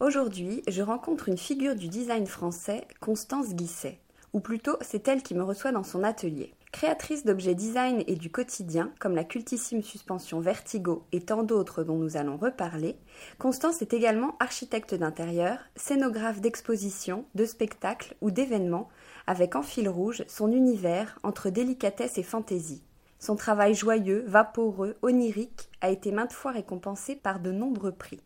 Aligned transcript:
Aujourd'hui, 0.00 0.62
je 0.66 0.80
rencontre 0.80 1.28
une 1.28 1.36
figure 1.36 1.74
du 1.74 1.88
design 1.88 2.26
français, 2.26 2.88
Constance 3.00 3.54
Guisset. 3.54 4.00
Ou 4.32 4.40
plutôt, 4.40 4.78
c'est 4.80 5.06
elle 5.08 5.22
qui 5.22 5.34
me 5.34 5.42
reçoit 5.42 5.72
dans 5.72 5.82
son 5.82 6.02
atelier. 6.04 6.54
Créatrice 6.72 7.26
d'objets 7.26 7.54
design 7.54 8.02
et 8.06 8.16
du 8.16 8.30
quotidien, 8.30 8.94
comme 8.98 9.14
la 9.14 9.24
cultissime 9.24 9.82
suspension 9.82 10.40
Vertigo 10.40 11.04
et 11.12 11.20
tant 11.20 11.42
d'autres 11.42 11.84
dont 11.84 11.98
nous 11.98 12.16
allons 12.16 12.38
reparler, 12.38 12.96
Constance 13.38 13.82
est 13.82 13.92
également 13.92 14.36
architecte 14.40 14.94
d'intérieur, 14.94 15.58
scénographe 15.76 16.40
d'expositions, 16.40 17.26
de 17.34 17.44
spectacles 17.44 18.16
ou 18.22 18.30
d'événements, 18.30 18.88
avec 19.26 19.54
en 19.54 19.62
fil 19.62 19.86
rouge 19.86 20.24
son 20.28 20.50
univers 20.50 21.18
entre 21.24 21.50
délicatesse 21.50 22.16
et 22.16 22.22
fantaisie. 22.22 22.82
Son 23.18 23.36
travail 23.36 23.74
joyeux, 23.74 24.24
vaporeux, 24.26 24.96
onirique 25.02 25.68
a 25.82 25.90
été 25.90 26.10
maintes 26.10 26.32
fois 26.32 26.52
récompensé 26.52 27.16
par 27.16 27.38
de 27.38 27.52
nombreux 27.52 27.92
prix. 27.92 28.22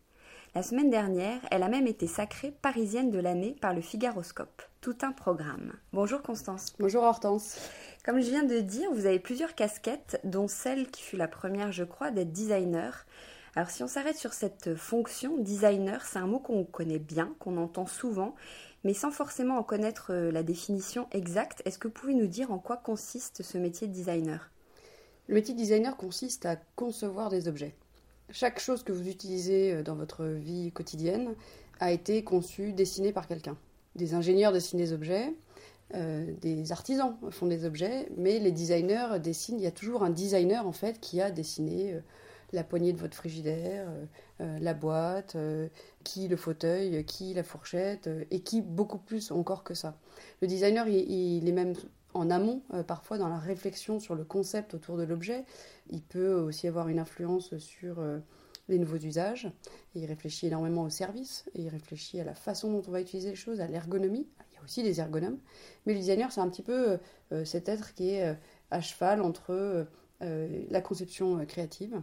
La 0.55 0.63
semaine 0.63 0.89
dernière, 0.89 1.41
elle 1.51 1.63
a 1.63 1.67
même 1.67 1.85
été 1.85 2.07
sacrée 2.07 2.53
parisienne 2.61 3.11
de 3.11 3.19
l'année 3.19 3.57
par 3.59 3.73
le 3.73 3.81
Figaroscope. 3.81 4.61
Tout 4.79 4.95
un 5.01 5.11
programme. 5.11 5.73
Bonjour 5.91 6.21
Constance. 6.21 6.71
Bonjour 6.79 7.03
Hortense. 7.03 7.57
Comme 8.05 8.21
je 8.21 8.29
viens 8.29 8.45
de 8.45 8.61
dire, 8.61 8.89
vous 8.93 9.05
avez 9.05 9.19
plusieurs 9.19 9.53
casquettes, 9.53 10.17
dont 10.23 10.47
celle 10.47 10.89
qui 10.89 11.01
fut 11.01 11.17
la 11.17 11.27
première, 11.27 11.73
je 11.73 11.83
crois, 11.83 12.09
d'être 12.09 12.31
designer. 12.31 13.05
Alors 13.57 13.69
si 13.69 13.83
on 13.83 13.89
s'arrête 13.89 14.15
sur 14.15 14.31
cette 14.31 14.75
fonction, 14.75 15.37
designer, 15.37 16.05
c'est 16.05 16.19
un 16.19 16.27
mot 16.27 16.39
qu'on 16.39 16.63
connaît 16.63 16.99
bien, 16.99 17.35
qu'on 17.39 17.57
entend 17.57 17.85
souvent, 17.85 18.33
mais 18.85 18.93
sans 18.93 19.11
forcément 19.11 19.57
en 19.57 19.63
connaître 19.63 20.13
euh, 20.13 20.31
la 20.31 20.41
définition 20.41 21.09
exacte. 21.11 21.63
Est-ce 21.65 21.77
que 21.77 21.89
vous 21.89 21.93
pouvez 21.93 22.13
nous 22.13 22.27
dire 22.27 22.53
en 22.53 22.59
quoi 22.59 22.77
consiste 22.77 23.43
ce 23.43 23.57
métier 23.57 23.87
de 23.87 23.93
designer? 23.93 24.51
Le 25.27 25.35
métier 25.35 25.53
de 25.53 25.59
designer 25.59 25.97
consiste 25.97 26.45
à 26.45 26.55
concevoir 26.77 27.27
des 27.27 27.49
objets. 27.49 27.75
Chaque 28.31 28.59
chose 28.59 28.83
que 28.83 28.91
vous 28.91 29.07
utilisez 29.07 29.73
euh, 29.73 29.83
dans 29.83 29.95
votre 29.95 30.25
vie 30.25 30.71
quotidienne 30.71 31.35
a 31.79 31.91
été 31.91 32.23
conçue, 32.23 32.73
dessinée 32.73 33.11
par 33.11 33.27
quelqu'un. 33.27 33.57
Des 33.95 34.13
ingénieurs 34.13 34.51
dessinent 34.51 34.79
des 34.79 34.93
objets, 34.93 35.33
euh, 35.93 36.33
des 36.41 36.71
artisans 36.71 37.15
font 37.29 37.45
des 37.45 37.65
objets, 37.65 38.09
mais 38.17 38.39
les 38.39 38.51
designers 38.51 39.19
dessinent. 39.21 39.59
Il 39.59 39.63
y 39.63 39.67
a 39.67 39.71
toujours 39.71 40.03
un 40.03 40.09
designer 40.09 40.65
en 40.65 40.71
fait 40.71 40.99
qui 40.99 41.21
a 41.21 41.29
dessiné 41.29 41.93
euh, 41.93 41.99
la 42.51 42.63
poignée 42.63 42.93
de 42.93 42.99
votre 42.99 43.15
frigidaire, 43.15 43.87
la 44.39 44.73
boîte, 44.73 45.35
qui 46.05 46.27
le 46.29 46.37
fauteuil, 46.37 47.03
qui 47.03 47.33
la 47.33 47.43
fourchette, 47.43 48.07
et 48.31 48.39
qui 48.41 48.61
beaucoup 48.61 48.99
plus 48.99 49.31
encore 49.31 49.63
que 49.63 49.73
ça. 49.73 49.97
Le 50.41 50.47
designer, 50.47 50.87
il 50.87 51.49
est 51.49 51.51
même 51.51 51.73
en 52.15 52.31
amont, 52.31 52.63
euh, 52.73 52.83
parfois 52.83 53.17
dans 53.17 53.27
la 53.27 53.37
réflexion 53.37 53.99
sur 53.99 54.15
le 54.15 54.23
concept 54.23 54.73
autour 54.73 54.97
de 54.97 55.03
l'objet. 55.03 55.45
Il 55.89 56.01
peut 56.01 56.33
aussi 56.33 56.67
avoir 56.67 56.87
une 56.87 56.99
influence 56.99 57.57
sur 57.57 57.99
euh, 57.99 58.19
les 58.69 58.79
nouveaux 58.79 58.97
usages. 58.97 59.51
Il 59.93 60.05
réfléchit 60.05 60.47
énormément 60.47 60.83
au 60.83 60.89
service, 60.89 61.45
et 61.53 61.61
il 61.61 61.69
réfléchit 61.69 62.19
à 62.19 62.23
la 62.23 62.33
façon 62.33 62.71
dont 62.71 62.81
on 62.87 62.91
va 62.91 63.01
utiliser 63.01 63.31
les 63.31 63.35
choses, 63.35 63.61
à 63.61 63.67
l'ergonomie. 63.67 64.27
Il 64.51 64.55
y 64.55 64.57
a 64.57 64.63
aussi 64.63 64.81
des 64.81 64.99
ergonomes. 64.99 65.37
Mais 65.85 65.93
le 65.93 65.99
designer, 65.99 66.31
c'est 66.31 66.41
un 66.41 66.49
petit 66.49 66.63
peu 66.63 66.97
euh, 67.31 67.45
cet 67.45 67.69
être 67.69 67.93
qui 67.93 68.11
est 68.11 68.35
à 68.71 68.81
cheval 68.81 69.21
entre 69.21 69.85
la 70.21 70.81
conception 70.81 71.45
créative 71.45 72.01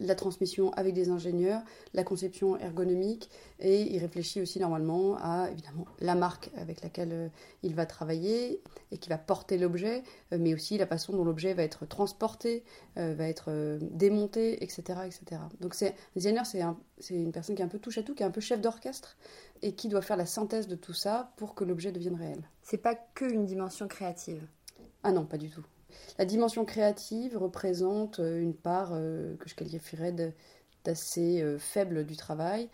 la 0.00 0.14
transmission 0.14 0.70
avec 0.72 0.94
des 0.94 1.08
ingénieurs, 1.10 1.62
la 1.94 2.04
conception 2.04 2.58
ergonomique, 2.58 3.30
et 3.58 3.82
il 3.82 3.98
réfléchit 3.98 4.40
aussi 4.40 4.60
normalement 4.60 5.16
à 5.16 5.48
évidemment 5.50 5.86
la 6.00 6.14
marque 6.14 6.50
avec 6.56 6.82
laquelle 6.82 7.12
euh, 7.12 7.28
il 7.62 7.74
va 7.74 7.86
travailler 7.86 8.62
et 8.92 8.98
qui 8.98 9.08
va 9.08 9.18
porter 9.18 9.58
l'objet, 9.58 10.02
euh, 10.32 10.38
mais 10.38 10.54
aussi 10.54 10.78
la 10.78 10.86
façon 10.86 11.12
dont 11.12 11.24
l'objet 11.24 11.54
va 11.54 11.62
être 11.62 11.86
transporté, 11.86 12.64
euh, 12.98 13.14
va 13.14 13.28
être 13.28 13.78
démonté, 13.80 14.62
etc., 14.62 15.00
etc. 15.06 15.40
Donc 15.60 15.74
c'est 15.74 15.94
designer, 16.14 16.44
c'est 16.46 17.14
une 17.14 17.32
personne 17.32 17.56
qui 17.56 17.62
est 17.62 17.64
un 17.64 17.68
peu 17.68 17.78
touche 17.78 17.98
à 17.98 18.02
tout, 18.02 18.14
qui 18.14 18.22
est 18.22 18.26
un 18.26 18.30
peu 18.30 18.40
chef 18.40 18.60
d'orchestre 18.60 19.16
et 19.62 19.72
qui 19.74 19.88
doit 19.88 20.02
faire 20.02 20.16
la 20.16 20.26
synthèse 20.26 20.68
de 20.68 20.76
tout 20.76 20.94
ça 20.94 21.32
pour 21.36 21.54
que 21.54 21.64
l'objet 21.64 21.92
devienne 21.92 22.16
réel. 22.16 22.42
C'est 22.62 22.78
pas 22.78 22.94
que 22.94 23.24
une 23.24 23.46
dimension 23.46 23.88
créative? 23.88 24.46
Ah 25.02 25.12
non, 25.12 25.24
pas 25.24 25.38
du 25.38 25.48
tout. 25.48 25.64
La 26.18 26.24
dimension 26.24 26.64
créative 26.64 27.36
représente 27.36 28.20
euh, 28.20 28.40
une 28.40 28.54
part 28.54 28.90
euh, 28.92 29.36
que 29.36 29.48
je 29.48 29.54
qualifierais 29.54 30.12
d'assez 30.84 31.40
euh, 31.40 31.58
faible 31.58 32.04
du 32.04 32.16
travail. 32.16 32.68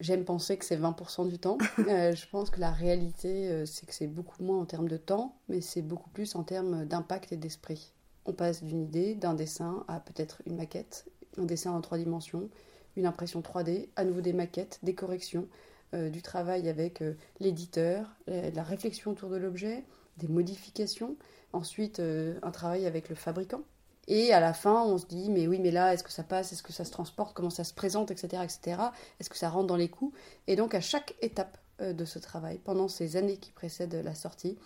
J'aime 0.00 0.24
penser 0.24 0.56
que 0.56 0.64
c'est 0.64 0.76
20% 0.76 1.28
du 1.28 1.38
temps. 1.38 1.58
je 1.78 2.28
pense 2.30 2.50
que 2.50 2.60
la 2.60 2.70
réalité, 2.72 3.64
c'est 3.64 3.86
que 3.86 3.94
c'est 3.94 4.08
beaucoup 4.08 4.42
moins 4.42 4.58
en 4.58 4.64
termes 4.64 4.88
de 4.88 4.96
temps, 4.96 5.36
mais 5.48 5.60
c'est 5.60 5.82
beaucoup 5.82 6.10
plus 6.10 6.34
en 6.34 6.42
termes 6.42 6.84
d'impact 6.84 7.32
et 7.32 7.36
d'esprit. 7.36 7.92
On 8.26 8.32
passe 8.32 8.64
d'une 8.64 8.82
idée, 8.82 9.14
d'un 9.14 9.34
dessin, 9.34 9.84
à 9.86 10.00
peut-être 10.00 10.42
une 10.46 10.56
maquette, 10.56 11.06
un 11.38 11.44
dessin 11.44 11.70
en 11.70 11.80
trois 11.80 11.96
dimensions, 11.96 12.50
une 12.96 13.06
impression 13.06 13.40
3D, 13.40 13.88
à 13.94 14.04
nouveau 14.04 14.20
des 14.20 14.32
maquettes, 14.32 14.80
des 14.82 14.94
corrections, 14.94 15.46
du 15.92 16.22
travail 16.22 16.68
avec 16.68 17.04
l'éditeur, 17.38 18.16
la 18.26 18.64
réflexion 18.64 19.12
autour 19.12 19.30
de 19.30 19.36
l'objet, 19.36 19.84
des 20.16 20.26
modifications, 20.26 21.16
ensuite 21.54 22.00
euh, 22.00 22.38
un 22.42 22.50
travail 22.50 22.86
avec 22.86 23.08
le 23.08 23.14
fabricant. 23.14 23.62
Et 24.06 24.32
à 24.32 24.40
la 24.40 24.52
fin, 24.52 24.82
on 24.82 24.98
se 24.98 25.06
dit, 25.06 25.30
mais 25.30 25.46
oui, 25.46 25.58
mais 25.58 25.70
là, 25.70 25.94
est-ce 25.94 26.04
que 26.04 26.12
ça 26.12 26.24
passe, 26.24 26.52
est-ce 26.52 26.62
que 26.62 26.72
ça 26.72 26.84
se 26.84 26.90
transporte, 26.90 27.34
comment 27.34 27.50
ça 27.50 27.64
se 27.64 27.72
présente, 27.72 28.10
etc., 28.10 28.42
etc. 28.44 28.82
Est-ce 29.18 29.30
que 29.30 29.36
ça 29.38 29.48
rentre 29.48 29.66
dans 29.66 29.76
les 29.76 29.88
coûts? 29.88 30.12
Et 30.46 30.56
donc, 30.56 30.74
à 30.74 30.80
chaque 30.80 31.14
étape 31.22 31.56
euh, 31.80 31.92
de 31.92 32.04
ce 32.04 32.18
travail, 32.18 32.58
pendant 32.58 32.88
ces 32.88 33.16
années 33.16 33.38
qui 33.38 33.50
précèdent 33.52 34.02
la 34.04 34.14
sortie, 34.14 34.58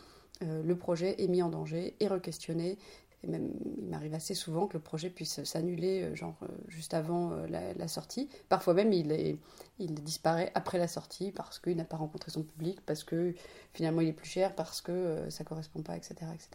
euh, 0.43 0.63
le 0.63 0.77
projet 0.77 1.23
est 1.23 1.29
mis 1.29 1.43
en 1.43 1.51
danger, 1.51 1.95
est 2.01 2.09
re-questionné. 2.09 2.79
Et 3.25 3.27
même, 3.27 3.51
il 3.79 3.87
m'arrive 3.87 4.15
assez 4.15 4.35
souvent 4.35 4.69
que 4.69 4.75
le 4.75 4.83
projet 4.83 5.11
puisse 5.11 5.43
s'annuler, 5.43 6.15
genre 6.15 6.37
juste 6.69 6.95
avant 6.95 7.33
la, 7.49 7.89
sortie. 7.89 8.29
Parfois 8.49 8.75
même, 8.75 8.93
il, 8.93 9.11
est, 9.11 9.37
il 9.81 9.95
disparaît 9.95 10.53
après 10.55 10.79
la 10.79 10.87
sortie 10.87 11.33
parce 11.33 11.59
qu'il 11.59 11.77
n'a 11.77 11.85
pas 11.85 11.97
rencontré 11.97 12.31
son 12.31 12.45
public, 12.45 12.81
parce 12.87 13.03
que 13.03 13.35
finalement 13.75 14.03
il 14.03 14.09
est 14.09 14.13
plus 14.13 14.29
cher, 14.29 14.55
parce 14.55 14.81
que 14.81 15.27
ça 15.31 15.43
ne 15.43 15.49
correspond 15.49 15.83
pas, 15.83 15.97
etc., 15.97 16.15
etc. 16.33 16.49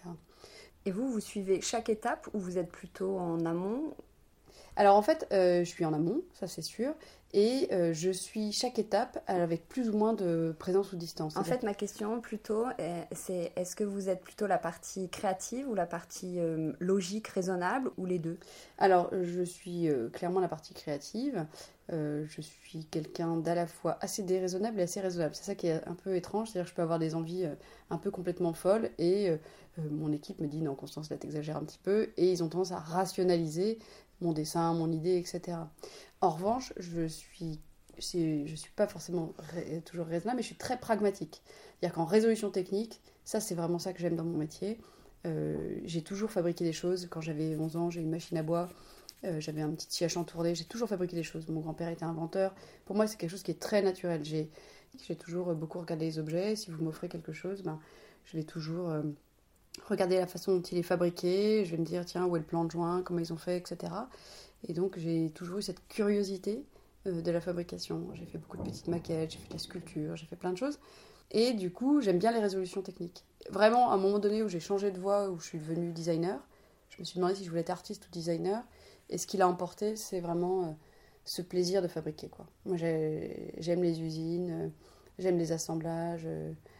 Et 0.86 0.92
vous, 0.92 1.10
vous 1.10 1.19
suivez 1.19 1.62
chaque 1.62 1.89
étape 1.89 2.30
ou 2.33 2.39
vous 2.39 2.57
êtes 2.57 2.71
plutôt 2.71 3.18
en 3.18 3.45
amont? 3.45 3.94
Alors 4.75 4.95
en 4.95 5.01
fait, 5.01 5.27
euh, 5.31 5.60
je 5.63 5.69
suis 5.69 5.86
en 5.86 5.94
amont, 5.94 6.21
ça 6.33 6.48
c'est 6.48 6.62
sûr, 6.62 6.94
et 7.33 7.68
euh, 7.71 7.94
je 7.94 8.12
suis 8.12 8.51
chaque 8.51 8.77
étape 8.77 9.24
avec 9.25 9.68
plus 9.68 9.89
ou 9.89 9.97
moins 9.97 10.13
de 10.13 10.56
présence 10.59 10.94
ou 10.94 10.95
distance. 10.95 11.35
En 11.35 11.44
fait, 11.44 11.63
ma 11.63 11.74
question 11.74 12.21
plutôt, 12.21 12.65
c'est 13.12 13.51
est-ce 13.56 13.75
que 13.75 13.83
vous 13.83 14.07
êtes 14.09 14.21
plutôt 14.21 14.45
la 14.45 14.59
partie 14.59 15.09
créative 15.09 15.68
ou 15.68 15.74
la 15.74 15.88
partie 15.88 16.39
euh, 16.39 16.74
logique, 16.80 17.27
raisonnable, 17.27 17.89
ou 17.97 18.06
les 18.06 18.19
deux? 18.19 18.38
Alors, 18.77 19.09
je 19.24 19.41
suis 19.41 19.89
clairement 20.13 20.39
la 20.39 20.47
partie 20.47 20.75
créative. 20.75 21.45
je 21.89 22.41
suis 22.41 22.85
quelqu'un 22.85 23.38
d'à 23.38 23.56
la 23.56 23.65
fois 23.65 23.97
assez 24.01 24.21
déraisonnable 24.21 24.79
et 24.79 24.83
assez 24.83 25.01
raisonnable. 25.01 25.33
C'est 25.33 25.45
ça 25.45 25.56
qui 25.56 25.68
est 25.68 25.81
un 25.88 25.95
peu 25.95 26.15
étrange, 26.15 26.50
c'est-à-dire 26.50 26.65
que 26.65 26.69
je 26.69 26.75
peux 26.75 26.83
avoir 26.83 27.00
des 27.00 27.15
envies 27.15 27.47
un 27.89 27.97
peu 27.97 28.12
complètement 28.12 28.53
folles 28.53 28.91
et 29.00 29.31
mon 29.89 30.12
équipe 30.12 30.39
me 30.39 30.47
dit 30.47 30.62
non, 30.62 30.75
Constance, 30.75 31.09
là 31.09 31.18
t'exagères 31.18 31.57
un 31.57 31.63
petit 31.63 31.79
peu, 31.81 32.09
et 32.18 32.31
ils 32.31 32.44
ont 32.44 32.50
tendance 32.50 32.71
à 32.71 32.77
rationaliser 32.77 33.79
mon 34.21 34.33
dessin, 34.33 34.74
mon 34.74 34.91
idée, 34.91 35.18
etc. 35.18 35.57
En 36.23 36.29
revanche, 36.29 36.71
je 36.77 37.05
suis 37.05 37.59
je 37.99 38.55
suis 38.55 38.71
pas 38.77 38.87
forcément 38.87 39.33
toujours 39.85 40.05
raisonnable, 40.05 40.37
mais 40.37 40.41
je 40.41 40.47
suis 40.47 40.55
très 40.55 40.79
pragmatique. 40.79 41.41
C'est-à-dire 41.45 41.93
qu'en 41.93 42.05
résolution 42.05 42.49
technique, 42.49 43.01
ça 43.25 43.41
c'est 43.41 43.55
vraiment 43.55 43.77
ça 43.77 43.91
que 43.91 43.99
j'aime 43.99 44.15
dans 44.15 44.23
mon 44.23 44.37
métier. 44.37 44.79
Euh, 45.27 45.75
j'ai 45.83 46.01
toujours 46.01 46.31
fabriqué 46.31 46.63
des 46.63 46.71
choses. 46.71 47.07
Quand 47.11 47.19
j'avais 47.19 47.57
11 47.57 47.75
ans, 47.75 47.89
j'ai 47.89 47.99
une 47.99 48.09
machine 48.09 48.37
à 48.37 48.41
bois, 48.41 48.69
euh, 49.25 49.41
j'avais 49.41 49.61
un 49.61 49.71
petit 49.71 50.05
à 50.05 50.07
chantourner, 50.07 50.55
j'ai 50.55 50.63
toujours 50.63 50.87
fabriqué 50.87 51.17
des 51.17 51.23
choses. 51.23 51.49
Mon 51.49 51.59
grand-père 51.59 51.89
était 51.89 52.05
inventeur. 52.05 52.55
Pour 52.85 52.95
moi, 52.95 53.05
c'est 53.05 53.17
quelque 53.17 53.31
chose 53.31 53.43
qui 53.43 53.51
est 53.51 53.59
très 53.59 53.81
naturel. 53.81 54.23
J'ai, 54.23 54.49
toujours 55.17 55.53
beaucoup 55.53 55.79
regardé 55.79 56.05
les 56.05 56.19
objets. 56.19 56.55
Si 56.55 56.71
vous 56.71 56.81
m'offrez 56.81 57.09
quelque 57.09 57.33
chose, 57.33 57.63
ben, 57.63 57.81
je 58.23 58.37
vais 58.37 58.43
toujours 58.43 58.89
euh, 58.89 59.03
regarder 59.87 60.17
la 60.17 60.27
façon 60.27 60.55
dont 60.55 60.61
il 60.61 60.77
est 60.77 60.83
fabriqué, 60.83 61.65
je 61.65 61.71
vais 61.71 61.77
me 61.77 61.85
dire 61.85 62.05
tiens 62.05 62.25
où 62.25 62.35
est 62.37 62.39
le 62.39 62.45
plan 62.45 62.63
de 62.63 62.71
joint, 62.71 63.01
comment 63.03 63.19
ils 63.19 63.33
ont 63.33 63.37
fait, 63.37 63.57
etc. 63.57 63.91
Et 64.68 64.74
donc 64.74 64.98
j'ai 64.98 65.31
toujours 65.33 65.60
eu 65.60 65.62
cette 65.62 65.88
curiosité 65.88 66.63
euh, 67.07 67.21
de 67.21 67.31
la 67.31 67.42
fabrication. 67.42 68.07
J'ai 68.13 68.25
fait 68.25 68.38
beaucoup 68.38 68.57
de 68.57 68.63
petites 68.63 68.88
maquettes, 68.88 69.31
j'ai 69.31 69.38
fait 69.38 69.48
de 69.50 69.54
la 69.54 69.60
sculpture, 69.60 70.15
j'ai 70.15 70.25
fait 70.25 70.36
plein 70.36 70.51
de 70.51 70.57
choses. 70.57 70.80
Et 71.31 71.54
du 71.54 71.71
coup 71.71 72.01
j'aime 72.01 72.19
bien 72.19 72.31
les 72.31 72.39
résolutions 72.39 72.81
techniques. 72.81 73.25
Vraiment 73.50 73.92
à 73.92 73.95
un 73.95 73.98
moment 73.98 74.19
donné 74.19 74.44
où 74.44 74.50
j'ai 74.50 74.60
changé 74.60 74.92
de 74.92 75.00
voie, 75.00 75.30
où 75.30 75.39
je 75.39 75.45
suis 75.45 75.60
devenue 75.60 75.92
designer, 75.92 76.39
je 76.89 77.00
me 77.00 77.04
suis 77.04 77.18
demandé 77.18 77.36
si 77.36 77.44
je 77.44 77.50
voulais 77.50 77.62
être 77.62 77.71
artiste 77.71 78.07
ou 78.07 78.12
designer. 78.12 78.63
Et 79.10 79.18
ce 79.18 79.27
qui 79.27 79.38
l'a 79.38 79.48
emporté, 79.48 79.95
c'est 79.95 80.21
vraiment 80.21 80.63
euh, 80.63 80.71
ce 81.25 81.42
plaisir 81.42 81.81
de 81.81 81.88
fabriquer. 81.88 82.30
Quoi. 82.30 82.45
Moi 82.65 82.77
j'aime 82.77 83.83
les 83.83 84.01
usines, 84.01 84.51
euh, 84.51 84.69
j'aime 85.19 85.38
les 85.38 85.51
assemblages. 85.51 86.27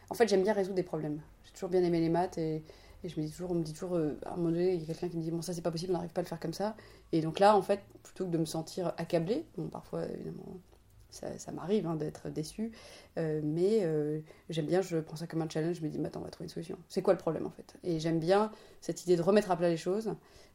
En 0.08 0.14
fait 0.14 0.28
j'aime 0.28 0.42
bien 0.42 0.52
résoudre 0.52 0.76
des 0.76 0.82
problèmes. 0.82 1.20
J'ai 1.44 1.52
toujours 1.52 1.68
bien 1.68 1.82
aimé 1.82 2.00
les 2.00 2.08
maths 2.08 2.38
et 2.38 2.62
et 3.04 3.08
je 3.08 3.20
me 3.20 3.24
dis 3.24 3.30
toujours, 3.30 3.50
on 3.50 3.54
me 3.54 3.62
dit 3.62 3.74
toujours, 3.74 3.96
euh, 3.96 4.18
à 4.24 4.32
un 4.32 4.36
moment 4.36 4.50
donné, 4.50 4.74
il 4.74 4.80
y 4.80 4.82
a 4.82 4.86
quelqu'un 4.86 5.08
qui 5.08 5.18
me 5.18 5.22
dit, 5.22 5.30
bon, 5.30 5.42
ça 5.42 5.52
c'est 5.52 5.60
pas 5.60 5.70
possible, 5.70 5.92
on 5.92 5.96
n'arrive 5.96 6.12
pas 6.12 6.20
à 6.20 6.24
le 6.24 6.28
faire 6.28 6.40
comme 6.40 6.54
ça. 6.54 6.74
Et 7.12 7.20
donc 7.20 7.38
là, 7.38 7.54
en 7.54 7.62
fait, 7.62 7.80
plutôt 8.02 8.24
que 8.24 8.30
de 8.30 8.38
me 8.38 8.46
sentir 8.46 8.94
accablée, 8.96 9.44
bon, 9.56 9.68
parfois, 9.68 10.06
évidemment, 10.06 10.58
ça, 11.10 11.38
ça 11.38 11.52
m'arrive 11.52 11.86
hein, 11.86 11.94
d'être 11.94 12.28
déçue, 12.28 12.72
euh, 13.18 13.40
mais 13.44 13.80
euh, 13.82 14.20
j'aime 14.48 14.66
bien, 14.66 14.80
je 14.80 14.98
prends 14.98 15.16
ça 15.16 15.26
comme 15.26 15.42
un 15.42 15.48
challenge, 15.48 15.76
je 15.76 15.82
me 15.82 15.88
dis, 15.88 15.98
mais 15.98 16.08
attends, 16.08 16.20
on 16.20 16.24
va 16.24 16.30
trouver 16.30 16.46
une 16.46 16.50
solution. 16.50 16.78
C'est 16.88 17.02
quoi 17.02 17.12
le 17.12 17.18
problème 17.18 17.46
en 17.46 17.50
fait? 17.50 17.76
Et 17.84 18.00
j'aime 18.00 18.18
bien 18.18 18.50
cette 18.80 19.04
idée 19.04 19.16
de 19.16 19.22
remettre 19.22 19.50
à 19.50 19.56
plat 19.56 19.68
les 19.68 19.76
choses 19.76 20.14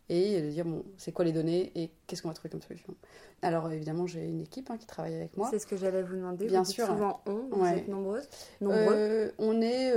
et 0.10 0.42
de 0.42 0.50
dire, 0.50 0.66
bon, 0.66 0.84
c'est 0.98 1.12
quoi 1.12 1.24
les 1.24 1.32
données 1.32 1.72
et 1.76 1.92
qu'est-ce 2.08 2.24
qu'on 2.24 2.30
va 2.30 2.34
trouver 2.34 2.50
comme 2.50 2.62
solution? 2.62 2.94
Alors 3.42 3.72
évidemment, 3.72 4.08
j'ai 4.08 4.26
une 4.26 4.42
équipe 4.42 4.70
hein, 4.70 4.78
qui 4.78 4.88
travaille 4.88 5.16
avec 5.16 5.38
moi. 5.38 5.48
C'est 5.50 5.60
ce 5.60 5.68
que 5.68 5.78
j'allais 5.78 6.02
vous 6.02 6.16
demander. 6.16 6.48
Bien 6.48 6.66
sûr. 6.66 6.88
Souvent 6.88 7.22
on, 7.26 7.48
vous 7.52 7.66
êtes 7.66 7.88
nombreuses 7.88 8.28
Nombreux. 8.60 9.32
On 9.38 9.62
est 9.62 9.94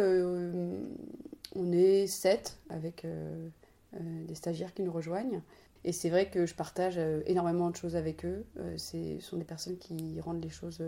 on 1.54 1.72
est 1.72 2.06
sept 2.06 2.58
avec 2.68 3.04
euh, 3.04 3.48
euh, 3.94 4.24
des 4.24 4.34
stagiaires 4.34 4.74
qui 4.74 4.82
nous 4.82 4.92
rejoignent. 4.92 5.42
Et 5.84 5.92
c'est 5.92 6.10
vrai 6.10 6.30
que 6.30 6.46
je 6.46 6.54
partage 6.54 6.94
euh, 6.96 7.22
énormément 7.26 7.70
de 7.70 7.76
choses 7.76 7.96
avec 7.96 8.24
eux. 8.24 8.44
ce 8.76 9.18
sont 9.20 9.36
des 9.36 9.44
personnes 9.44 9.78
qui 9.78 10.20
rendent 10.20 10.42
les 10.42 10.50
choses 10.50 10.82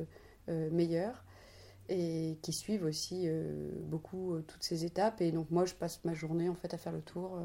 meilleures 0.46 1.25
et 1.88 2.38
qui 2.43 2.52
suivent 2.52 2.84
aussi 2.84 3.28
beaucoup 3.87 4.38
toutes 4.46 4.62
ces 4.62 4.84
étapes. 4.84 5.20
Et 5.20 5.32
donc 5.32 5.50
moi, 5.50 5.64
je 5.64 5.75
passe 5.75 6.05
ma 6.05 6.14
journée 6.14 6.49
en 6.49 6.55
fait 6.55 6.75
à 6.75 6.78
faire 6.78 6.93
le 6.93 7.00
tour 7.00 7.38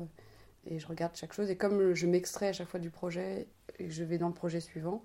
et 0.66 0.80
je 0.80 0.88
regarde 0.88 1.16
chaque 1.16 1.34
chose. 1.34 1.50
Et 1.50 1.56
comme 1.56 1.94
je 1.94 2.08
m'extrais 2.08 2.50
à 2.50 2.54
chaque 2.54 2.68
fois 2.68 2.80
du 2.80 2.90
projet 2.90 3.48
et 3.80 3.86
que 3.86 3.92
je 3.92 4.04
vais 4.04 4.18
dans 4.18 4.28
le 4.28 4.34
projet 4.34 4.60
suivant, 4.60 5.02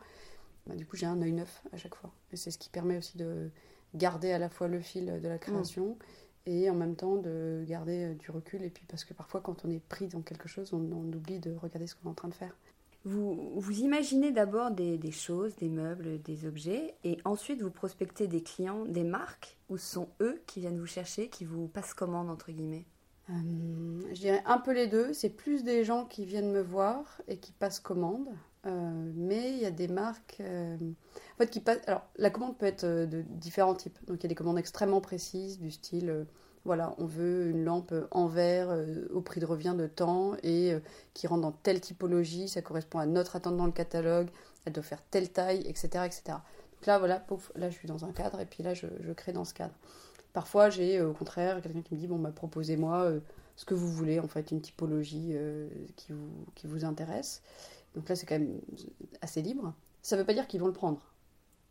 bah, 0.67 0.75
du 0.75 0.87
coup 0.87 0.96
j'ai 0.96 1.06
un 1.06 1.20
œil 1.22 1.32
neuf 1.32 1.62
à 1.72 1.76
chaque 1.76 1.94
fois. 1.94 2.12
Et 2.32 2.37
c'est 2.37 2.50
ce 2.50 2.58
qui 2.58 2.69
permet 2.69 2.99
aussi 2.99 3.17
de 3.17 3.50
garder 3.94 4.32
à 4.32 4.38
la 4.38 4.49
fois 4.49 4.67
le 4.67 4.81
fil 4.81 5.20
de 5.20 5.28
la 5.28 5.38
création 5.38 5.96
et 6.46 6.69
en 6.70 6.75
même 6.75 6.96
temps 6.96 7.17
de 7.17 7.64
garder 7.67 8.05
euh, 8.05 8.14
du 8.14 8.31
recul. 8.31 8.62
Et 8.62 8.70
puis 8.70 8.85
parce 8.88 9.05
que 9.05 9.14
parfois, 9.14 9.41
quand 9.41 9.64
on 9.64 9.70
est 9.70 9.82
pris 9.82 10.08
dans 10.08 10.23
quelque 10.23 10.49
chose, 10.49 10.73
on, 10.73 10.82
oublie 11.12 11.38
de 11.38 11.55
regarder 11.55 11.87
ce 11.87 11.94
qu'on 11.94 12.08
est 12.08 12.12
en 12.12 12.14
train 12.14 12.29
de 12.29 12.35
faire. 12.35 12.56
Vous, 13.05 13.52
vous 13.56 13.81
imaginez 13.81 14.32
d'abord 14.32 14.70
des, 14.70 14.96
des, 14.96 15.11
choses, 15.11 15.55
des 15.56 15.69
meubles, 15.69 16.23
des 16.23 16.46
objets, 16.46 16.94
et 17.05 17.19
ensuite 17.26 17.61
vous 17.61 17.70
prospectez 17.70 18.29
des 18.29 18.43
clients, 18.43 18.87
des 18.87 19.05
marques, 19.05 19.58
ou 19.69 19.76
ce 19.76 19.87
sont 19.87 20.08
eux 20.23 20.43
qui 20.46 20.61
viennent 20.61 20.79
vous 20.79 20.87
chercher, 20.87 21.29
qui 21.29 21.44
vous 21.44 21.69
passent 21.69 21.93
commande, 21.93 22.31
entre 22.31 22.50
guillemets? 22.50 22.87
Euh, 23.31 24.00
Je 24.12 24.20
dirais 24.20 24.43
un 24.46 24.58
peu 24.58 24.73
les 24.73 24.87
deux. 24.87 25.12
C'est 25.12 25.31
plus 25.31 25.64
des 25.64 25.85
gens 25.85 26.05
qui 26.05 26.25
viennent 26.25 26.50
me 26.50 26.61
voir 26.61 27.23
et 27.29 27.38
qui 27.38 27.52
passent 27.52 27.81
commande. 27.81 28.29
Euh, 28.66 29.12
mais 29.14 29.52
il 29.52 29.58
y 29.58 29.66
a 29.66 29.70
des 29.70 29.88
marques 29.88 30.40
fait, 30.40 31.50
qui 31.50 31.61
passent. 31.61 31.82
Alors, 31.87 32.06
la 32.16 32.31
commande 32.31 32.56
peut 32.56 32.66
être 32.66 32.84
de 32.84 33.22
différents 33.28 33.75
types. 33.75 33.99
Donc, 34.06 34.19
il 34.20 34.22
y 34.25 34.26
a 34.26 34.28
des 34.28 34.34
commandes 34.34 34.58
extrêmement 34.58 35.00
précises, 35.00 35.58
du 35.58 35.70
style 35.70 36.26
voilà, 36.64 36.94
on 36.99 37.05
veut 37.05 37.50
une 37.50 37.64
lampe 37.64 37.94
en 38.11 38.26
verre 38.26 38.70
euh, 38.70 39.06
au 39.12 39.20
prix 39.20 39.40
de 39.40 39.46
revient 39.46 39.75
de 39.76 39.87
temps 39.87 40.34
et 40.43 40.72
euh, 40.72 40.81
qui 41.12 41.26
rentre 41.26 41.43
dans 41.43 41.52
telle 41.52 41.81
typologie, 41.81 42.49
ça 42.49 42.62
correspond 42.62 42.99
à 42.99 43.06
notre 43.06 43.37
attente 43.37 43.56
dans 43.56 43.66
le 43.66 43.72
catalogue, 43.72 44.28
elle 44.64 44.72
doit 44.72 44.82
faire 44.82 45.02
telle 45.10 45.31
taille, 45.31 45.60
etc. 45.67 46.05
etc. 46.06 46.22
Donc 46.28 46.87
là, 46.87 46.99
voilà, 46.99 47.25
là 47.55 47.69
je 47.69 47.75
suis 47.75 47.87
dans 47.87 48.05
un 48.05 48.12
cadre 48.12 48.40
et 48.40 48.46
puis 48.46 48.62
là 48.62 48.72
je, 48.72 48.87
crée 49.14 49.32
dans 49.32 49.44
ce 49.44 49.52
cadre. 49.52 49.75
Parfois 50.32 50.70
j'ai 50.70 50.99
euh, 50.99 51.10
au 51.10 51.12
contraire 51.12 51.60
quelqu'un 51.60 51.82
qui 51.82 51.94
me 51.94 52.00
dit, 52.00 52.06
bon, 52.06 52.19
bah, 52.19 52.32
proposez-moi 52.34 53.12
ce 53.56 53.64
que 53.67 53.75
vous 53.75 53.88
voulez, 53.88 54.19
en 54.19 54.26
fait, 54.26 54.50
une 54.50 54.60
typologie 54.60 55.37
qui, 55.94 56.12
vous, 56.12 56.46
qui 56.56 56.67
vous 56.67 56.84
intéresse. 56.84 57.40
Donc 57.94 58.08
là 58.08 58.17
c'est 58.17 58.26
quand 58.26 58.38
même 58.38 58.61
assez 59.20 59.43
libre. 59.43 59.75
Ça 60.02 60.17
ne 60.17 60.20
veut 60.20 60.26
pas 60.26 60.35
dire 60.35 60.46
qu'ils 60.46 60.61
vont 60.61 60.67
le 60.67 60.73
prendre. 60.73 61.00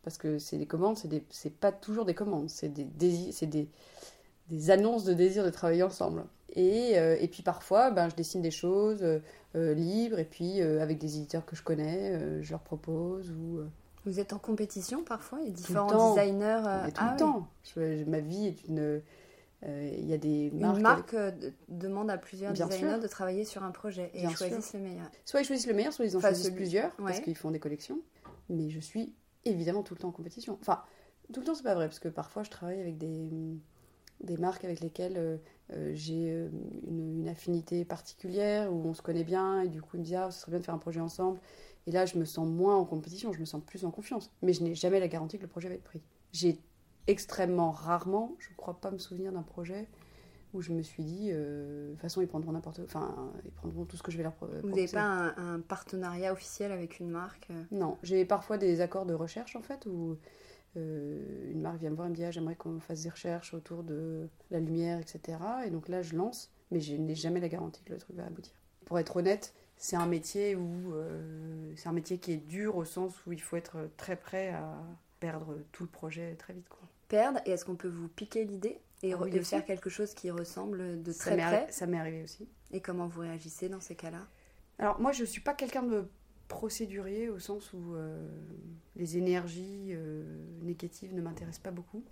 Parce 0.02 0.18
que 0.18 0.38
c'est 0.38 0.58
des 0.58 0.66
commandes, 0.66 0.98
c'est 1.30 1.54
pas 1.54 1.72
toujours 1.72 2.04
des 2.04 2.14
commandes, 2.14 2.50
c'est 2.50 2.68
des, 2.68 3.32
c'est 3.32 3.46
des, 3.46 3.68
des 4.50 4.70
annonces 4.70 5.04
de 5.04 5.14
désir 5.14 5.44
de 5.44 5.50
travailler 5.50 5.82
ensemble. 5.82 6.24
Et, 6.54 6.98
euh, 6.98 7.16
et 7.18 7.26
puis 7.26 7.42
parfois, 7.42 7.90
ben, 7.90 8.08
je 8.08 8.14
dessine 8.14 8.42
des 8.42 8.50
choses 8.50 9.02
euh, 9.02 9.18
euh, 9.56 9.74
libres, 9.74 10.18
et 10.18 10.24
puis 10.24 10.60
avec 10.60 10.98
des 10.98 11.16
éditeurs 11.16 11.44
que 11.46 11.56
je 11.56 11.62
connais, 11.62 12.42
je 12.42 12.50
leur 12.50 12.60
propose. 12.60 13.30
Ou, 13.30 13.60
Vous 14.04 14.20
êtes 14.20 14.32
en 14.32 14.38
compétition 14.38 15.02
parfois 15.02 15.38
Il 15.40 15.48
y 15.48 15.50
a 15.50 15.54
différents 15.54 16.14
designers 16.14 16.62
Tout 16.94 17.02
le 17.02 17.10
ah 17.10 17.16
temps. 17.18 17.48
ma 18.06 18.20
vie 18.20 18.46
est 18.46 18.64
une. 18.68 19.00
Il 19.66 20.06
y 20.06 20.12
a 20.12 20.18
des 20.18 20.50
marques. 20.50 20.76
Une 20.76 20.82
marque 20.82 21.16
demande 21.68 22.10
à 22.10 22.18
plusieurs 22.18 22.52
designers 22.52 22.98
de 23.00 23.06
travailler 23.06 23.44
sur 23.44 23.62
un 23.62 23.70
projet 23.70 24.10
et 24.14 24.24
ils 24.24 24.36
choisissent 24.36 24.74
le 24.74 24.80
meilleur. 24.80 25.10
Soit 25.24 25.40
ils 25.40 25.44
choisissent 25.44 25.66
le 25.66 25.74
meilleur, 25.74 25.92
soit 25.92 26.04
ils 26.04 26.16
en 26.16 26.20
choisissent 26.20 26.50
plusieurs 26.50 26.92
parce 26.96 27.20
qu'ils 27.20 27.36
font 27.36 27.50
des 27.50 27.60
collections. 27.60 28.00
Mais 28.50 28.68
je 28.68 28.80
suis 28.80 29.14
évidemment 29.44 29.82
tout 29.82 29.94
le 29.94 30.00
temps 30.00 30.08
en 30.08 30.12
compétition. 30.12 30.58
Enfin, 30.60 30.82
tout 31.32 31.40
le 31.40 31.46
temps, 31.46 31.54
c'est 31.54 31.62
pas 31.62 31.74
vrai 31.74 31.86
parce 31.86 31.98
que 31.98 32.08
parfois 32.08 32.42
je 32.42 32.50
travaille 32.50 32.80
avec 32.80 32.98
des 32.98 33.30
des 34.24 34.36
marques 34.36 34.64
avec 34.64 34.80
lesquelles 34.80 35.16
euh, 35.16 35.36
euh, 35.72 35.92
j'ai 35.94 36.30
euh, 36.30 36.48
une, 36.86 37.28
affinité 37.28 37.84
particulière, 37.84 38.72
où 38.72 38.86
on 38.86 38.94
se 38.94 39.02
connaît 39.02 39.24
bien, 39.24 39.62
et 39.62 39.68
du 39.68 39.80
coup, 39.80 39.96
ils 39.96 40.00
me 40.00 40.04
disent 40.04 40.16
Ah, 40.16 40.30
ce 40.30 40.40
serait 40.40 40.50
bien 40.50 40.60
de 40.60 40.64
faire 40.64 40.74
un 40.74 40.78
projet 40.78 41.00
ensemble. 41.00 41.40
Et 41.86 41.90
là, 41.90 42.06
je 42.06 42.18
me 42.18 42.24
sens 42.24 42.46
moins 42.46 42.76
en 42.76 42.84
compétition, 42.84 43.32
je 43.32 43.40
me 43.40 43.44
sens 43.44 43.62
plus 43.64 43.84
en 43.84 43.90
confiance. 43.90 44.30
Mais 44.42 44.52
je 44.52 44.62
n'ai 44.62 44.74
jamais 44.74 45.00
la 45.00 45.08
garantie 45.08 45.36
que 45.36 45.42
le 45.42 45.48
projet 45.48 45.68
va 45.68 45.74
être 45.74 45.84
pris. 45.84 46.02
J'ai 46.32 46.58
extrêmement 47.06 47.70
rarement, 47.70 48.34
je 48.38 48.50
ne 48.50 48.56
crois 48.56 48.74
pas 48.80 48.90
me 48.90 48.98
souvenir 48.98 49.32
d'un 49.32 49.42
projet 49.42 49.88
où 50.52 50.62
je 50.62 50.70
me 50.70 50.82
suis 50.82 51.02
dit, 51.02 51.32
de 51.32 51.88
toute 51.90 52.00
façon, 52.00 52.20
ils 52.20 52.28
prendront 52.28 52.52
n'importe 52.52 52.78
Enfin, 52.84 53.32
ils 53.44 53.50
prendront 53.50 53.84
tout 53.86 53.96
ce 53.96 54.04
que 54.04 54.12
je 54.12 54.16
vais 54.16 54.22
leur 54.22 54.34
proposer. 54.34 54.60
Vous 54.60 54.68
n'avez 54.68 54.86
pas 54.86 55.02
un, 55.02 55.54
un, 55.54 55.60
partenariat 55.60 56.32
officiel 56.32 56.70
avec 56.70 57.00
une 57.00 57.10
marque 57.10 57.48
Non, 57.72 57.98
j'ai 58.04 58.24
parfois 58.24 58.56
des 58.56 58.80
accords 58.80 59.04
de 59.04 59.14
recherche, 59.14 59.56
en 59.56 59.62
fait, 59.62 59.84
où 59.86 60.16
euh, 60.76 61.50
une 61.52 61.60
marque 61.60 61.78
vient 61.78 61.90
me 61.90 61.94
voir 61.94 62.08
et 62.08 62.10
me 62.10 62.16
dit 62.16 62.24
ah, 62.24 62.30
j'aimerais 62.30 62.56
qu'on 62.56 62.80
fasse 62.80 63.02
des 63.02 63.10
recherches 63.10 63.54
autour 63.54 63.82
de 63.82 64.28
la 64.50 64.60
lumière, 64.60 64.98
etc. 64.98 65.38
Et 65.66 65.70
donc 65.70 65.88
là, 65.88 66.02
je 66.02 66.16
lance, 66.16 66.52
mais 66.70 66.80
je 66.80 66.94
n'ai 66.94 67.14
jamais 67.14 67.40
la 67.40 67.48
garantie 67.48 67.82
que 67.84 67.92
le 67.92 67.98
truc 67.98 68.16
va 68.16 68.26
aboutir. 68.26 68.54
Pour 68.84 68.98
être 68.98 69.16
honnête, 69.16 69.54
c'est 69.76 69.96
un 69.96 70.06
métier 70.06 70.56
où 70.56 70.94
euh, 70.94 71.72
c'est 71.76 71.88
un 71.88 71.92
métier 71.92 72.18
qui 72.18 72.32
est 72.32 72.36
dur 72.48 72.76
au 72.76 72.84
sens 72.84 73.14
où 73.26 73.32
il 73.32 73.40
faut 73.40 73.56
être 73.56 73.88
très 73.96 74.16
prêt 74.16 74.50
à 74.50 74.76
perdre 75.20 75.58
tout 75.72 75.84
le 75.84 75.88
projet 75.88 76.34
très 76.34 76.52
vite. 76.52 76.68
Quoi. 76.68 76.83
Perdre 77.08 77.40
et 77.46 77.50
est-ce 77.50 77.64
qu'on 77.64 77.76
peut 77.76 77.88
vous 77.88 78.08
piquer 78.08 78.44
l'idée 78.44 78.80
et, 79.02 79.12
ah 79.12 79.42
faire 79.42 79.64
quelque 79.64 79.90
chose 79.90 80.14
qui 80.14 80.30
ressemble 80.30 81.02
de 81.02 81.12
très 81.12 81.36
près 81.36 81.66
Ça 81.70 81.86
m'est 81.86 81.98
arrivé 81.98 82.22
aussi. 82.22 82.48
Et 82.72 82.80
comment 82.80 83.06
vous 83.06 83.20
réagissez 83.20 83.68
dans 83.68 83.80
ces 83.80 83.94
cas-là? 83.94 84.26
Alors 84.78 85.00
moi, 85.00 85.12
je 85.12 85.24
suis 85.24 85.40
pas 85.40 85.54
quelqu'un 85.54 85.82
de 85.82 86.08
procédurier 86.48 87.28
au 87.28 87.38
sens 87.38 87.72
où 87.72 87.94
euh, 87.94 88.28
les 88.96 89.16
énergies 89.16 89.90
euh, 89.90 90.22
négatives 90.62 91.14
ne 91.14 91.20
m'intéressent 91.20 91.62
pas 91.62 91.70
beaucoup. 91.70 92.04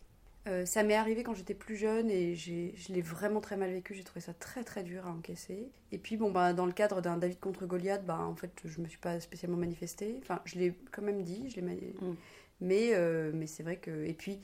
Euh, 0.49 0.67
ça 0.67 0.83
m'est 0.83 0.97
arrivé 0.97 1.23
quand 1.23 1.35
j'étais 1.35 1.55
plus 1.55 1.77
jeune 1.77 2.11
et 2.11 2.35
je 2.35 2.93
l'ai 2.93 3.01
vraiment 3.01 3.41
très 3.41 3.57
mal 3.57 3.71
vécu. 3.71 3.95
J'ai 3.95 4.03
trouvé 4.03 4.21
ça 4.21 4.35
très 4.35 4.65
très 4.65 4.83
dur 4.83 5.07
à 5.07 5.11
encaisser. 5.11 5.69
Et 5.93 5.99
puis, 5.99 6.17
bon, 6.17 6.33
bah, 6.33 6.53
dans 6.53 6.67
le 6.67 6.73
cadre 6.73 7.01
d'un 7.01 7.17
David 7.17 7.39
contre 7.39 7.65
Goliath, 7.65 8.05
bah, 8.05 8.19
en 8.19 8.35
fait, 8.35 8.51
je 8.65 8.81
me 8.81 8.89
suis 8.89 8.99
pas 8.99 9.21
spécialement 9.21 9.59
manifestée. 9.59 10.19
Enfin, 10.21 10.41
je 10.45 10.59
l'ai 10.59 10.75
quand 10.91 11.03
même 11.03 11.23
dit, 11.23 11.49
je 11.49 11.61
l'ai 11.61 11.63
mm. 11.63 12.17
mais, 12.61 13.33
mais 13.33 13.47
c'est 13.47 13.63
vrai 13.63 13.77
que. 13.77 14.05
Et 14.05 14.15
puis, 14.15 14.41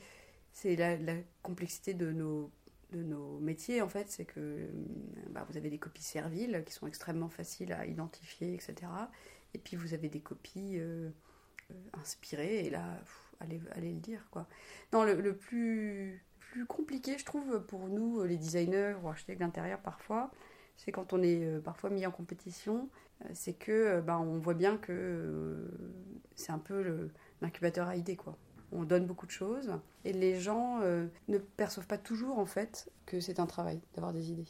c'est 0.61 0.75
la, 0.75 1.15
complexité 1.41 1.93
de 1.93 2.11
nos, 2.11 2.51
de 2.91 3.03
nos 3.03 3.39
métiers, 3.39 3.81
en 3.81 3.89
fait, 3.89 4.09
c'est 4.09 4.25
que 4.25 4.39
euh, 4.39 4.67
bah, 5.29 5.45
vous 5.49 5.57
avez 5.57 5.69
des 5.69 5.79
copies 5.79 6.03
serviles 6.03 6.63
qui 6.65 6.73
sont 6.73 6.87
extrêmement 6.87 7.29
faciles 7.29 7.73
à 7.73 7.85
identifier, 7.85 8.53
etc. 8.53 8.75
Et 9.53 9.57
puis, 9.57 9.75
vous 9.75 9.93
avez 9.93 10.09
des 10.09 10.21
copies 10.21 10.79
inspirées, 11.93 12.65
et 12.65 12.69
là 12.69 12.83
allez, 13.39 13.61
allez 13.71 13.93
le 13.93 13.99
dire. 13.99 14.27
Quoi. 14.31 14.47
Non, 14.93 15.03
le, 15.03 15.35
plus, 15.35 16.23
plus 16.39 16.65
compliqué, 16.65 17.17
je 17.17 17.25
trouve, 17.25 17.65
pour 17.65 17.87
nous, 17.87 18.23
les 18.23 18.37
designers 18.37 18.95
ou 19.01 19.07
architectes 19.07 19.39
d'intérieur 19.39 19.79
parfois, 19.79 20.31
c'est 20.77 20.91
quand 20.91 21.13
on 21.13 21.21
est 21.21 21.45
euh, 21.45 21.59
parfois 21.59 21.89
mis 21.89 22.05
en 22.05 22.11
compétition, 22.11 22.89
euh, 23.23 23.29
c'est 23.33 23.53
que 23.53 23.71
euh, 23.71 24.01
ben, 24.01 24.17
on 24.17 24.39
voit 24.39 24.53
bien 24.53 24.77
que 24.77 25.69
c'est 26.35 26.51
un 26.51 26.59
peu 26.59 27.09
l'incubateur 27.41 27.87
à 27.87 27.95
idées. 27.95 28.15
Quoi. 28.15 28.37
On 28.71 28.83
donne 28.83 29.05
beaucoup 29.05 29.25
de 29.25 29.31
choses 29.31 29.71
et 30.05 30.13
les 30.13 30.39
gens 30.39 30.79
ne 30.79 31.37
perçoivent 31.37 31.87
pas 31.87 31.97
toujours 31.97 32.39
en 32.39 32.45
fait 32.45 32.89
que 33.05 33.19
c'est 33.19 33.39
un 33.39 33.45
travail 33.45 33.79
d'avoir 33.95 34.13
des 34.13 34.31
idées. 34.31 34.47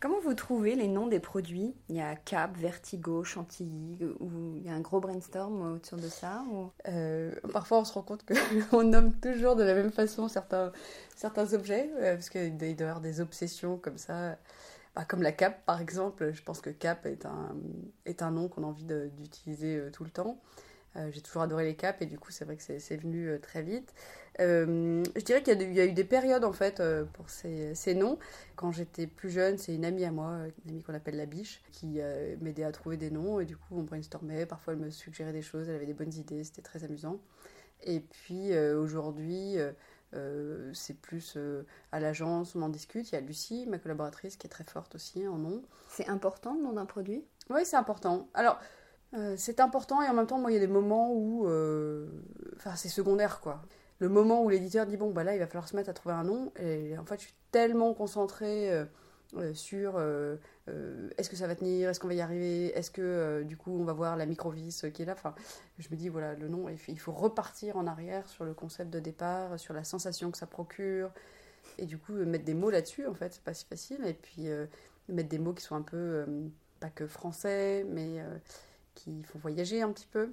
Comment 0.00 0.20
vous 0.20 0.34
trouvez 0.34 0.74
les 0.74 0.88
noms 0.88 1.06
des 1.06 1.20
produits? 1.20 1.74
Il 1.88 1.96
y 1.96 2.00
a 2.00 2.16
Cap, 2.16 2.56
Vertigo, 2.56 3.24
Chantilly, 3.24 3.98
ou 4.20 4.56
il 4.56 4.66
y 4.66 4.68
a 4.68 4.74
un 4.74 4.80
gros 4.80 5.00
brainstorm 5.00 5.74
autour 5.74 5.98
de 5.98 6.08
ça 6.08 6.44
euh, 6.88 7.32
Parfois, 7.52 7.80
on 7.80 7.84
se 7.84 7.92
rend 7.92 8.02
compte 8.02 8.24
qu'on 8.70 8.84
nomme 8.84 9.14
toujours 9.14 9.56
de 9.56 9.62
la 9.62 9.74
même 9.74 9.92
façon 9.92 10.28
certains, 10.28 10.72
certains 11.16 11.52
objets, 11.52 11.90
euh, 11.96 12.14
parce 12.14 12.30
qu'il 12.30 12.56
doit 12.56 12.68
y 12.68 12.82
avoir 12.82 13.00
des 13.00 13.20
obsessions 13.20 13.78
comme 13.78 13.98
ça. 13.98 14.36
Bah, 14.94 15.06
comme 15.06 15.22
la 15.22 15.32
Cap, 15.32 15.64
par 15.64 15.80
exemple. 15.80 16.32
Je 16.32 16.42
pense 16.42 16.60
que 16.60 16.68
Cap 16.68 17.06
est 17.06 17.24
un, 17.24 17.56
est 18.04 18.22
un 18.22 18.30
nom 18.30 18.48
qu'on 18.48 18.62
a 18.62 18.66
envie 18.66 18.84
d'utiliser 18.84 19.76
euh, 19.76 19.90
tout 19.90 20.04
le 20.04 20.10
temps. 20.10 20.38
Euh, 20.96 21.10
j'ai 21.10 21.22
toujours 21.22 21.42
adoré 21.42 21.64
les 21.64 21.74
capes 21.74 22.02
et 22.02 22.06
du 22.06 22.18
coup 22.18 22.30
c'est 22.30 22.44
vrai 22.44 22.56
que 22.56 22.62
c'est 22.62 22.96
venu 22.96 23.28
euh, 23.28 23.38
très 23.38 23.62
vite. 23.62 23.94
Euh, 24.40 25.02
je 25.16 25.22
dirais 25.22 25.42
qu'il 25.42 25.72
y, 25.72 25.80
a 25.80 25.84
eu 25.84 25.92
des 25.92 26.04
périodes 26.04 26.44
en 26.44 26.52
fait 26.52 26.82
pour 27.12 27.28
ces, 27.28 27.74
ces, 27.74 27.94
noms. 27.94 28.18
Quand 28.56 28.72
j'étais 28.72 29.06
plus 29.06 29.30
jeune, 29.30 29.58
c'est 29.58 29.74
une 29.74 29.84
amie 29.84 30.04
à 30.04 30.10
moi, 30.10 30.38
une 30.64 30.70
amie 30.70 30.82
qu'on 30.82 30.94
appelle 30.94 31.16
la 31.16 31.26
biche, 31.26 31.62
qui 31.70 32.00
m'aidait 32.40 32.64
à 32.64 32.72
trouver 32.72 32.96
des 32.96 33.10
noms 33.10 33.40
et 33.40 33.44
du 33.44 33.56
coup 33.56 33.76
on 33.76 33.82
brainstormait. 33.82 34.46
Parfois 34.46 34.74
elle 34.74 34.80
me 34.80 34.90
suggérait 34.90 35.32
des 35.32 35.42
choses, 35.42 35.68
elle 35.68 35.76
avait 35.76 35.86
des 35.86 35.94
bonnes 35.94 36.14
idées, 36.14 36.44
c'était 36.44 36.62
très 36.62 36.84
amusant. 36.84 37.18
Et 37.84 38.00
puis 38.00 38.56
aujourd'hui, 38.56 39.56
c'est 40.72 40.96
plus 40.98 41.36
à 41.90 42.00
l'agence, 42.00 42.56
on 42.56 42.62
en 42.62 42.70
discute. 42.70 43.10
Il 43.10 43.14
y 43.14 43.18
a 43.18 43.20
Lucie, 43.20 43.66
ma 43.68 43.78
collaboratrice, 43.78 44.36
qui 44.36 44.46
est 44.46 44.50
très 44.50 44.64
forte 44.64 44.94
aussi 44.94 45.28
en 45.28 45.36
nom. 45.36 45.62
C'est 45.88 46.08
important 46.08 46.54
le 46.54 46.62
nom 46.62 46.72
d'un 46.72 46.86
produit? 46.86 47.22
Oui, 47.50 47.62
c'est 47.64 47.76
important. 47.76 48.28
Alors, 48.32 48.58
euh, 49.14 49.34
c'est 49.36 49.60
important 49.60 50.02
et 50.02 50.08
en 50.08 50.14
même 50.14 50.26
temps, 50.26 50.38
moi, 50.38 50.50
il 50.50 50.54
y 50.54 50.56
a 50.56 50.60
des 50.60 50.66
moments 50.66 51.12
où. 51.12 51.46
Euh, 51.46 52.06
enfin, 52.56 52.76
c'est 52.76 52.88
secondaire, 52.88 53.40
quoi. 53.40 53.62
Le 53.98 54.08
moment 54.08 54.42
où 54.42 54.48
l'éditeur 54.48 54.86
dit, 54.86 54.96
bon, 54.96 55.10
bah 55.10 55.22
là, 55.22 55.34
il 55.34 55.38
va 55.38 55.46
falloir 55.46 55.68
se 55.68 55.76
mettre 55.76 55.90
à 55.90 55.92
trouver 55.92 56.14
un 56.14 56.24
nom. 56.24 56.52
Et 56.58 56.96
en 56.98 57.04
fait, 57.04 57.20
je 57.20 57.26
suis 57.26 57.34
tellement 57.52 57.94
concentrée 57.94 58.72
euh, 58.72 59.54
sur 59.54 60.00
est-ce 61.16 61.30
que 61.30 61.36
ça 61.36 61.46
va 61.46 61.54
tenir, 61.54 61.90
est-ce 61.90 62.00
qu'on 62.00 62.08
va 62.08 62.14
y 62.14 62.20
arriver, 62.20 62.76
est-ce 62.76 62.90
que 62.90 63.42
du 63.44 63.56
coup, 63.56 63.76
on 63.78 63.84
va 63.84 63.92
voir 63.92 64.16
la 64.16 64.26
microvis 64.26 64.84
qui 64.92 65.02
est 65.02 65.04
là. 65.04 65.12
Enfin, 65.12 65.34
je 65.78 65.88
me 65.90 65.96
dis, 65.96 66.08
voilà, 66.08 66.34
le 66.34 66.48
nom, 66.48 66.66
il 66.68 66.98
faut 66.98 67.12
repartir 67.12 67.76
en 67.76 67.86
arrière 67.86 68.28
sur 68.28 68.44
le 68.44 68.54
concept 68.54 68.90
de 68.90 68.98
départ, 68.98 69.58
sur 69.58 69.74
la 69.74 69.84
sensation 69.84 70.30
que 70.30 70.38
ça 70.38 70.46
procure. 70.46 71.10
Et 71.78 71.86
du 71.86 71.96
coup, 71.96 72.12
mettre 72.12 72.44
des 72.44 72.54
mots 72.54 72.70
là-dessus, 72.70 73.06
en 73.06 73.14
fait, 73.14 73.34
c'est 73.34 73.44
pas 73.44 73.54
si 73.54 73.66
facile. 73.66 74.04
Et 74.04 74.14
puis, 74.14 74.48
mettre 75.08 75.28
des 75.28 75.38
mots 75.38 75.52
qui 75.52 75.62
sont 75.62 75.76
un 75.76 75.82
peu, 75.82 76.26
pas 76.80 76.90
que 76.90 77.06
français, 77.06 77.86
mais 77.88 78.20
qui 78.94 79.22
font 79.24 79.38
voyager 79.38 79.82
un 79.82 79.92
petit 79.92 80.06
peu 80.06 80.32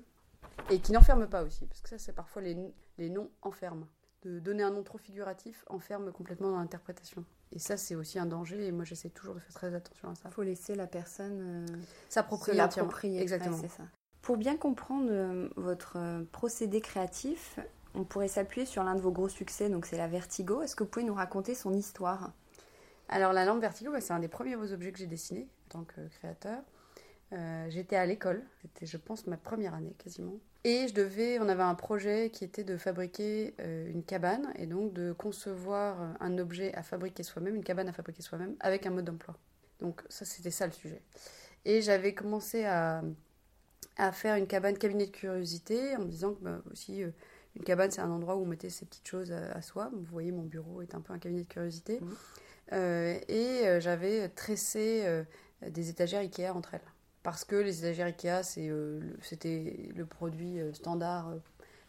et 0.70 0.80
qui 0.80 0.92
n'enferment 0.92 1.28
pas 1.28 1.44
aussi, 1.44 1.66
parce 1.66 1.82
que 1.82 1.90
ça, 1.90 1.98
c'est 1.98 2.14
parfois 2.14 2.42
les, 2.42 2.58
les 2.98 3.10
noms 3.10 3.30
enferment. 3.42 3.88
De 4.24 4.40
donner 4.40 4.64
un 4.64 4.72
nom 4.72 4.84
trop 4.84 4.98
figuratif 4.98 5.64
enferme 5.68 6.12
complètement 6.12 6.52
dans 6.52 6.60
l'interprétation. 6.60 7.24
Et 7.52 7.60
ça, 7.60 7.78
c'est 7.78 7.96
aussi 7.96 8.20
un 8.20 8.26
danger, 8.26 8.68
et 8.68 8.72
moi, 8.72 8.84
j'essaie 8.84 9.10
toujours 9.10 9.34
de 9.34 9.40
faire 9.40 9.54
très 9.54 9.74
attention 9.74 10.10
à 10.10 10.16
ça. 10.16 10.24
Il 10.26 10.32
faut 10.32 10.44
laisser 10.44 10.76
la 10.76 10.88
personne 10.88 11.66
euh, 11.70 11.78
s'approprier. 12.10 13.22
Exactement. 13.22 13.58
ça. 13.58 13.84
Pour 14.22 14.38
bien 14.38 14.58
comprendre 14.58 15.08
euh, 15.10 15.50
votre 15.56 15.98
euh, 15.98 16.24
procédé 16.32 16.82
créatif, 16.82 17.60
on 17.96 18.04
pourrait 18.04 18.28
s'appuyer 18.28 18.66
sur 18.66 18.84
l'un 18.84 18.94
de 18.94 19.02
vos 19.02 19.12
gros 19.12 19.30
succès, 19.30 19.70
donc 19.70 19.86
c'est 19.86 19.98
la 19.98 20.08
Vertigo. 20.08 20.62
Est-ce 20.62 20.76
que 20.76 20.84
vous 20.84 20.90
pouvez 20.90 21.06
nous 21.06 21.14
raconter 21.14 21.56
son 21.56 21.74
histoire? 21.74 22.34
Alors, 23.08 23.34
la 23.34 23.46
lampe 23.46 23.62
Vertigo, 23.62 23.92
bah, 23.92 24.02
c'est 24.02 24.14
un 24.14 24.20
des 24.20 24.28
premiers 24.28 24.56
objets 24.56 24.92
que 24.92 25.00
j'ai 25.00 25.08
dessiné 25.08 25.48
en 25.68 25.70
tant 25.70 25.84
que 25.86 26.08
créateur. 26.20 26.62
Euh, 27.32 27.68
j'étais 27.70 27.96
à 27.96 28.06
l'école, 28.06 28.44
c'était 28.62 28.88
je 28.88 28.98
pense 28.98 29.28
ma 29.28 29.38
première 29.38 29.76
année 29.76 29.94
quasiment. 29.98 30.40
Et 30.64 30.88
je 30.88 30.94
devais, 30.94 31.40
on 31.40 31.48
avait 31.48 31.64
un 31.64 31.76
projet 31.76 32.32
qui 32.32 32.44
était 32.44 32.64
de 32.64 32.76
fabriquer 32.76 33.54
euh, 33.60 33.90
une 33.90 34.04
cabane 34.04 34.52
et 34.56 34.66
donc 34.66 34.94
de 34.94 35.14
concevoir 35.14 36.16
un 36.20 36.38
objet 36.40 36.74
à 36.74 36.82
fabriquer 36.82 37.24
soi-même, 37.24 37.56
une 37.56 37.64
cabane 37.64 37.88
à 37.88 37.94
fabriquer 37.94 38.24
soi-même 38.24 38.56
avec 38.60 38.86
un 38.88 38.90
mode 38.90 39.06
d'emploi. 39.06 39.38
Donc 39.80 40.02
ça 40.10 40.26
c'était 40.26 40.52
ça 40.52 40.66
le 40.66 40.74
sujet. 40.74 41.02
Et 41.66 41.82
j'avais 41.82 42.14
commencé 42.16 42.66
à, 42.66 43.04
à, 43.98 44.12
faire 44.12 44.36
une 44.36 44.48
cabane 44.48 44.78
cabinet 44.78 45.06
de 45.06 45.12
curiosité 45.12 45.96
en 45.98 46.00
me 46.00 46.08
disant 46.08 46.34
que 46.34 46.44
bah, 46.44 46.62
aussi 46.72 47.04
euh, 47.04 47.12
une 47.56 47.64
cabane 47.64 47.92
c'est 47.92 48.02
un 48.02 48.10
endroit 48.10 48.38
où 48.38 48.42
on 48.42 48.46
mettait 48.46 48.72
ses 48.72 48.86
petites 48.86 49.08
choses 49.08 49.32
à, 49.32 49.62
soi. 49.62 49.92
Vous 49.94 50.04
voyez 50.12 50.32
mon 50.32 50.44
bureau 50.44 50.82
est 50.82 50.96
un 50.96 51.02
peu 51.02 51.14
un 51.14 51.20
cabinet 51.20 51.44
de 51.44 51.48
curiosité. 51.48 52.00
Mmh. 52.00 52.76
et 53.28 53.80
j'avais 53.80 54.30
tressé 54.30 55.24
des 55.62 55.90
étagères 55.90 56.22
Ikea 56.22 56.52
entre 56.52 56.76
elles 56.76 56.82
parce 57.30 57.46
que 57.46 57.58
les 57.58 57.78
étagères 57.78 58.08
Ikea, 58.08 58.42
euh, 58.58 59.02
c'était 59.22 59.92
le 59.96 60.08
produit 60.08 60.60
euh, 60.60 60.74
standard 60.74 61.30
euh, 61.30 61.36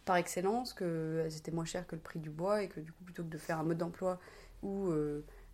par 0.05 0.17
excellence, 0.17 0.75
qu'elles 0.75 1.35
étaient 1.35 1.51
moins 1.51 1.65
chères 1.65 1.87
que 1.87 1.95
le 1.95 2.03
prix 2.03 2.19
du 2.19 2.29
bois 2.29 2.63
et 2.63 2.69
que 2.69 2.79
du 2.79 2.93
coup, 2.93 3.03
plutôt 3.05 3.23
que 3.23 3.31
de 3.31 3.39
faire 3.39 3.59
un 3.59 3.63
mode 3.63 3.79
d'emploi 3.79 4.21
où 4.63 4.93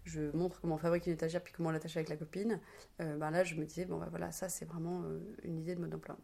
je 0.03 0.37
montre 0.37 0.61
comment 0.61 0.77
fabriquer 0.77 1.11
une 1.11 1.15
étagère 1.15 1.41
puis 1.41 1.53
comment 1.57 1.71
l'attacher 1.71 2.01
avec 2.01 2.09
la 2.09 2.17
copine, 2.17 2.59
ben 2.99 3.31
là, 3.31 3.45
je 3.45 3.55
me 3.55 3.65
disais, 3.65 3.85
bon, 3.85 3.99
ben 3.99 4.09
voilà, 4.11 4.33
ça, 4.33 4.49
c'est 4.49 4.65
vraiment 4.65 5.05
une 5.45 5.59
idée 5.59 5.77
de 5.77 5.81
mode 5.81 5.91
d'emploi. 5.91 6.17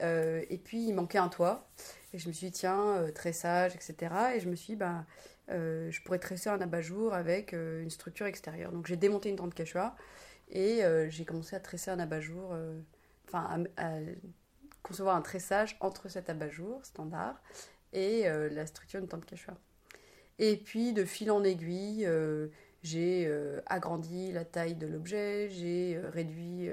et 0.00 0.60
puis, 0.62 0.88
il 0.88 0.92
manquait 0.92 1.18
un 1.18 1.28
toit. 1.28 1.70
Et 2.12 2.18
je 2.18 2.28
me 2.28 2.32
suis 2.34 2.48
dit, 2.48 2.52
tiens, 2.52 3.06
tressage, 3.14 3.74
etc. 3.74 4.14
Et 4.34 4.40
je 4.40 4.48
me 4.50 4.54
suis 4.54 4.74
dit, 4.74 4.76
ben, 4.76 5.06
je 5.48 6.02
pourrais 6.02 6.18
tresser 6.18 6.50
un 6.50 6.60
abat-jour 6.60 7.14
avec 7.14 7.52
une 7.52 7.90
structure 7.90 8.26
extérieure. 8.26 8.72
Donc, 8.72 8.86
j'ai 8.86 8.96
démonté 8.96 9.30
une 9.30 9.36
tente 9.36 9.54
Quechua 9.54 9.94
et 10.52 10.84
euh, 10.84 11.08
j'ai 11.08 11.24
commencé 11.24 11.56
à 11.56 11.60
tresser 11.60 11.90
un 11.90 11.98
abat-jour, 11.98 12.50
euh, 12.52 12.78
enfin 13.26 13.64
à, 13.76 13.98
concevoir 14.82 15.16
un 15.16 15.22
tressage 15.22 15.76
entre 15.80 16.08
cet 16.08 16.28
abat-jour 16.28 16.84
standard 16.84 17.40
et 17.92 18.28
euh, 18.28 18.48
la 18.50 18.66
structure 18.66 19.00
d'une 19.00 19.08
tente. 19.08 19.32
Et 20.38 20.56
puis 20.56 20.92
de 20.92 21.04
fil 21.04 21.30
en 21.30 21.42
aiguille, 21.42 22.08
j'ai 22.82 23.30
agrandi 23.66 24.32
la 24.32 24.44
taille 24.44 24.74
de 24.74 24.86
l'objet, 24.86 25.48
j'ai 25.50 26.00
réduit 26.12 26.68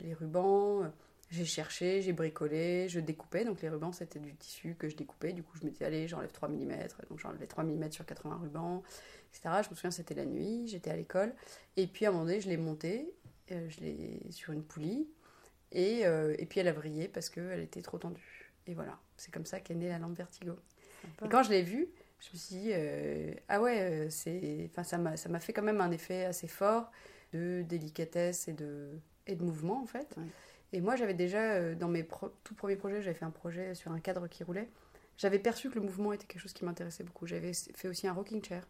les 0.00 0.14
rubans, 0.14 0.90
j'ai 1.30 1.44
cherché, 1.44 2.00
j'ai 2.00 2.12
bricolé, 2.12 2.88
je 2.88 3.00
découpais. 3.00 3.44
Donc 3.44 3.60
les 3.60 3.68
rubans, 3.68 3.92
c'était 3.92 4.18
du 4.18 4.34
tissu 4.34 4.74
que 4.78 4.88
je 4.88 4.96
découpais. 4.96 5.32
Du 5.32 5.42
coup, 5.42 5.56
je 5.58 5.66
me 5.66 5.70
disais, 5.70 5.84
allez, 5.84 6.08
j'enlève 6.08 6.32
3 6.32 6.48
mm. 6.48 6.88
Donc 7.10 7.18
j'enlevais 7.18 7.46
3 7.46 7.64
mm 7.64 7.90
sur 7.90 8.06
80 8.06 8.36
rubans, 8.42 8.82
etc. 9.30 9.62
Je 9.62 9.70
me 9.70 9.74
souviens, 9.74 9.90
c'était 9.90 10.14
la 10.14 10.24
nuit, 10.24 10.66
j'étais 10.66 10.90
à 10.90 10.96
l'école. 10.96 11.34
Et 11.76 11.86
puis 11.86 12.06
à 12.06 12.08
un 12.08 12.12
moment 12.12 12.24
donné, 12.24 12.40
je 12.40 12.48
l'ai 12.48 12.56
montée, 12.56 13.12
euh, 13.52 13.68
je 13.68 13.80
l'ai 13.80 14.20
sur 14.30 14.52
une 14.52 14.62
poulie. 14.62 15.06
Et, 15.70 16.06
euh, 16.06 16.34
et 16.38 16.46
puis 16.46 16.60
elle 16.60 16.68
a 16.68 16.72
vrillé 16.72 17.08
parce 17.08 17.28
qu'elle 17.28 17.60
était 17.60 17.82
trop 17.82 17.98
tendue. 17.98 18.52
Et 18.66 18.74
voilà, 18.74 18.98
c'est 19.16 19.32
comme 19.32 19.46
ça 19.46 19.60
qu'est 19.60 19.74
née 19.74 19.88
la 19.88 19.98
lampe 19.98 20.16
Vertigo. 20.16 20.56
Et 21.24 21.28
quand 21.28 21.42
je 21.42 21.50
l'ai 21.50 21.62
vue, 21.62 21.88
je 22.20 22.30
me 22.32 22.38
suis 22.38 22.56
dit, 22.56 22.70
euh, 22.72 23.32
ah 23.48 23.60
ouais, 23.60 24.08
c'est, 24.10 24.68
enfin, 24.70 24.82
ça, 24.82 24.96
m'a, 24.96 25.16
ça 25.16 25.28
m'a 25.28 25.40
fait 25.40 25.52
quand 25.52 25.62
même 25.62 25.80
un 25.80 25.90
effet 25.90 26.24
assez 26.24 26.48
fort 26.48 26.90
de 27.34 27.62
délicatesse 27.68 28.48
et 28.48 28.54
de, 28.54 28.98
et 29.26 29.36
de 29.36 29.44
mouvement 29.44 29.82
en 29.82 29.86
fait. 29.86 30.16
Et 30.72 30.80
moi, 30.80 30.96
j'avais 30.96 31.14
déjà, 31.14 31.54
euh, 31.54 31.74
dans 31.74 31.88
mes 31.88 32.06
tout 32.44 32.54
premiers 32.54 32.76
projets, 32.76 33.00
j'avais 33.00 33.16
fait 33.16 33.24
un 33.24 33.30
projet 33.30 33.74
sur 33.74 33.92
un 33.92 34.00
cadre 34.00 34.28
qui 34.28 34.44
roulait. 34.44 34.68
J'avais 35.16 35.38
perçu 35.38 35.70
que 35.70 35.76
le 35.76 35.80
mouvement 35.80 36.12
était 36.12 36.26
quelque 36.26 36.42
chose 36.42 36.52
qui 36.52 36.64
m'intéressait 36.64 37.04
beaucoup. 37.04 37.26
J'avais 37.26 37.52
fait 37.52 37.88
aussi 37.88 38.06
un 38.06 38.12
rocking 38.12 38.44
chair. 38.44 38.66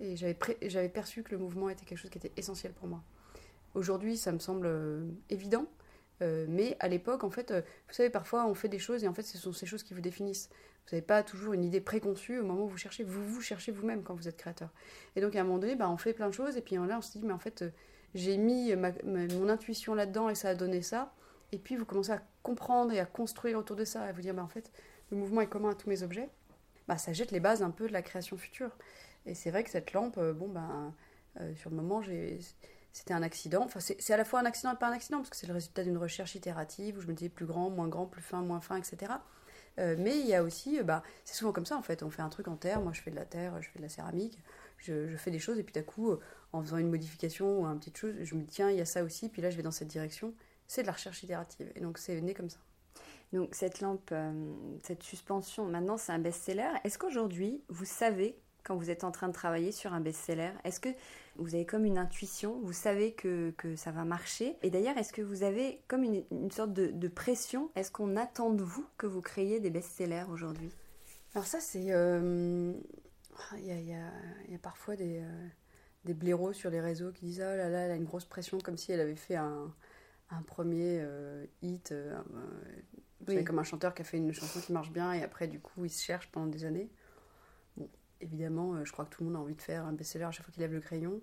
Et 0.00 0.16
j'avais 0.16 0.88
perçu 0.88 1.22
que 1.22 1.30
le 1.32 1.38
mouvement 1.38 1.68
était 1.68 1.84
quelque 1.84 1.98
chose 1.98 2.10
qui 2.10 2.18
était 2.18 2.32
essentiel 2.36 2.72
pour 2.72 2.88
moi. 2.88 3.02
Aujourd'hui, 3.74 4.16
ça 4.16 4.32
me 4.32 4.38
semble 4.38 4.66
euh, 4.66 5.06
évident. 5.30 5.66
Euh, 6.22 6.46
mais 6.48 6.76
à 6.80 6.88
l'époque, 6.88 7.22
en 7.22 7.30
fait, 7.30 7.52
vous 7.52 7.94
savez, 7.94 8.10
parfois 8.10 8.46
on 8.46 8.54
fait 8.54 8.68
des 8.68 8.78
choses 8.78 9.04
et 9.04 9.08
en 9.08 9.14
fait, 9.14 9.22
ce 9.22 9.38
sont 9.38 9.52
ces 9.52 9.66
choses 9.66 9.82
qui 9.82 9.94
vous 9.94 10.00
définissent. 10.00 10.48
Vous 10.86 10.96
n'avez 10.96 11.06
pas 11.06 11.22
toujours 11.22 11.52
une 11.52 11.64
idée 11.64 11.80
préconçue 11.80 12.38
au 12.38 12.44
moment 12.44 12.64
où 12.64 12.68
vous 12.68 12.76
cherchez. 12.76 13.04
Vous 13.04 13.24
vous 13.24 13.40
cherchez 13.40 13.70
vous-même 13.70 14.02
quand 14.02 14.14
vous 14.14 14.28
êtes 14.28 14.36
créateur. 14.36 14.70
Et 15.16 15.20
donc, 15.20 15.36
à 15.36 15.40
un 15.40 15.44
moment 15.44 15.58
donné, 15.58 15.76
bah, 15.76 15.88
on 15.90 15.96
fait 15.96 16.12
plein 16.12 16.28
de 16.28 16.34
choses 16.34 16.56
et 16.56 16.60
puis 16.60 16.76
là, 16.76 16.98
on 16.98 17.02
se 17.02 17.18
dit, 17.18 17.24
mais 17.24 17.32
en 17.32 17.38
fait, 17.38 17.64
j'ai 18.14 18.36
mis 18.36 18.74
mon 18.74 19.48
intuition 19.48 19.94
là-dedans 19.94 20.28
et 20.28 20.34
ça 20.34 20.50
a 20.50 20.54
donné 20.54 20.82
ça. 20.82 21.12
Et 21.52 21.58
puis 21.58 21.76
vous 21.76 21.84
commencez 21.84 22.12
à 22.12 22.22
comprendre 22.42 22.92
et 22.92 23.00
à 23.00 23.06
construire 23.06 23.58
autour 23.58 23.76
de 23.76 23.84
ça, 23.84 24.02
à 24.02 24.12
vous 24.12 24.20
dire, 24.20 24.34
bah, 24.34 24.42
en 24.42 24.48
fait, 24.48 24.70
le 25.10 25.16
mouvement 25.16 25.40
est 25.40 25.46
commun 25.46 25.70
à 25.70 25.74
tous 25.74 25.88
mes 25.88 26.02
objets. 26.02 26.28
bah, 26.88 26.98
ça 26.98 27.12
jette 27.12 27.30
les 27.30 27.40
bases 27.40 27.62
un 27.62 27.70
peu 27.70 27.86
de 27.86 27.92
la 27.92 28.02
création 28.02 28.36
future. 28.36 28.76
Et 29.26 29.34
c'est 29.34 29.50
vrai 29.50 29.64
que 29.64 29.70
cette 29.70 29.92
lampe, 29.92 30.18
bon, 30.18 30.48
ben, 30.48 30.92
sur 31.56 31.70
le 31.70 31.76
moment, 31.76 32.02
c'était 32.92 33.14
un 33.14 33.22
accident. 33.22 33.62
Enfin, 33.64 33.80
c'est 33.80 34.12
à 34.12 34.16
la 34.16 34.24
fois 34.24 34.40
un 34.40 34.44
accident 34.44 34.72
et 34.72 34.76
pas 34.76 34.88
un 34.88 34.92
accident, 34.92 35.18
parce 35.18 35.30
que 35.30 35.36
c'est 35.36 35.46
le 35.46 35.54
résultat 35.54 35.82
d'une 35.82 35.98
recherche 35.98 36.34
itérative 36.34 36.98
où 36.98 37.00
je 37.00 37.06
me 37.06 37.14
disais 37.14 37.30
plus 37.30 37.46
grand, 37.46 37.70
moins 37.70 37.88
grand, 37.88 38.06
plus 38.06 38.22
fin, 38.22 38.42
moins 38.42 38.60
fin, 38.60 38.76
etc. 38.76 39.14
Euh, 39.78 39.96
mais 39.98 40.18
il 40.18 40.26
y 40.26 40.34
a 40.34 40.42
aussi, 40.42 40.82
bah, 40.82 41.02
c'est 41.24 41.34
souvent 41.34 41.52
comme 41.52 41.66
ça 41.66 41.76
en 41.76 41.82
fait. 41.82 42.02
On 42.02 42.10
fait 42.10 42.22
un 42.22 42.28
truc 42.28 42.48
en 42.48 42.56
terre, 42.56 42.80
moi 42.80 42.92
je 42.92 43.00
fais 43.00 43.10
de 43.10 43.16
la 43.16 43.24
terre, 43.24 43.60
je 43.60 43.68
fais 43.68 43.78
de 43.78 43.82
la 43.82 43.88
céramique, 43.88 44.38
je, 44.78 45.16
fais 45.16 45.30
des 45.30 45.38
choses, 45.38 45.58
et 45.58 45.62
puis 45.62 45.72
d'un 45.72 45.82
coup, 45.82 46.10
euh, 46.12 46.20
en 46.52 46.62
faisant 46.62 46.76
une 46.76 46.90
modification 46.90 47.60
ou 47.60 47.66
un 47.66 47.76
petit 47.76 47.92
chose, 47.94 48.14
je 48.22 48.34
me 48.34 48.42
dis 48.42 48.46
tiens, 48.48 48.70
il 48.70 48.76
y 48.76 48.80
a 48.80 48.84
ça 48.84 49.02
aussi, 49.02 49.28
puis 49.28 49.42
là 49.42 49.50
je 49.50 49.56
vais 49.56 49.62
dans 49.62 49.72
cette 49.72 49.88
direction. 49.88 50.34
C'est 50.66 50.82
de 50.82 50.86
la 50.86 50.92
recherche 50.92 51.22
itérative. 51.22 51.70
Et 51.74 51.80
donc 51.80 51.98
c'est 51.98 52.20
né 52.20 52.34
comme 52.34 52.50
ça. 52.50 52.58
Donc 53.32 53.54
cette 53.54 53.80
lampe, 53.80 54.10
euh, 54.12 54.32
cette 54.82 55.02
suspension, 55.02 55.66
maintenant 55.66 55.96
c'est 55.96 56.12
un 56.12 56.18
best-seller. 56.18 56.70
Est-ce 56.84 56.98
qu'aujourd'hui, 56.98 57.62
vous 57.68 57.84
savez 57.84 58.36
quand 58.62 58.76
vous 58.76 58.90
êtes 58.90 59.04
en 59.04 59.10
train 59.10 59.28
de 59.28 59.32
travailler 59.32 59.72
sur 59.72 59.92
un 59.92 60.00
best-seller 60.00 60.50
Est-ce 60.64 60.80
que 60.80 60.88
vous 61.36 61.54
avez 61.54 61.66
comme 61.66 61.84
une 61.84 61.98
intuition 61.98 62.60
Vous 62.62 62.72
savez 62.72 63.12
que, 63.12 63.52
que 63.58 63.76
ça 63.76 63.90
va 63.90 64.04
marcher? 64.04 64.56
Et 64.62 64.70
d'ailleurs, 64.70 64.96
est-ce 64.96 65.12
que 65.12 65.20
vous 65.20 65.42
avez 65.42 65.82
comme 65.86 66.02
une, 66.02 66.24
une 66.30 66.50
sorte 66.50 66.72
de, 66.72 66.86
de 66.86 67.08
pression? 67.08 67.70
Est-ce 67.74 67.90
qu'on 67.90 68.16
attend 68.16 68.50
de 68.50 68.62
vous 68.62 68.86
que 68.96 69.06
vous 69.06 69.20
créiez 69.20 69.60
des 69.60 69.70
best-sellers 69.70 70.24
aujourd'hui? 70.30 70.70
Alors 71.34 71.46
ça, 71.46 71.60
c'est... 71.60 71.92
Euh, 71.92 72.72
il 73.58 73.66
y, 73.66 73.72
a, 73.72 73.80
y, 73.80 73.92
a, 73.92 74.12
y, 74.48 74.54
a, 74.54 74.58
parfois 74.62 74.94
des, 74.94 75.18
euh, 75.18 75.48
des 76.04 76.14
blaireaux 76.14 76.52
sur 76.52 76.70
les 76.70 76.80
réseaux 76.80 77.10
qui 77.10 77.26
disent 77.26 77.40
«Oh 77.44 77.56
là 77.56 77.68
là, 77.68 77.80
elle 77.80 77.90
a 77.90 77.96
une 77.96 78.04
grosse 78.04 78.24
pression», 78.24 78.58
comme 78.64 78.76
si 78.76 78.92
elle 78.92 79.00
avait 79.00 79.16
fait 79.16 79.34
un, 79.34 79.74
un 80.38 80.42
premier 80.42 81.00
euh, 81.00 81.46
hit, 81.62 81.94
savez, 83.26 83.44
comme 83.44 83.58
un 83.58 83.64
chanteur 83.64 83.94
qui 83.94 84.02
a 84.02 84.04
fait 84.04 84.18
une 84.18 84.32
chanson 84.32 84.60
qui 84.60 84.72
marche 84.72 84.90
bien 84.90 85.12
et 85.12 85.22
après, 85.22 85.48
du 85.48 85.60
coup, 85.60 85.84
il 85.84 85.90
se 85.90 86.02
cherche 86.02 86.30
pendant 86.30 86.46
des 86.46 86.64
années 86.64 86.90
évidemment, 88.24 88.74
euh, 88.74 88.84
je 88.84 88.92
crois 88.92 89.04
que 89.04 89.10
tout 89.10 89.22
le 89.22 89.30
monde 89.30 89.36
a 89.36 89.40
envie 89.40 89.54
de 89.54 89.62
faire 89.62 89.84
un 89.84 89.92
best-seller 89.92 90.24
à 90.24 90.30
chaque 90.30 90.44
fois 90.44 90.52
qu'il 90.52 90.62
lève 90.62 90.72
le 90.72 90.80
crayon. 90.80 91.20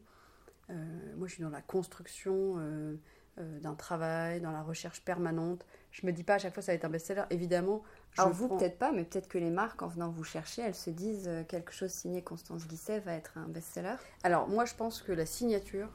Euh, 0.69 0.73
moi, 1.17 1.27
je 1.27 1.33
suis 1.33 1.43
dans 1.43 1.49
la 1.49 1.61
construction 1.61 2.55
euh, 2.57 2.95
d'un 3.37 3.73
travail, 3.73 4.39
dans 4.39 4.51
la 4.51 4.61
recherche 4.61 5.03
permanente. 5.03 5.65
Je 5.91 6.05
me 6.05 6.11
dis 6.11 6.23
pas 6.23 6.35
à 6.35 6.37
chaque 6.37 6.53
fois 6.53 6.61
ça 6.61 6.71
va 6.71 6.75
être 6.75 6.85
un 6.85 6.89
best-seller. 6.89 7.23
Évidemment, 7.31 7.81
je 8.11 8.21
Alors 8.21 8.33
vous, 8.33 8.47
peut-être 8.47 8.77
pas, 8.77 8.91
mais 8.91 9.03
peut-être 9.03 9.27
que 9.27 9.37
les 9.37 9.49
marques, 9.49 9.81
en 9.81 9.87
venant 9.87 10.09
vous 10.09 10.23
chercher, 10.23 10.61
elles 10.61 10.75
se 10.75 10.89
disent 10.89 11.29
quelque 11.47 11.71
chose 11.71 11.91
signé 11.91 12.21
Constance 12.21 12.67
Guisset 12.67 12.99
va 12.99 13.13
être 13.13 13.37
un 13.37 13.47
best-seller. 13.47 13.95
Alors 14.23 14.47
moi, 14.47 14.65
je 14.65 14.75
pense 14.75 15.01
que 15.01 15.11
la 15.11 15.25
signature, 15.25 15.89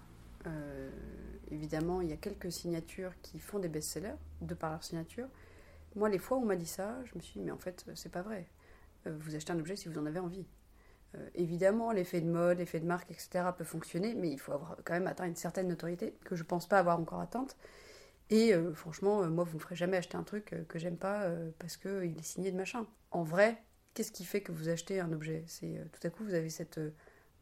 évidemment, 1.50 2.00
il 2.00 2.08
y 2.08 2.12
a 2.12 2.16
quelques 2.16 2.52
signatures 2.52 3.12
qui 3.22 3.38
font 3.38 3.58
des 3.58 3.68
best-sellers 3.68 4.16
de 4.40 4.54
par 4.54 4.70
leur 4.70 4.82
signature. 4.84 5.28
Moi, 5.94 6.08
les 6.08 6.18
fois 6.18 6.36
où 6.36 6.42
on 6.42 6.46
m'a 6.46 6.56
dit 6.56 6.66
ça, 6.66 6.98
je 7.04 7.14
me 7.14 7.20
suis 7.20 7.40
dit, 7.40 7.46
mais 7.46 7.52
en 7.52 7.58
fait, 7.58 7.86
c'est 7.94 8.12
pas 8.12 8.22
vrai. 8.22 8.46
vous 9.06 9.34
achetez 9.34 9.52
un 9.52 9.58
objet 9.58 9.76
si 9.76 9.88
vous 9.88 9.98
en 9.98 10.06
avez 10.06 10.18
envie. 10.18 10.46
Euh, 11.16 11.28
évidemment, 11.34 11.92
l'effet 11.92 12.20
de 12.20 12.28
mode, 12.28 12.58
l'effet 12.58 12.80
de 12.80 12.86
marque, 12.86 13.10
etc. 13.10 13.44
peut 13.56 13.64
fonctionner, 13.64 14.14
mais 14.14 14.30
il 14.30 14.38
faut 14.38 14.52
avoir 14.52 14.76
quand 14.84 14.94
même 14.94 15.06
atteint 15.06 15.26
une 15.26 15.36
certaine 15.36 15.68
notoriété 15.68 16.14
que 16.24 16.36
je 16.36 16.42
ne 16.42 16.48
pense 16.48 16.68
pas 16.68 16.78
avoir 16.78 16.98
encore 16.98 17.20
atteinte. 17.20 17.56
Et 18.30 18.54
euh, 18.54 18.74
franchement, 18.74 19.22
euh, 19.22 19.28
moi, 19.28 19.44
vous 19.44 19.52
ne 19.52 19.56
me 19.56 19.60
ferez 19.60 19.76
jamais 19.76 19.96
acheter 19.96 20.16
un 20.16 20.24
truc 20.24 20.54
que 20.68 20.78
j'aime 20.78 20.96
pas 20.96 21.28
parce 21.58 21.76
qu'il 21.76 22.18
est 22.18 22.24
signé 22.24 22.50
de 22.50 22.56
machin. 22.56 22.86
En 23.10 23.22
vrai, 23.22 23.62
qu'est-ce 23.94 24.12
qui 24.12 24.24
fait 24.24 24.40
que 24.40 24.52
vous 24.52 24.68
achetez 24.68 25.00
un 25.00 25.12
objet? 25.12 25.44
C'est 25.46 25.80
tout 25.92 26.06
à 26.06 26.10
coup, 26.10 26.24
vous 26.24 26.34
avez, 26.34 26.50
cette, 26.50 26.80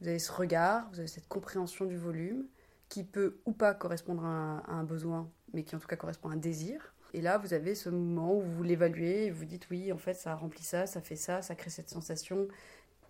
vous 0.01 0.09
avez 0.09 0.19
ce 0.19 0.33
regard, 0.33 0.89
vous 0.91 0.99
avez 0.99 1.09
cette 1.09 1.29
compréhension 1.29 1.87
du 1.87 1.97
volume 1.97 2.47
qui 2.89 3.05
peut 3.05 3.41
ou 3.47 3.53
pas 3.53 3.75
correspondre 3.75 4.25
à 4.25 4.71
un, 4.71 4.85
besoin, 4.85 5.31
mais 5.53 5.65
qui 5.65 5.75
en 5.77 5.79
tout 5.79 5.89
cas 5.89 5.97
correspond 5.97 6.29
à 6.29 6.33
un 6.33 6.37
désir. 6.37 6.95
Et 7.13 7.21
là, 7.21 7.39
vous 7.39 7.55
avez 7.55 7.75
ce 7.75 7.89
moment 7.89 8.37
où 8.37 8.43
vous 8.43 8.63
l'évaluez 8.63 9.27
et 9.27 9.31
vous 9.31 9.45
dites 9.45 9.69
oui, 9.71 9.93
en 9.93 9.99
fait, 9.99 10.15
ça 10.15 10.35
remplit 10.35 10.65
ça, 10.65 10.87
ça 10.87 11.01
fait 11.01 11.17
ça, 11.17 11.43
ça 11.43 11.55
crée 11.55 11.71
cette 11.71 11.89
sensation, 11.89 12.49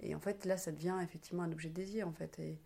et 0.02 0.14
en 0.14 0.20
fait, 0.20 0.44
là, 0.44 0.56
ça 0.56 0.72
devient 0.72 0.96
effectivement 1.02 1.42
un 1.42 1.52
objet 1.52 1.68
de 1.68 1.74
désir, 1.74 2.06
en 2.06 2.12
fait. 2.12 2.38
Et 2.38 2.58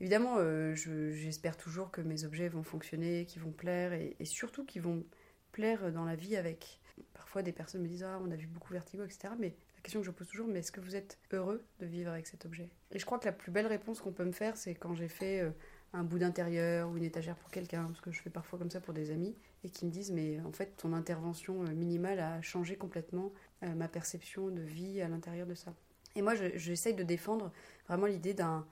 évidemment, 0.00 0.36
euh, 0.38 0.74
j'espère 0.74 1.56
toujours 1.56 1.90
que 1.90 2.00
mes 2.00 2.24
objets 2.24 2.48
vont 2.48 2.62
fonctionner, 2.62 3.24
qu'ils 3.26 3.42
vont 3.42 3.52
plaire, 3.52 3.92
et, 3.92 4.16
surtout 4.24 4.64
qu'ils 4.64 4.82
vont 4.82 5.04
plaire 5.52 5.92
dans 5.92 6.04
la 6.04 6.16
vie 6.16 6.36
avec. 6.36 6.80
Parfois, 7.12 7.42
des 7.42 7.52
personnes 7.52 7.82
me 7.82 7.88
disent 7.88 8.04
Ah, 8.04 8.20
on 8.22 8.30
a 8.30 8.36
vu 8.36 8.46
beaucoup 8.46 8.72
Vertigo, 8.72 9.04
etc. 9.04 9.34
Mais 9.38 9.54
la 9.76 9.82
question 9.82 10.00
que 10.00 10.06
je 10.06 10.10
pose 10.10 10.28
toujours, 10.28 10.46
mais 10.46 10.60
est-ce 10.60 10.72
que 10.72 10.80
vous 10.80 10.94
êtes 10.94 11.18
heureux 11.32 11.64
de 11.80 11.86
vivre 11.86 12.10
avec 12.10 12.26
cet 12.26 12.44
objet? 12.44 12.68
Et 12.92 12.98
je 12.98 13.06
crois 13.06 13.18
que 13.18 13.24
la 13.24 13.32
plus 13.32 13.50
belle 13.50 13.66
réponse 13.66 14.00
qu'on 14.00 14.12
peut 14.12 14.24
me 14.24 14.32
faire, 14.32 14.56
c'est 14.56 14.74
quand 14.74 14.94
j'ai 14.94 15.08
fait 15.08 15.40
euh, 15.40 15.50
un 15.94 16.04
bout 16.04 16.18
d'intérieur 16.18 16.90
ou 16.90 16.98
une 16.98 17.04
étagère 17.04 17.36
pour 17.36 17.50
quelqu'un, 17.50 17.84
parce 17.84 18.02
que 18.02 18.12
je 18.12 18.20
fais 18.20 18.30
parfois 18.30 18.58
comme 18.58 18.70
ça 18.70 18.80
pour 18.80 18.92
des 18.92 19.10
amis, 19.10 19.34
et 19.64 19.70
qui 19.70 19.86
me 19.86 19.90
disent 19.90 20.12
Mais 20.12 20.40
en 20.40 20.52
fait, 20.52 20.76
ton 20.76 20.92
intervention 20.92 21.62
euh, 21.62 21.72
minimale 21.72 22.20
a 22.20 22.42
changé 22.42 22.76
complètement 22.76 23.32
ma 23.62 23.88
perception 23.88 24.50
de 24.50 24.60
vie 24.60 25.00
à 25.00 25.08
l'intérieur 25.08 25.46
de 25.46 25.54
ça. 25.54 25.72
Et 26.16 26.22
moi, 26.22 26.34
j'essaye 26.34 26.94
de 26.94 27.02
défendre 27.02 27.50
vraiment 27.88 28.06
l'idée 28.06 28.34
d'un 28.34 28.66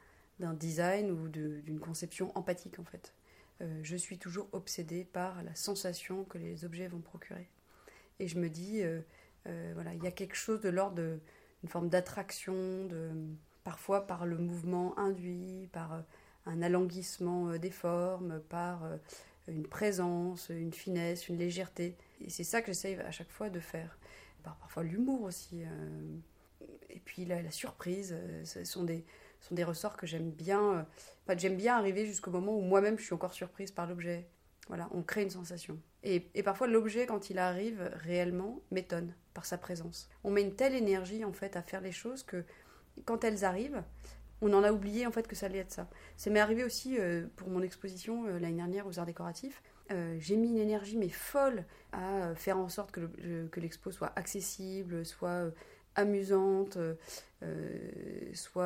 design 0.54 1.10
ou 1.10 1.28
d'une 1.28 1.80
conception 1.80 2.30
empathique, 2.36 2.78
en 2.78 2.84
fait. 2.84 3.14
Euh, 3.60 3.80
je 3.82 3.96
suis 3.96 4.18
toujours 4.18 4.48
obsédée 4.52 5.04
par 5.04 5.42
la 5.42 5.54
sensation 5.54 6.24
que 6.24 6.38
les 6.38 6.64
objets 6.64 6.88
vont 6.88 7.00
procurer. 7.00 7.48
Et 8.18 8.28
je 8.28 8.38
me 8.38 8.48
dis, 8.48 8.82
euh, 8.82 9.00
euh, 9.46 9.72
voilà, 9.74 9.94
il 9.94 10.02
y 10.02 10.06
a 10.06 10.12
quelque 10.12 10.36
chose 10.36 10.60
de 10.60 10.68
l'ordre 10.68 10.96
d'une 10.96 11.68
forme 11.68 11.88
d'attraction, 11.88 12.88
parfois 13.64 14.06
par 14.06 14.26
le 14.26 14.38
mouvement 14.38 14.98
induit, 14.98 15.68
par 15.72 16.02
un 16.46 16.62
alanguissement 16.62 17.56
des 17.58 17.70
formes, 17.70 18.40
par 18.48 18.82
une 19.48 19.66
présence, 19.66 20.48
une 20.50 20.72
finesse, 20.72 21.28
une 21.28 21.38
légèreté. 21.38 21.96
Et 22.20 22.30
c'est 22.30 22.44
ça 22.44 22.60
que 22.60 22.68
j'essaye 22.68 22.96
à 22.96 23.10
chaque 23.10 23.30
fois 23.30 23.50
de 23.50 23.60
faire. 23.60 23.98
Par 24.42 24.56
parfois 24.56 24.82
l'humour 24.82 25.22
aussi 25.22 25.62
et 26.92 27.00
puis 27.00 27.24
la, 27.24 27.50
surprise, 27.50 28.14
euh, 28.16 28.44
ce 28.44 28.64
sont 28.64 28.84
des, 28.84 29.04
sont 29.40 29.54
des 29.54 29.64
ressorts 29.64 29.96
que 29.96 30.06
j'aime 30.06 30.30
bien. 30.30 30.86
Euh, 31.28 31.34
j'aime 31.36 31.56
bien 31.56 31.76
arriver 31.76 32.06
jusqu'au 32.06 32.30
moment 32.30 32.56
où 32.56 32.60
moi-même 32.60 32.98
je 32.98 33.04
suis 33.04 33.14
encore 33.14 33.32
surprise 33.32 33.70
par 33.70 33.86
l'objet. 33.86 34.28
Voilà, 34.68 34.88
on 34.92 35.02
crée 35.02 35.22
une 35.22 35.30
sensation. 35.30 35.78
Et, 36.04 36.28
et 36.34 36.42
parfois 36.42 36.66
l'objet, 36.66 37.06
quand 37.06 37.30
il 37.30 37.38
arrive 37.38 37.90
réellement, 37.94 38.60
m'étonne 38.70 39.14
par 39.34 39.44
sa 39.44 39.58
présence. 39.58 40.08
On 40.22 40.30
met 40.30 40.42
une 40.42 40.54
telle 40.54 40.74
énergie 40.74 41.24
en 41.24 41.32
fait 41.32 41.56
à 41.56 41.62
faire 41.62 41.80
les 41.80 41.92
choses 41.92 42.22
que 42.22 42.44
quand 43.04 43.24
elles 43.24 43.44
arrivent, 43.44 43.82
on 44.42 44.52
en 44.52 44.62
a 44.62 44.72
oublié 44.72 45.06
en 45.06 45.10
fait 45.10 45.26
que 45.26 45.34
ça 45.34 45.46
allait 45.46 45.58
être 45.58 45.72
ça. 45.72 45.88
Ça 46.16 46.28
m'est 46.30 46.40
arrivé 46.40 46.64
aussi 46.64 46.98
euh, 46.98 47.26
pour 47.36 47.48
mon 47.48 47.62
exposition 47.62 48.24
l'année 48.24 48.56
dernière 48.56 48.86
aux 48.86 48.98
arts 48.98 49.06
décoratifs. 49.06 49.62
j'ai 50.18 50.36
mis 50.36 50.48
une 50.48 50.58
énergie 50.58 50.96
mais 50.96 51.08
folle 51.08 51.64
à 51.92 52.34
faire 52.34 52.58
en 52.58 52.68
sorte 52.68 52.90
que 52.92 53.60
l'expo 53.60 53.90
soit 53.90 54.12
accessible, 54.16 55.04
soit 55.04 55.52
amusante, 55.94 56.76
euh, 56.76 56.94
euh, 57.42 57.90
soit 58.34 58.62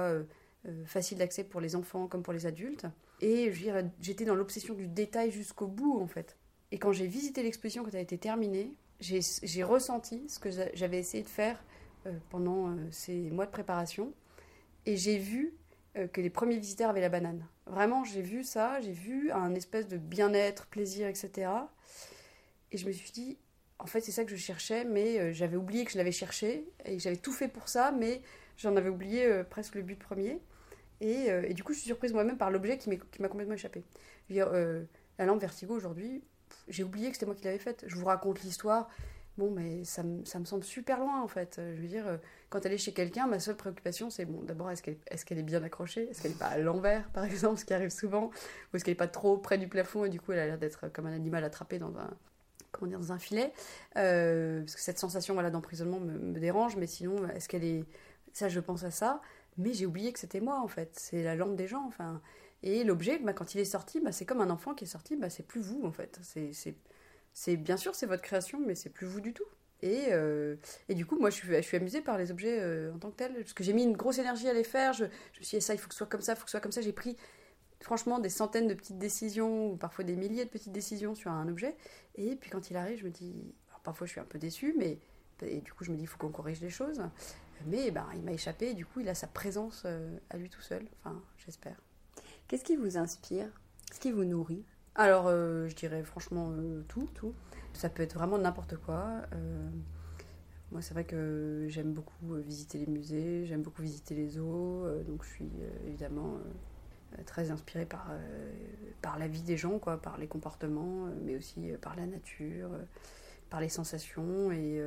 euh, 0.66 0.84
facile 0.84 1.18
d'accès 1.18 1.44
pour 1.44 1.60
les 1.60 1.76
enfants 1.76 2.06
comme 2.06 2.22
pour 2.22 2.32
les 2.32 2.46
adultes. 2.46 2.86
Et 3.20 3.52
j'étais 4.00 4.24
dans 4.24 4.34
l'obsession 4.34 4.74
du 4.74 4.86
détail 4.86 5.30
jusqu'au 5.30 5.66
bout, 5.66 5.98
en 5.98 6.06
fait. 6.06 6.36
Et 6.70 6.78
quand 6.78 6.92
j'ai 6.92 7.06
visité 7.06 7.42
l'exposition, 7.42 7.82
quand 7.82 7.90
elle 7.90 7.98
a 7.98 8.02
été 8.02 8.18
terminée, 8.18 8.74
j'ai 9.00 9.62
ressenti 9.62 10.28
ce 10.28 10.38
que 10.38 10.50
j'avais 10.50 10.98
essayé 10.98 11.22
de 11.22 11.28
faire 11.28 11.62
pendant 12.28 12.76
ces 12.90 13.30
mois 13.30 13.46
de 13.46 13.50
préparation. 13.50 14.12
Et 14.84 14.98
j'ai 14.98 15.16
vu 15.16 15.54
que 16.12 16.20
les 16.20 16.30
premiers 16.30 16.58
visiteurs 16.58 16.90
avaient 16.90 17.00
la 17.00 17.08
banane. 17.08 17.46
Vraiment, 17.66 18.04
j'ai 18.04 18.22
vu 18.22 18.44
ça, 18.44 18.80
j'ai 18.80 18.92
vu 18.92 19.30
un 19.32 19.54
espèce 19.54 19.88
de 19.88 19.96
bien-être, 19.96 20.66
plaisir, 20.66 21.08
etc. 21.08 21.48
Et 22.72 22.78
je 22.78 22.86
me 22.86 22.92
suis 22.92 23.10
dit, 23.12 23.38
en 23.78 23.86
fait, 23.86 24.00
c'est 24.00 24.12
ça 24.12 24.24
que 24.24 24.30
je 24.30 24.36
cherchais, 24.36 24.84
mais 24.84 25.18
euh, 25.18 25.32
j'avais 25.32 25.56
oublié 25.56 25.84
que 25.84 25.92
je 25.92 25.98
l'avais 25.98 26.12
cherché 26.12 26.66
et 26.84 26.98
j'avais 26.98 27.16
tout 27.16 27.32
fait 27.32 27.48
pour 27.48 27.68
ça, 27.68 27.92
mais 27.92 28.22
j'en 28.56 28.74
avais 28.76 28.88
oublié 28.88 29.26
euh, 29.26 29.44
presque 29.44 29.74
le 29.74 29.82
but 29.82 29.98
premier. 29.98 30.40
Euh, 31.02 31.42
et, 31.46 31.52
du 31.52 31.62
coup, 31.62 31.72
je 31.74 31.78
suis 31.78 31.88
surprise 31.88 32.12
moi-même 32.12 32.38
par 32.38 32.50
l'objet 32.50 32.78
qui 32.78 32.88
m'a 32.88 33.28
complètement 33.28 33.54
échappé. 33.54 33.84
La 34.30 35.24
lampe 35.24 35.40
Vertigo 35.40 35.74
aujourd'hui, 35.74 36.22
j'ai 36.68 36.84
oublié 36.84 37.08
que 37.08 37.14
c'était 37.14 37.26
moi 37.26 37.34
qui 37.34 37.44
l'avais 37.44 37.58
faite. 37.58 37.84
Je 37.86 37.96
vous 37.96 38.06
raconte 38.06 38.42
l'histoire. 38.42 38.88
Bon, 39.38 39.50
mais 39.50 39.84
ça, 39.84 40.02
me 40.02 40.24
semble 40.24 40.64
super 40.64 40.98
loin 40.98 41.22
en 41.22 41.28
fait. 41.28 41.56
Je 41.58 41.80
veux 41.80 41.88
dire, 41.88 42.18
quand 42.48 42.64
elle 42.64 42.72
est 42.72 42.78
chez 42.78 42.92
quelqu'un, 42.92 43.26
ma 43.26 43.38
seule 43.38 43.56
préoccupation 43.56 44.08
c'est 44.08 44.24
bon, 44.24 44.42
d'abord, 44.42 44.70
est-ce 44.70 44.82
qu'elle 44.82 44.96
est, 45.10 45.24
qu'elle 45.24 45.38
est, 45.38 45.42
bien 45.42 45.62
accrochée? 45.62 46.08
Est-ce 46.08 46.22
qu'elle 46.22 46.32
n'est 46.32 46.38
pas 46.38 46.46
à 46.46 46.58
l'envers 46.58 47.10
par 47.10 47.24
exemple, 47.26 47.58
ce 47.58 47.64
qui 47.66 47.74
arrive 47.74 47.90
souvent? 47.90 48.30
Ou 48.72 48.76
est-ce 48.76 48.84
qu'elle 48.84 48.92
n'est 48.92 48.96
pas 48.96 49.08
trop 49.08 49.36
près 49.36 49.58
du 49.58 49.68
plafond 49.68 50.04
et 50.04 50.08
du 50.08 50.20
coup 50.20 50.32
elle 50.32 50.38
a 50.38 50.46
l'air 50.46 50.58
d'être 50.58 50.88
comme 50.88 51.06
un 51.06 51.12
animal 51.12 51.44
attrapé 51.44 51.78
dans 51.78 51.98
un, 51.98 52.10
comment 52.76 52.88
dire, 52.88 53.00
dans 53.00 53.12
un 53.12 53.18
filet, 53.18 53.52
euh, 53.96 54.60
parce 54.60 54.76
que 54.76 54.80
cette 54.80 54.98
sensation 54.98 55.34
voilà, 55.34 55.50
d'emprisonnement 55.50 56.00
me, 56.00 56.38
dérange, 56.38 56.76
mais 56.76 56.86
sinon, 56.86 57.28
est-ce 57.28 57.48
qu'elle 57.48 57.64
est... 57.64 57.84
Ça, 58.32 58.48
je 58.48 58.60
pense 58.60 58.84
à 58.84 58.90
ça, 58.90 59.22
mais 59.56 59.72
j'ai 59.72 59.86
oublié 59.86 60.12
que 60.12 60.18
c'était 60.18 60.40
moi, 60.40 60.60
en 60.60 60.68
fait. 60.68 60.90
C'est 60.92 61.22
la 61.22 61.36
lampe 61.36 61.56
des 61.56 61.66
gens, 61.66 61.84
enfin. 61.86 62.20
Et 62.62 62.84
l'objet, 62.84 63.18
bah, 63.18 63.32
quand 63.32 63.54
il 63.54 63.60
est 63.60 63.64
sorti, 63.64 64.00
bah, 64.00 64.12
c'est 64.12 64.26
comme 64.26 64.40
un 64.40 64.50
enfant 64.50 64.74
qui 64.74 64.84
est 64.84 64.88
sorti, 64.88 65.16
bah, 65.16 65.30
c'est 65.30 65.46
plus 65.46 65.60
vous, 65.60 65.82
en 65.84 65.92
fait. 65.92 66.18
C'est, 66.22 66.76
Bien 67.44 67.76
sûr, 67.76 67.94
c'est 67.94 68.06
votre 68.06 68.22
création, 68.22 68.58
mais 68.64 68.74
c'est 68.74 68.90
plus 68.90 69.06
vous 69.06 69.20
du 69.20 69.32
tout. 69.32 69.44
Et, 69.82 70.06
euh, 70.10 70.56
et, 70.88 70.94
du 70.94 71.04
coup, 71.04 71.18
moi, 71.18 71.30
je 71.30 71.36
suis, 71.36 71.48
je 71.48 71.60
suis 71.60 71.76
amusée 71.76 72.00
par 72.00 72.16
les 72.16 72.30
objets 72.30 72.58
euh, 72.60 72.94
en 72.94 72.98
tant 72.98 73.10
que 73.10 73.16
tels, 73.16 73.34
parce 73.34 73.52
que 73.52 73.62
j'ai 73.62 73.74
mis 73.74 73.84
une 73.84 73.96
grosse 73.96 74.18
énergie 74.18 74.48
à 74.48 74.54
les 74.54 74.64
faire. 74.64 74.94
Je, 74.94 75.04
je 75.34 75.40
me 75.40 75.44
suis 75.44 75.58
dit, 75.58 75.62
ça, 75.64 75.74
il 75.74 75.78
faut 75.78 75.88
que 75.88 75.94
ce 75.94 75.98
soit 75.98 76.06
comme 76.06 76.22
ça, 76.22 76.32
il 76.32 76.36
faut 76.36 76.44
que 76.44 76.50
ce 76.50 76.52
soit 76.52 76.60
comme 76.60 76.72
ça. 76.72 76.80
J'ai 76.80 76.92
pris 76.92 77.16
franchement 77.80 78.18
des 78.18 78.30
centaines 78.30 78.68
de 78.68 78.74
petites 78.74 78.98
décisions, 78.98 79.72
ou 79.72 79.76
parfois 79.76 80.04
des 80.04 80.16
milliers 80.16 80.44
de 80.44 80.50
petites 80.50 80.72
décisions 80.72 81.14
sur 81.14 81.30
un 81.30 81.46
objet. 81.48 81.76
Et 82.14 82.36
puis 82.36 82.50
quand 82.50 82.70
il 82.70 82.76
arrive, 82.76 82.98
je 83.00 83.04
me 83.04 83.10
dis, 83.10 83.34
parfois 83.84 84.06
je 84.06 84.12
suis 84.12 84.20
un 84.20 84.24
peu 84.24 84.38
déçue, 84.38 84.74
mais 84.78 84.98
Et 85.42 85.60
du 85.60 85.72
coup, 85.72 85.84
je 85.84 85.90
me 85.90 85.96
dis, 85.96 86.04
il 86.04 86.06
faut 86.06 86.18
qu'on 86.18 86.30
corrige 86.30 86.60
les 86.60 86.70
choses. 86.70 87.02
Mais 87.66 87.90
ben, 87.90 88.06
il 88.14 88.22
m'a 88.22 88.32
échappé, 88.32 88.70
et 88.70 88.74
du 88.74 88.86
coup, 88.86 89.00
il 89.00 89.08
a 89.08 89.14
sa 89.14 89.26
présence 89.26 89.82
euh, 89.86 90.18
à 90.30 90.36
lui 90.36 90.48
tout 90.50 90.60
seul. 90.62 90.86
Enfin, 91.00 91.22
j'espère. 91.38 91.76
Qu'est-ce 92.48 92.64
qui 92.64 92.76
vous 92.76 92.96
inspire? 92.96 93.48
Qu'est-ce 93.88 94.00
qui 94.00 94.12
vous 94.12 94.24
nourrit? 94.24 94.64
Alors, 94.96 95.26
euh, 95.28 95.68
je 95.68 95.74
dirais 95.74 96.02
franchement 96.02 96.50
euh, 96.52 96.82
tout, 96.88 97.08
tout. 97.14 97.34
Ça 97.72 97.88
peut 97.88 98.02
être 98.02 98.14
vraiment 98.14 98.38
n'importe 98.38 98.76
quoi. 98.76 99.22
moi, 100.72 100.80
c'est 100.82 100.94
vrai 100.94 101.04
que 101.04 101.66
j'aime 101.68 101.92
beaucoup 101.92 102.34
visiter 102.34 102.78
les 102.78 102.86
musées, 102.86 103.44
j'aime 103.46 103.62
beaucoup 103.62 103.82
visiter 103.82 104.14
les 104.14 104.28
zoos, 104.28 104.86
donc 105.06 105.22
je 105.24 105.28
suis 105.28 105.50
évidemment 105.86 106.38
très 107.26 107.50
inspirée 107.50 107.84
par, 107.86 108.10
la 109.18 109.28
vie 109.28 109.42
des 109.42 109.58
gens, 109.58 109.78
quoi, 109.78 110.00
par 110.00 110.16
les 110.16 110.26
comportements, 110.26 111.06
mais 111.22 111.36
aussi 111.36 111.72
par 111.82 111.94
la 111.96 112.06
nature, 112.06 112.70
par 113.50 113.60
les 113.60 113.68
sensations 113.68 114.50
et 114.50 114.82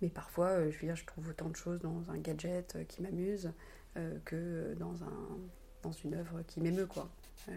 mais 0.00 0.08
parfois, 0.08 0.46
euh, 0.48 0.70
je 0.70 0.86
veux 0.86 0.94
je 0.94 1.04
trouve 1.04 1.28
autant 1.28 1.48
de 1.48 1.56
choses 1.56 1.80
dans 1.80 2.10
un 2.10 2.18
gadget 2.18 2.76
euh, 2.76 2.84
qui 2.84 3.02
m'amuse 3.02 3.52
euh, 3.96 4.18
que 4.24 4.74
dans, 4.78 5.02
un, 5.02 5.90
une 6.04 6.14
œuvre 6.14 6.42
qui 6.46 6.60
m'émeut. 6.60 6.88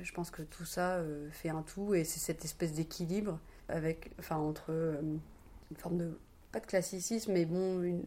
Je 0.03 0.11
pense 0.13 0.31
que 0.31 0.41
tout 0.41 0.65
ça 0.65 1.01
fait 1.31 1.49
un 1.49 1.61
tout 1.61 1.93
et 1.93 2.03
c'est 2.03 2.19
cette 2.19 2.45
espèce 2.45 2.73
d'équilibre 2.73 3.39
avec, 3.69 4.11
enfin, 4.19 4.37
entre 4.37 4.71
une 4.71 5.77
forme 5.77 5.97
de, 5.97 6.17
pas 6.51 6.59
de 6.59 6.65
classicisme, 6.65 7.33
mais 7.33 7.45
bon, 7.45 8.01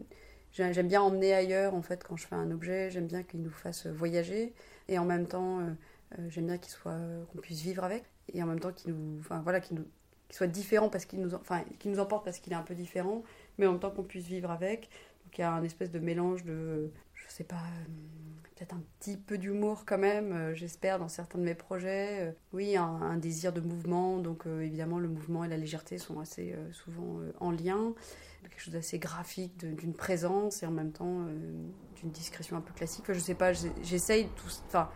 j'aime 0.53 0.89
bien 0.89 1.03
emmener 1.03 1.35
ailleurs 1.35 1.75
en 1.75 1.83
fait 1.83 2.05
quand 2.05 2.17
je 2.17 2.27
fais 2.27 2.35
un 2.35 2.51
objet, 2.51 2.91
j'aime 2.91 3.07
bien 3.07 3.23
qu'il 3.23 3.43
nous 3.43 3.51
fasse 3.51 3.87
voyager 3.87 4.55
et 4.89 4.99
en 4.99 5.05
même 5.05 5.27
temps, 5.27 5.61
j'aime 6.29 6.47
bien 6.47 6.59
qu'il 6.59 6.73
soit, 6.73 6.99
qu'on 7.33 7.39
puisse 7.39 7.61
vivre 7.61 7.85
avec 7.85 8.05
et 8.33 8.43
en 8.43 8.47
même 8.47 8.61
temps 8.61 8.73
qu'il 8.73 8.95
nous, 8.95 9.19
enfin 9.21 9.41
voilà, 9.43 9.61
qu'il 9.61 9.83
soit 10.31 10.47
différent 10.47 10.89
parce 10.89 11.05
qu'il 11.05 11.21
nous, 11.21 11.35
enfin, 11.35 11.65
qu'il 11.79 11.91
nous 11.91 12.01
emporte 12.01 12.25
parce 12.25 12.39
qu'il 12.39 12.53
est 12.53 12.57
un 12.57 12.63
peu 12.63 12.75
différent 12.75 13.23
mais 13.59 13.67
en 13.67 13.73
même 13.73 13.81
temps 13.81 13.91
qu'on 13.91 14.03
puisse 14.03 14.27
vivre 14.27 14.51
avec. 14.51 14.89
Y 15.39 15.43
a 15.43 15.53
un 15.53 15.63
espèce 15.63 15.91
de 15.91 15.99
mélange 15.99 16.45
de, 16.45 16.91
je 17.15 17.25
sais 17.29 17.45
pas, 17.45 17.57
euh, 17.57 17.85
peut-être 18.55 18.75
un 18.75 18.83
petit 19.01 19.17
peu 19.17 19.39
d'humour 19.39 19.85
quand 19.87 19.99
même, 19.99 20.33
euh, 20.33 20.55
j'espère, 20.55 20.99
dans 20.99 21.09
certains 21.09 21.39
de 21.39 21.45
mes 21.45 21.55
projets. 21.55 22.29
Euh, 22.29 22.33
oui, 22.53 22.77
un, 22.77 23.17
désir 23.17 23.53
de 23.53 23.61
mouvement, 23.61 24.19
donc 24.19 24.47
évidemment 24.47 24.99
le 24.99 25.09
mouvement 25.09 25.45
et 25.45 25.49
la 25.49 25.57
légèreté 25.57 25.99
sont 25.99 26.21
assez 26.21 26.55
souvent 26.73 27.21
en 27.41 27.51
lien. 27.51 27.95
Quelque 28.43 28.61
chose 28.61 28.75
d'assez 28.75 28.99
graphique, 28.99 29.57
d'une 29.59 29.95
présence 29.95 30.63
et 30.63 30.67
en 30.67 30.71
même 30.71 30.93
temps 30.93 31.27
d'une 31.97 32.11
discrétion 32.11 32.57
un 32.57 32.61
peu 32.61 32.75
classique. 32.75 33.05
Enfin, 33.05 33.15
je 33.15 33.19
sais 33.19 33.35
pas, 33.35 33.53
j'essaye 33.83 34.29
tout, 34.37 34.49
enfin, 34.67 34.91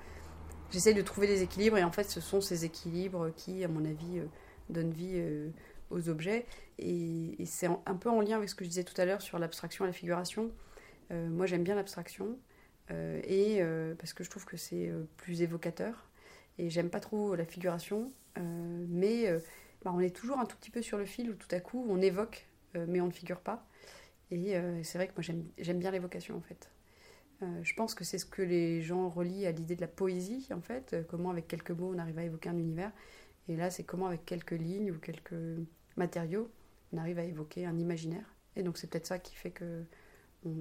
j'essaye 0.71 0.95
de 0.95 1.03
trouver 1.03 1.27
des 1.27 1.43
équilibres 1.43 1.79
et 1.79 1.85
en 1.85 1.93
fait 1.93 2.11
ce 2.11 2.21
sont 2.21 2.41
ces 2.41 2.65
équilibres 2.65 3.33
qui, 3.35 3.65
à 3.65 3.69
mon 3.69 3.85
avis, 3.85 4.21
donnent 4.69 4.93
vie 4.93 5.23
aux 5.91 6.09
objets. 6.09 6.47
Et, 6.79 7.35
c'est 7.47 7.67
un 7.67 7.97
peu 7.97 8.11
en 8.11 8.21
lien 8.21 8.37
avec 8.37 8.49
ce 8.49 8.55
que 8.55 8.65
je 8.65 8.69
disais 8.69 8.85
tout 8.85 8.99
à 9.01 9.05
l'heure 9.05 9.23
sur 9.23 9.39
l'abstraction 9.39 9.85
et 9.85 9.89
la 9.89 9.93
figuration. 9.93 10.53
Euh, 11.11 11.29
moi, 11.29 11.47
j'aime 11.47 11.65
bien 11.65 11.75
l'abstraction, 11.75 12.39
euh, 12.91 13.21
et 13.25 13.59
euh, 13.61 13.95
parce 13.95 14.13
que 14.13 14.25
je 14.25 14.31
trouve 14.31 14.45
que 14.45 14.57
c'est 14.57 14.91
plus 15.17 15.43
évocateur. 15.43 16.09
Et 16.59 16.71
j'aime 16.71 16.91
pas 16.91 17.01
trop 17.01 17.37
la 17.37 17.45
figuration, 17.45 18.13
mais 18.37 19.33
bah, 19.85 19.93
on 19.95 20.01
est 20.01 20.15
toujours 20.15 20.41
un 20.41 20.45
tout 20.45 20.57
petit 20.57 20.71
peu 20.71 20.83
sur 20.83 20.99
le 20.99 21.05
fil 21.05 21.31
où 21.31 21.35
tout 21.35 21.49
à 21.53 21.61
coup 21.61 21.87
on 21.89 22.01
évoque, 22.01 22.49
mais 22.75 23.01
on 23.01 23.07
ne 23.07 23.13
figure 23.13 23.39
pas. 23.39 23.65
Et 24.33 24.55
c'est 24.83 24.99
vrai 24.99 25.07
que 25.07 25.13
moi 25.17 25.23
j'aime 25.57 25.79
bien 25.79 25.93
l'évocation 25.93 26.37
en 26.37 26.41
fait. 26.41 26.69
je 27.63 27.75
pense 27.75 27.95
que 27.95 28.03
c'est 28.03 28.19
ce 28.19 28.27
que 28.27 28.43
les 28.43 28.83
gens 28.83 29.09
relient 29.09 29.47
à 29.47 29.53
l'idée 29.53 29.77
de 29.77 29.81
la 29.81 29.87
poésie 29.87 30.49
en 30.53 30.61
fait, 30.61 30.97
comment 31.09 31.31
avec 31.31 31.47
quelques 31.47 31.71
mots 31.71 31.93
on 31.95 31.99
arrive 31.99 32.19
à 32.19 32.25
évoquer 32.25 32.49
un 32.49 32.59
univers. 32.59 32.91
Et 33.49 33.57
là, 33.57 33.71
c'est 33.71 33.85
comment 33.85 34.07
avec 34.07 34.25
quelques 34.25 34.53
lignes 34.53 34.91
ou 34.91 34.99
quelques 34.99 35.35
matériaux, 35.99 36.51
on 36.93 36.99
arrive 36.99 37.19
à 37.19 37.25
évoquer 37.25 37.67
un 37.67 37.79
imaginaire. 37.79 38.35
Et 38.57 38.63
donc 38.63 38.79
c'est 38.79 38.89
peut-être 38.89 39.07
ça 39.07 39.19
qui 39.19 39.35
fait 39.35 39.51
que 39.51 39.85
on, 40.45 40.55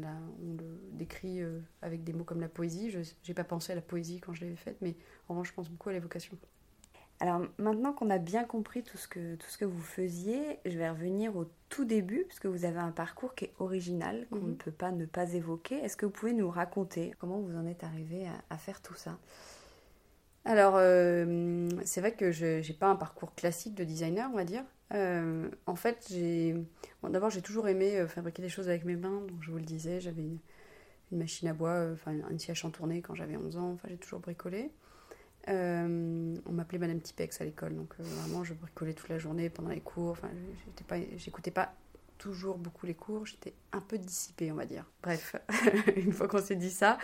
le 0.58 0.80
décrit 0.93 1.41
euh, 1.41 1.60
avec 1.82 2.04
des 2.04 2.13
mots 2.13 2.23
comme 2.23 2.41
la 2.41 2.50
poésie. 2.50 2.89
Je 2.89 3.00
n'ai 3.00 3.34
pas 3.34 3.43
pensé 3.43 3.71
à 3.71 3.76
la 3.76 3.82
poésie 3.82 4.19
quand 4.19 4.34
je 4.34 4.41
l'avais 4.41 4.56
faite, 4.56 4.78
mais 4.82 4.95
en 5.28 5.34
revanche, 5.34 5.50
je 5.50 5.54
pense 5.54 5.69
beaucoup 5.69 5.89
à 5.89 5.93
l'évocation. 5.93 6.38
Alors 7.19 7.41
maintenant 7.58 7.93
qu'on 7.93 8.12
a 8.12 8.19
bien 8.19 8.43
compris 8.43 8.84
tout 8.84 8.97
ce, 8.97 9.08
que, 9.08 9.36
tout 9.36 9.50
ce 9.50 9.58
que 9.58 9.65
vous 9.65 9.82
faisiez, 9.82 10.60
je 10.65 10.78
vais 10.78 10.88
revenir 10.88 11.36
au 11.36 11.45
tout 11.69 11.84
début, 11.84 12.26
parce 12.28 12.39
que 12.39 12.47
vous 12.47 12.63
avez 12.63 12.78
un 12.78 12.91
parcours 12.91 13.34
qui 13.34 13.45
est 13.45 13.54
original, 13.58 14.28
qu'on 14.30 14.38
mhm. 14.38 14.50
ne 14.50 14.56
peut 14.56 14.71
pas 14.71 14.91
ne 14.91 15.06
pas 15.06 15.34
évoquer. 15.34 15.76
Est-ce 15.76 15.97
que 15.97 16.06
vous 16.06 16.12
pouvez 16.12 16.34
nous 16.34 16.50
raconter 16.50 17.13
comment 17.19 17.39
vous 17.39 17.56
en 17.56 17.65
êtes 17.65 17.84
arrivé 17.84 18.28
à 18.50 18.58
faire 18.58 18.82
tout 18.82 18.95
ça? 18.95 19.17
Alors, 20.48 20.76
euh, 20.78 21.70
c'est 21.84 22.00
vrai 22.00 22.14
que 22.14 22.32
je 22.32 22.66
n'ai 22.66 22.74
pas 22.74 22.88
un 22.88 22.96
parcours 22.96 23.36
classique 23.36 23.76
de 23.76 23.84
designer, 23.84 24.30
on 24.32 24.38
va 24.38 24.46
dire. 24.46 24.64
Euh, 24.94 25.50
en 25.66 25.76
fait, 25.76 26.08
j'ai. 26.10 26.56
D'abord, 27.04 27.30
j'ai 27.30 27.42
toujours 27.42 27.68
aimé 27.68 27.98
euh, 27.98 28.08
fabriquer 28.08 28.42
des 28.42 28.48
choses 28.48 28.70
avec 28.70 28.86
mes 28.86 28.96
mains, 28.96 29.20
donc 29.28 29.42
je 29.42 29.52
vous 29.52 29.58
le 29.58 29.66
disais, 29.66 30.00
j'avais 30.00 30.22
une, 30.22 30.40
machine 31.12 31.50
à 31.50 31.54
bois, 31.54 31.90
enfin 31.94 32.14
une 32.30 32.40
siège 32.40 32.64
en 32.64 32.70
tournée 32.70 33.02
quand 33.02 33.14
j'avais 33.14 33.36
11 33.36 33.58
ans, 33.58 33.72
enfin 33.74 33.90
j'ai 33.90 33.98
toujours 33.98 34.20
bricolé. 34.20 34.72
on 35.48 36.52
m'appelait 36.52 36.80
Madame 36.80 37.02
Tipex 37.02 37.42
à 37.42 37.46
l'école, 37.46 37.76
donc 37.76 37.94
vraiment 37.98 38.44
je 38.46 38.54
bricolais 38.54 38.94
toute 38.94 39.10
la 39.10 39.18
journée 39.18 39.50
pendant 39.50 39.70
les 39.70 39.80
cours, 39.82 40.12
enfin 40.12 40.30
j'écoutais 41.18 41.52
pas 41.52 41.74
toujours 42.18 42.58
beaucoup 42.58 42.86
les 42.86 42.94
cours, 42.94 43.26
j'étais 43.26 43.54
un 43.72 43.80
peu 43.82 43.98
dissipée, 43.98 44.52
on 44.52 44.56
va 44.56 44.66
dire. 44.66 44.86
Bref, 45.02 45.36
une 45.96 46.12
fois 46.12 46.28
qu'on 46.28 46.42
s'est 46.42 46.56
dit 46.56 46.72
ça, 46.72 46.98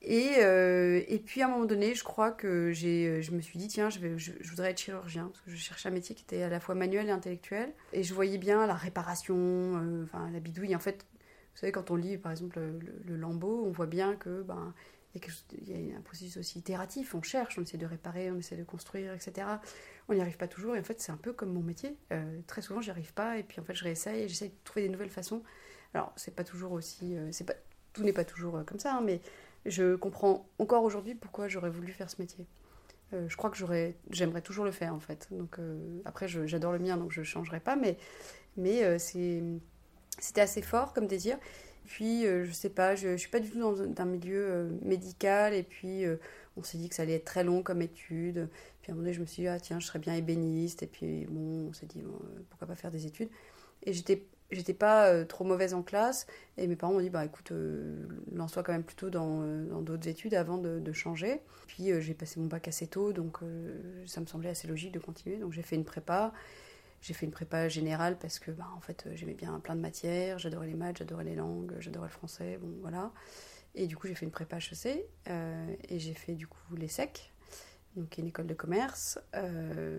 et, 0.00 0.34
euh, 0.38 1.02
et, 1.08 1.18
puis 1.18 1.42
à 1.42 1.46
un 1.46 1.48
moment 1.48 1.64
donné, 1.64 1.94
je 1.94 2.04
crois 2.04 2.30
que 2.30 2.46
euh, 2.46 3.22
je 3.22 3.30
me 3.32 3.40
suis 3.40 3.58
dit, 3.58 3.66
tiens, 3.66 3.90
je, 3.90 3.98
vais, 3.98 4.16
je, 4.16 4.32
voudrais 4.48 4.70
être 4.70 4.78
chirurgien, 4.78 5.26
parce 5.26 5.40
que 5.40 5.50
je 5.50 5.56
cherchais 5.56 5.88
un 5.88 5.92
métier 5.92 6.14
qui 6.14 6.22
était 6.22 6.42
à 6.42 6.48
la 6.48 6.60
fois 6.60 6.76
manuel 6.76 7.08
et 7.08 7.10
intellectuel. 7.10 7.72
Et 7.92 8.04
je 8.04 8.14
voyais 8.14 8.38
bien 8.38 8.66
la 8.66 8.74
réparation, 8.74 9.36
euh, 9.36 10.04
enfin 10.04 10.30
la 10.30 10.38
bidouille. 10.38 10.76
En 10.76 10.78
fait, 10.78 11.04
vous 11.14 11.58
savez, 11.58 11.72
quand 11.72 11.90
on 11.90 11.96
lit 11.96 12.16
par 12.16 12.30
exemple 12.30 12.60
le, 13.06 13.16
lambeau, 13.16 13.64
on 13.66 13.72
voit 13.72 13.86
bien 13.86 14.14
que 14.14 14.42
ben, 14.42 14.72
il 15.14 15.68
y, 15.68 15.92
a 15.92 15.96
un 15.96 16.00
processus 16.02 16.36
aussi 16.36 16.60
itératif. 16.60 17.16
On 17.16 17.22
cherche, 17.22 17.58
on 17.58 17.62
essaie 17.62 17.76
de 17.78 17.86
réparer, 17.86 18.30
on 18.30 18.38
essaie 18.38 18.56
de 18.56 18.62
construire, 18.62 19.12
etc. 19.14 19.48
On 20.08 20.14
n'y 20.14 20.20
arrive 20.20 20.36
pas 20.36 20.46
toujours. 20.46 20.76
Et 20.76 20.78
en 20.78 20.84
fait, 20.84 21.00
c'est 21.00 21.10
un 21.10 21.16
peu 21.16 21.32
comme 21.32 21.52
mon 21.52 21.62
métier. 21.62 21.96
très 22.46 22.62
souvent, 22.62 22.80
j'y 22.80 22.90
arrive 22.90 23.12
pas. 23.14 23.36
Et 23.36 23.42
puis 23.42 23.58
en 23.58 23.64
fait, 23.64 23.74
je 23.74 23.82
réessaye 23.82 24.28
j'essaie 24.28 24.48
de 24.48 24.54
trouver 24.62 24.82
des 24.82 24.90
nouvelles 24.90 25.10
façons. 25.10 25.42
Alors, 25.92 26.12
c'est 26.14 26.36
pas 26.36 26.44
toujours 26.44 26.70
aussi. 26.70 27.16
c'est 27.32 27.44
pas, 27.44 27.54
tout 27.94 28.04
n'est 28.04 28.12
pas 28.12 28.24
toujours 28.24 28.64
comme 28.64 28.78
ça, 28.78 28.94
hein, 28.94 29.02
mais 29.04 29.20
je 29.66 29.96
comprends 29.96 30.48
encore 30.58 30.84
aujourd'hui 30.84 31.14
pourquoi 31.14 31.48
j'aurais 31.48 31.70
voulu 31.70 31.92
faire 31.92 32.10
ce 32.10 32.20
métier. 32.20 32.46
Euh, 33.14 33.26
je 33.28 33.36
crois 33.36 33.50
que 33.50 33.56
j'aimerais 34.10 34.42
toujours 34.42 34.64
le 34.64 34.70
faire 34.70 34.94
en 34.94 35.00
fait. 35.00 35.28
Donc 35.30 35.58
euh, 35.58 36.00
après, 36.04 36.28
j'adore 36.28 36.72
le 36.72 36.78
mien, 36.78 36.96
donc 36.96 37.12
je 37.12 37.20
ne 37.20 37.24
changerai 37.24 37.60
pas, 37.60 37.76
mais, 37.76 37.96
euh, 38.84 38.98
c'était 38.98 40.40
assez 40.40 40.62
fort 40.62 40.92
comme 40.92 41.06
désir. 41.06 41.38
Puis, 41.86 42.24
je 42.24 42.52
sais 42.52 42.68
pas, 42.68 42.96
je, 42.96 43.08
ne 43.08 43.16
suis 43.16 43.30
pas 43.30 43.40
du 43.40 43.48
tout 43.48 43.58
dans 43.58 43.80
un 43.80 44.04
milieu 44.04 44.78
médical, 44.82 45.54
et 45.54 45.62
puis 45.62 46.04
on 46.58 46.62
s'est 46.62 46.76
dit 46.76 46.90
que 46.90 46.94
ça 46.94 47.02
allait 47.02 47.14
être 47.14 47.24
très 47.24 47.44
long 47.44 47.62
comme 47.62 47.80
étude. 47.80 48.50
Puis 48.82 48.90
à 48.90 48.92
un 48.92 48.94
moment 48.94 49.04
donné, 49.04 49.14
je 49.14 49.22
me 49.22 49.26
suis 49.26 49.44
dit, 49.44 49.48
ah 49.48 49.58
tiens, 49.58 49.80
je 49.80 49.86
serais 49.86 49.98
bien 49.98 50.14
ébéniste, 50.14 50.82
et 50.82 50.86
puis 50.86 51.24
bon, 51.30 51.68
on 51.70 51.72
s'est 51.72 51.86
dit, 51.86 52.04
pourquoi 52.50 52.68
pas 52.68 52.74
faire 52.74 52.90
des 52.90 53.06
études. 53.06 53.30
Et 53.84 53.94
j'étais 53.94 54.26
j'étais 54.50 54.74
pas 54.74 55.08
euh, 55.08 55.24
trop 55.24 55.44
mauvaise 55.44 55.74
en 55.74 55.82
classe 55.82 56.26
et 56.56 56.66
mes 56.66 56.76
parents 56.76 56.92
m'ont 56.92 57.00
dit 57.00 57.10
bah 57.10 57.24
écoute 57.24 57.52
euh, 57.52 58.06
lance-toi 58.32 58.62
quand 58.62 58.72
même 58.72 58.84
plutôt 58.84 59.10
dans 59.10 59.42
euh, 59.42 59.80
d'autres 59.82 60.08
études 60.08 60.34
avant 60.34 60.58
de, 60.58 60.92
changer. 60.92 61.40
Puis 61.66 61.90
j'ai 62.00 62.14
passé 62.14 62.40
mon 62.40 62.46
bac 62.46 62.66
assez 62.66 62.86
tôt 62.86 63.12
donc 63.12 63.40
ça 64.06 64.20
me 64.20 64.26
semblait 64.26 64.48
assez 64.48 64.66
logique 64.66 64.92
de 64.92 64.98
continuer. 64.98 65.36
Donc 65.36 65.52
j'ai 65.52 65.62
fait 65.62 65.76
une 65.76 65.84
prépa. 65.84 66.32
J'ai 67.00 67.14
fait 67.14 67.26
une 67.26 67.32
prépa 67.32 67.68
générale 67.68 68.18
parce 68.18 68.40
que 68.40 68.50
bah, 68.50 68.66
en 68.76 68.80
fait 68.80 69.06
j'aimais 69.14 69.34
bien 69.34 69.60
plein 69.60 69.76
de 69.76 69.80
matières. 69.80 70.38
J'adorais 70.38 70.66
les 70.66 70.74
maths 70.74 70.98
j'adorais 70.98 71.24
les 71.24 71.36
langues 71.36 71.74
j'adorais 71.78 72.08
le 72.08 72.12
français 72.12 72.58
bon 72.60 72.72
voilà. 72.80 73.12
Et 73.74 73.86
du 73.86 73.96
coup 73.96 74.08
j'ai 74.08 74.14
fait 74.14 74.24
une 74.24 74.32
prépa 74.32 74.56
HEC 74.56 75.04
et 75.26 75.98
j'ai 75.98 76.14
fait 76.14 76.34
du 76.34 76.46
coup 76.46 76.74
l'ESSEC 76.74 77.32
donc 77.96 78.16
une 78.18 78.28
école 78.28 78.46
de 78.46 78.54
commerce. 78.54 79.20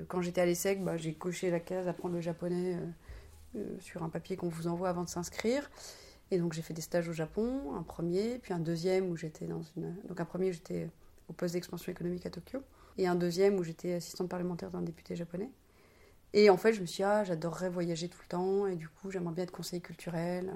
Quand 0.08 0.22
j'étais 0.22 0.42
à 0.42 0.46
l'ESSEC 0.46 0.84
bah, 0.84 0.98
j'ai 0.98 1.14
coché 1.14 1.52
la 1.52 1.60
case 1.60 1.88
apprendre 1.88 2.16
le 2.16 2.22
japonais 2.22 2.76
euh, 2.76 2.86
sur 3.80 4.04
un 4.04 4.10
papier 4.10 4.36
qu'on 4.36 4.50
vous 4.50 4.68
envoie 4.68 4.90
avant 4.90 5.04
de 5.04 5.10
s'inscrire. 5.10 5.70
Et 6.32 6.38
donc 6.38 6.54
j'ai 6.54 6.62
fait 6.62 6.74
des 6.74 6.82
stages 6.82 7.10
au 7.10 7.14
Japon, 7.14 7.76
un 7.76 7.82
premier, 7.82 8.38
puis 8.40 8.54
un 8.54 8.60
deuxième 8.60 9.10
où 9.10 9.16
j'étais 9.16 9.48
dans 9.48 9.64
une... 9.76 9.96
Donc 10.08 10.20
un 10.20 10.26
premier 10.26 10.54
j'étais 10.54 10.90
au 11.28 11.34
poste 11.34 11.54
d'expansion 11.54 11.92
économique 11.92 12.26
à 12.26 12.30
Tokyo, 12.30 12.60
et 12.98 13.08
un 13.08 13.16
deuxième 13.16 13.56
où 13.58 13.64
j'étais 13.64 13.94
assistante 13.94 14.30
parlementaire 14.30 14.70
d'un 14.70 14.84
député 14.84 15.16
japonais. 15.16 15.50
Et 16.34 16.52
en 16.52 16.58
fait 16.58 16.74
je 16.74 16.82
me 16.82 16.86
suis 16.86 16.98
dit, 16.98 17.04
ah 17.04 17.24
j'adorerais 17.24 17.70
voyager 17.70 18.10
tout 18.10 18.20
le 18.22 18.28
temps, 18.28 18.68
et 18.68 18.76
du 18.76 18.88
coup 18.88 19.10
j'aimerais 19.10 19.34
bien 19.34 19.44
être 19.44 19.52
conseiller 19.52 19.82
culturel. 19.82 20.54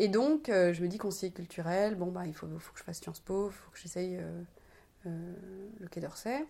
Et 0.00 0.08
donc 0.08 0.48
euh, 0.48 0.72
je 0.72 0.82
me 0.82 0.88
dis 0.88 0.98
conseiller 0.98 1.32
culturel, 1.32 1.94
bon 1.94 2.10
bah 2.10 2.26
il 2.26 2.34
faut, 2.34 2.48
faut 2.58 2.72
que 2.72 2.78
je 2.80 2.84
fasse 2.84 2.98
Sciences 2.98 3.20
Po, 3.20 3.50
il 3.50 3.52
faut 3.52 3.70
que 3.70 3.78
j'essaye 3.78 4.18
euh, 5.06 5.34
le 5.78 5.86
Quai 5.86 6.00
d'Orsay. 6.00 6.44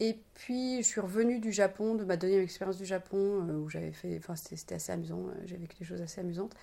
Et 0.00 0.18
puis, 0.34 0.82
je 0.82 0.88
suis 0.88 1.00
revenue 1.00 1.38
du 1.38 1.52
Japon, 1.52 1.94
de 1.94 2.04
ma 2.04 2.16
deuxième 2.16 2.42
expérience 2.42 2.76
du 2.76 2.84
Japon, 2.84 3.46
euh, 3.48 3.58
où 3.58 3.68
j'avais 3.68 3.92
fait. 3.92 4.16
Enfin, 4.18 4.34
c'était 4.36 4.74
assez 4.74 4.92
amusant, 4.92 5.28
euh, 5.28 5.32
j'avais 5.44 5.60
vécu 5.60 5.76
des 5.78 5.84
choses 5.84 6.02
assez 6.02 6.20
amusantes. 6.20 6.54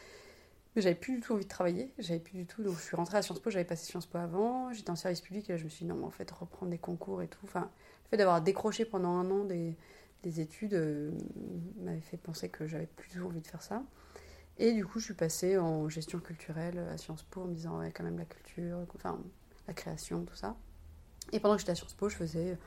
Mais 0.75 0.81
j'avais 0.81 0.95
plus 0.95 1.15
du 1.15 1.19
tout 1.21 1.33
envie 1.33 1.43
de 1.43 1.49
travailler, 1.49 1.91
j'avais 1.99 2.19
plus 2.19 2.37
du 2.37 2.45
tout. 2.45 2.63
Donc, 2.63 2.77
je 2.77 2.81
suis 2.81 2.95
rentrée 2.95 3.17
à 3.17 3.21
Sciences 3.21 3.39
Po, 3.39 3.49
j'avais 3.49 3.65
passé 3.65 3.85
Sciences 3.85 4.05
Po 4.05 4.17
avant, 4.17 4.71
j'étais 4.73 4.89
en 4.89 4.95
service 4.95 5.21
public, 5.21 5.49
et 5.49 5.53
là, 5.53 5.57
je 5.57 5.63
me 5.63 5.69
suis 5.69 5.85
dit, 5.85 5.89
non, 5.89 5.95
mais 5.95 6.05
en 6.05 6.11
fait, 6.11 6.29
reprendre 6.31 6.71
des 6.71 6.77
concours 6.77 7.21
et 7.21 7.27
tout. 7.27 7.39
Enfin, 7.43 7.69
le 8.05 8.09
fait 8.09 8.17
d'avoir 8.17 8.41
décroché 8.41 8.85
pendant 8.85 9.11
un 9.11 9.29
an 9.31 9.45
des, 9.45 9.75
des 10.23 10.39
études 10.41 10.73
euh, 10.73 11.11
m'avait 11.79 12.01
fait 12.01 12.17
penser 12.17 12.49
que 12.49 12.67
j'avais 12.67 12.85
plus 12.85 13.09
du 13.09 13.17
tout 13.17 13.25
envie 13.25 13.41
de 13.41 13.47
faire 13.47 13.61
ça. 13.61 13.83
Et 14.59 14.73
du 14.73 14.85
coup, 14.85 14.99
je 14.99 15.05
suis 15.05 15.13
passée 15.13 15.57
en 15.57 15.89
gestion 15.89 16.19
culturelle 16.19 16.77
à 16.77 16.97
Sciences 16.97 17.23
Po 17.23 17.41
en 17.41 17.45
me 17.45 17.53
disant, 17.53 17.79
ouais, 17.79 17.91
quand 17.91 18.03
même 18.03 18.17
la 18.17 18.25
culture, 18.25 18.77
enfin, 18.95 19.19
la 19.67 19.73
création, 19.73 20.23
tout 20.25 20.35
ça. 20.35 20.55
Et 21.31 21.39
pendant 21.39 21.55
que 21.55 21.61
j'étais 21.61 21.71
à 21.71 21.75
Sciences 21.75 21.93
Po, 21.93 22.09
je 22.09 22.15
faisais 22.15 22.57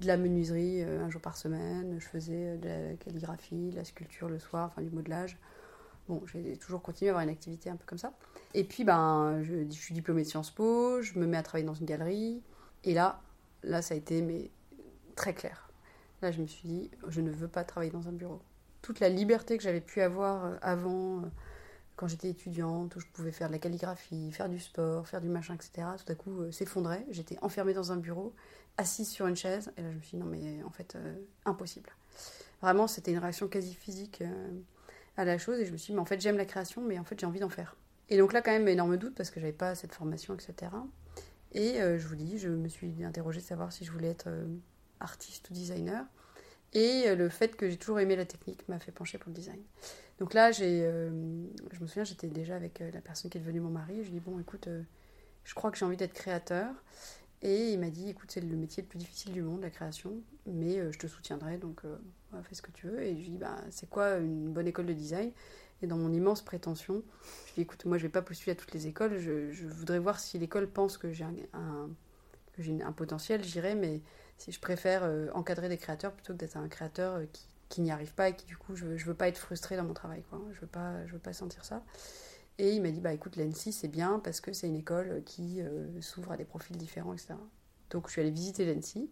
de 0.00 0.06
la 0.06 0.16
menuiserie 0.16 0.82
euh, 0.82 1.04
un 1.04 1.10
jour 1.10 1.20
par 1.20 1.36
semaine, 1.36 1.96
je 1.98 2.06
faisais 2.06 2.56
de 2.58 2.68
la 2.68 2.94
calligraphie, 2.96 3.70
de 3.70 3.76
la 3.76 3.84
sculpture 3.84 4.28
le 4.28 4.38
soir, 4.38 4.70
enfin 4.72 4.82
du 4.82 4.90
modelage. 4.90 5.38
Bon, 6.08 6.22
j'ai 6.26 6.56
toujours 6.56 6.82
continué 6.82 7.10
à 7.10 7.12
avoir 7.12 7.22
une 7.22 7.30
activité 7.30 7.70
un 7.70 7.76
peu 7.76 7.84
comme 7.86 7.98
ça. 7.98 8.12
Et 8.54 8.64
puis, 8.64 8.82
ben, 8.82 9.42
je, 9.42 9.64
je, 9.68 9.70
suis 9.70 9.94
diplômée 9.94 10.22
de 10.22 10.26
Sciences 10.26 10.50
Po, 10.50 11.00
je 11.02 11.18
me 11.18 11.26
mets 11.26 11.36
à 11.36 11.42
travailler 11.42 11.66
dans 11.66 11.74
une 11.74 11.86
galerie. 11.86 12.42
Et 12.82 12.94
là, 12.94 13.20
là, 13.62 13.80
ça 13.82 13.94
a 13.94 13.96
été 13.96 14.22
mais, 14.22 14.50
très 15.14 15.34
clair. 15.34 15.70
Là, 16.22 16.32
je 16.32 16.40
me 16.40 16.46
suis 16.46 16.68
dit, 16.68 16.90
je 17.08 17.20
ne 17.20 17.30
veux 17.30 17.48
pas 17.48 17.64
travailler 17.64 17.92
dans 17.92 18.08
un 18.08 18.12
bureau. 18.12 18.40
Toute 18.82 19.00
la 19.00 19.08
liberté 19.08 19.56
que 19.56 19.62
j'avais 19.62 19.80
pu 19.80 20.00
avoir 20.00 20.44
euh, 20.44 20.56
avant, 20.62 21.18
euh, 21.18 21.26
quand 22.00 22.08
j'étais 22.08 22.30
étudiante, 22.30 22.96
où 22.96 23.00
je 23.00 23.04
pouvais 23.12 23.30
faire 23.30 23.48
de 23.48 23.52
la 23.52 23.58
calligraphie, 23.58 24.32
faire 24.32 24.48
du 24.48 24.58
sport, 24.58 25.06
faire 25.06 25.20
du 25.20 25.28
machin, 25.28 25.54
etc., 25.54 25.86
tout 26.02 26.10
à 26.10 26.14
coup 26.14 26.40
euh, 26.40 26.50
s'effondrait. 26.50 27.04
J'étais 27.10 27.36
enfermée 27.42 27.74
dans 27.74 27.92
un 27.92 27.98
bureau, 27.98 28.34
assise 28.78 29.10
sur 29.10 29.26
une 29.26 29.36
chaise. 29.36 29.70
Et 29.76 29.82
là, 29.82 29.90
je 29.90 29.96
me 29.96 30.00
suis 30.00 30.16
dit, 30.16 30.22
non, 30.24 30.24
mais 30.24 30.62
en 30.62 30.70
fait, 30.70 30.96
impossible. 31.44 31.90
Vraiment, 32.62 32.86
c'était 32.86 33.10
une 33.12 33.18
réaction 33.18 33.48
quasi 33.48 33.74
physique 33.74 34.22
à 35.18 35.26
la 35.26 35.36
chose. 35.36 35.60
Et 35.60 35.66
je 35.66 35.72
me 35.72 35.76
suis 35.76 35.92
dit, 35.92 35.94
mais 35.94 36.00
en 36.00 36.06
fait, 36.06 36.22
j'aime 36.22 36.38
la 36.38 36.46
création, 36.46 36.80
mais 36.80 36.98
en 36.98 37.04
fait, 37.04 37.20
j'ai 37.20 37.26
envie 37.26 37.40
d'en 37.40 37.50
faire. 37.50 37.76
Et 38.08 38.16
donc 38.16 38.32
là, 38.32 38.40
quand 38.40 38.50
même, 38.50 38.66
énorme 38.66 38.96
doute 38.96 39.14
parce 39.14 39.30
que 39.30 39.38
j'avais 39.38 39.52
pas 39.52 39.74
cette 39.74 39.92
formation, 39.92 40.34
etc. 40.34 40.72
Et 41.52 41.74
je 41.74 42.06
vous 42.06 42.16
dis, 42.16 42.38
je 42.38 42.48
me 42.48 42.68
suis 42.68 43.04
interrogée 43.04 43.40
de 43.40 43.46
savoir 43.46 43.72
si 43.72 43.84
je 43.84 43.92
voulais 43.92 44.08
être 44.08 44.30
artiste 45.00 45.50
ou 45.50 45.52
designer. 45.52 46.06
Et 46.72 47.04
euh, 47.08 47.16
le 47.16 47.28
fait 47.28 47.56
que 47.56 47.68
j'ai 47.68 47.76
toujours 47.76 48.00
aimé 48.00 48.16
la 48.16 48.24
technique 48.24 48.66
m'a 48.68 48.78
fait 48.78 48.92
pencher 48.92 49.18
pour 49.18 49.30
le 49.30 49.34
design. 49.34 49.60
Donc 50.20 50.34
là, 50.34 50.52
j'ai, 50.52 50.82
euh, 50.84 51.10
je 51.72 51.80
me 51.80 51.86
souviens, 51.86 52.04
j'étais 52.04 52.28
déjà 52.28 52.54
avec 52.54 52.80
euh, 52.80 52.90
la 52.92 53.00
personne 53.00 53.30
qui 53.30 53.38
est 53.38 53.40
devenue 53.40 53.60
mon 53.60 53.70
mari. 53.70 54.04
Je 54.04 54.10
lui 54.10 54.16
ai 54.16 54.20
dit, 54.20 54.20
bon, 54.20 54.38
écoute, 54.38 54.68
je 55.44 55.54
crois 55.54 55.70
que 55.70 55.78
j'ai 55.78 55.84
envie 55.84 55.96
d'être 55.96 56.12
créateur. 56.12 56.72
Et 57.42 57.72
il 57.72 57.80
m'a 57.80 57.88
dit, 57.88 58.10
écoute, 58.10 58.30
c'est 58.30 58.42
le 58.42 58.56
métier 58.56 58.82
le 58.82 58.88
plus 58.88 58.98
difficile 58.98 59.32
du 59.32 59.40
monde, 59.40 59.62
la 59.62 59.70
création, 59.70 60.12
mais 60.46 60.92
je 60.92 60.98
te 60.98 61.06
soutiendrai, 61.06 61.56
donc 61.56 61.80
fais 62.42 62.54
ce 62.54 62.60
que 62.60 62.70
tu 62.70 62.86
veux. 62.86 63.00
Et 63.00 63.16
je 63.16 63.20
lui 63.20 63.28
ai 63.28 63.30
dit, 63.30 63.38
bah, 63.38 63.56
c'est 63.70 63.88
quoi 63.88 64.18
une 64.18 64.52
bonne 64.52 64.68
école 64.68 64.84
de 64.84 64.92
design? 64.92 65.32
Et 65.80 65.86
dans 65.86 65.96
mon 65.96 66.12
immense 66.12 66.42
prétention, 66.42 67.02
je 67.46 67.52
lui 67.52 67.52
ai 67.52 67.54
dit, 67.54 67.60
écoute, 67.62 67.86
moi, 67.86 67.96
je 67.96 68.02
vais 68.02 68.10
pas 68.10 68.20
postuler 68.20 68.52
à 68.52 68.56
toutes 68.56 68.74
les 68.74 68.88
écoles, 68.88 69.16
je, 69.16 69.66
voudrais 69.66 69.98
voir 69.98 70.20
si 70.20 70.38
l'école 70.38 70.68
pense 70.68 70.98
que 70.98 71.12
j'ai 71.12 71.24
que 72.52 72.62
j'ai 72.62 72.82
un 72.82 72.92
potentiel, 72.92 73.42
j'irai, 73.42 73.74
mais 73.74 74.02
si 74.36 74.52
je 74.52 74.60
préfère 74.60 75.04
euh, 75.04 75.28
encadrer 75.34 75.68
des 75.68 75.76
créateurs 75.76 76.12
plutôt 76.12 76.32
que 76.32 76.38
d'être 76.38 76.56
un 76.56 76.68
créateur 76.68 77.16
euh, 77.16 77.26
qui, 77.32 77.46
qui 77.70 77.80
n'y 77.80 77.90
arrive 77.90 78.12
pas 78.12 78.28
et 78.28 78.36
qui 78.36 78.44
du 78.44 78.58
coup 78.58 78.76
je, 78.76 78.84
ne 78.84 78.96
veux 78.98 79.14
pas 79.14 79.28
être 79.28 79.38
frustré 79.38 79.78
dans 79.78 79.84
mon 79.84 79.94
travail 79.94 80.22
quoi. 80.28 80.42
Je 80.52 80.60
veux 80.60 80.66
pas 80.66 81.06
je 81.06 81.12
veux 81.14 81.18
pas 81.18 81.32
sentir 81.32 81.64
ça. 81.64 81.82
Et 82.58 82.74
il 82.74 82.82
m'a 82.82 82.90
dit 82.90 83.00
bah 83.00 83.14
écoute 83.14 83.36
l'ENSI 83.36 83.72
c'est 83.72 83.88
bien 83.88 84.18
parce 84.18 84.42
que 84.42 84.52
c'est 84.52 84.66
une 84.66 84.76
école 84.76 85.22
qui 85.24 85.62
euh, 85.62 85.88
s'ouvre 86.02 86.32
à 86.32 86.36
des 86.36 86.44
profils 86.44 86.76
différents 86.76 87.14
etc. 87.14 87.34
Donc 87.88 88.08
je 88.08 88.12
suis 88.12 88.20
allée 88.20 88.30
visiter 88.30 88.70
l'ENSI 88.70 89.08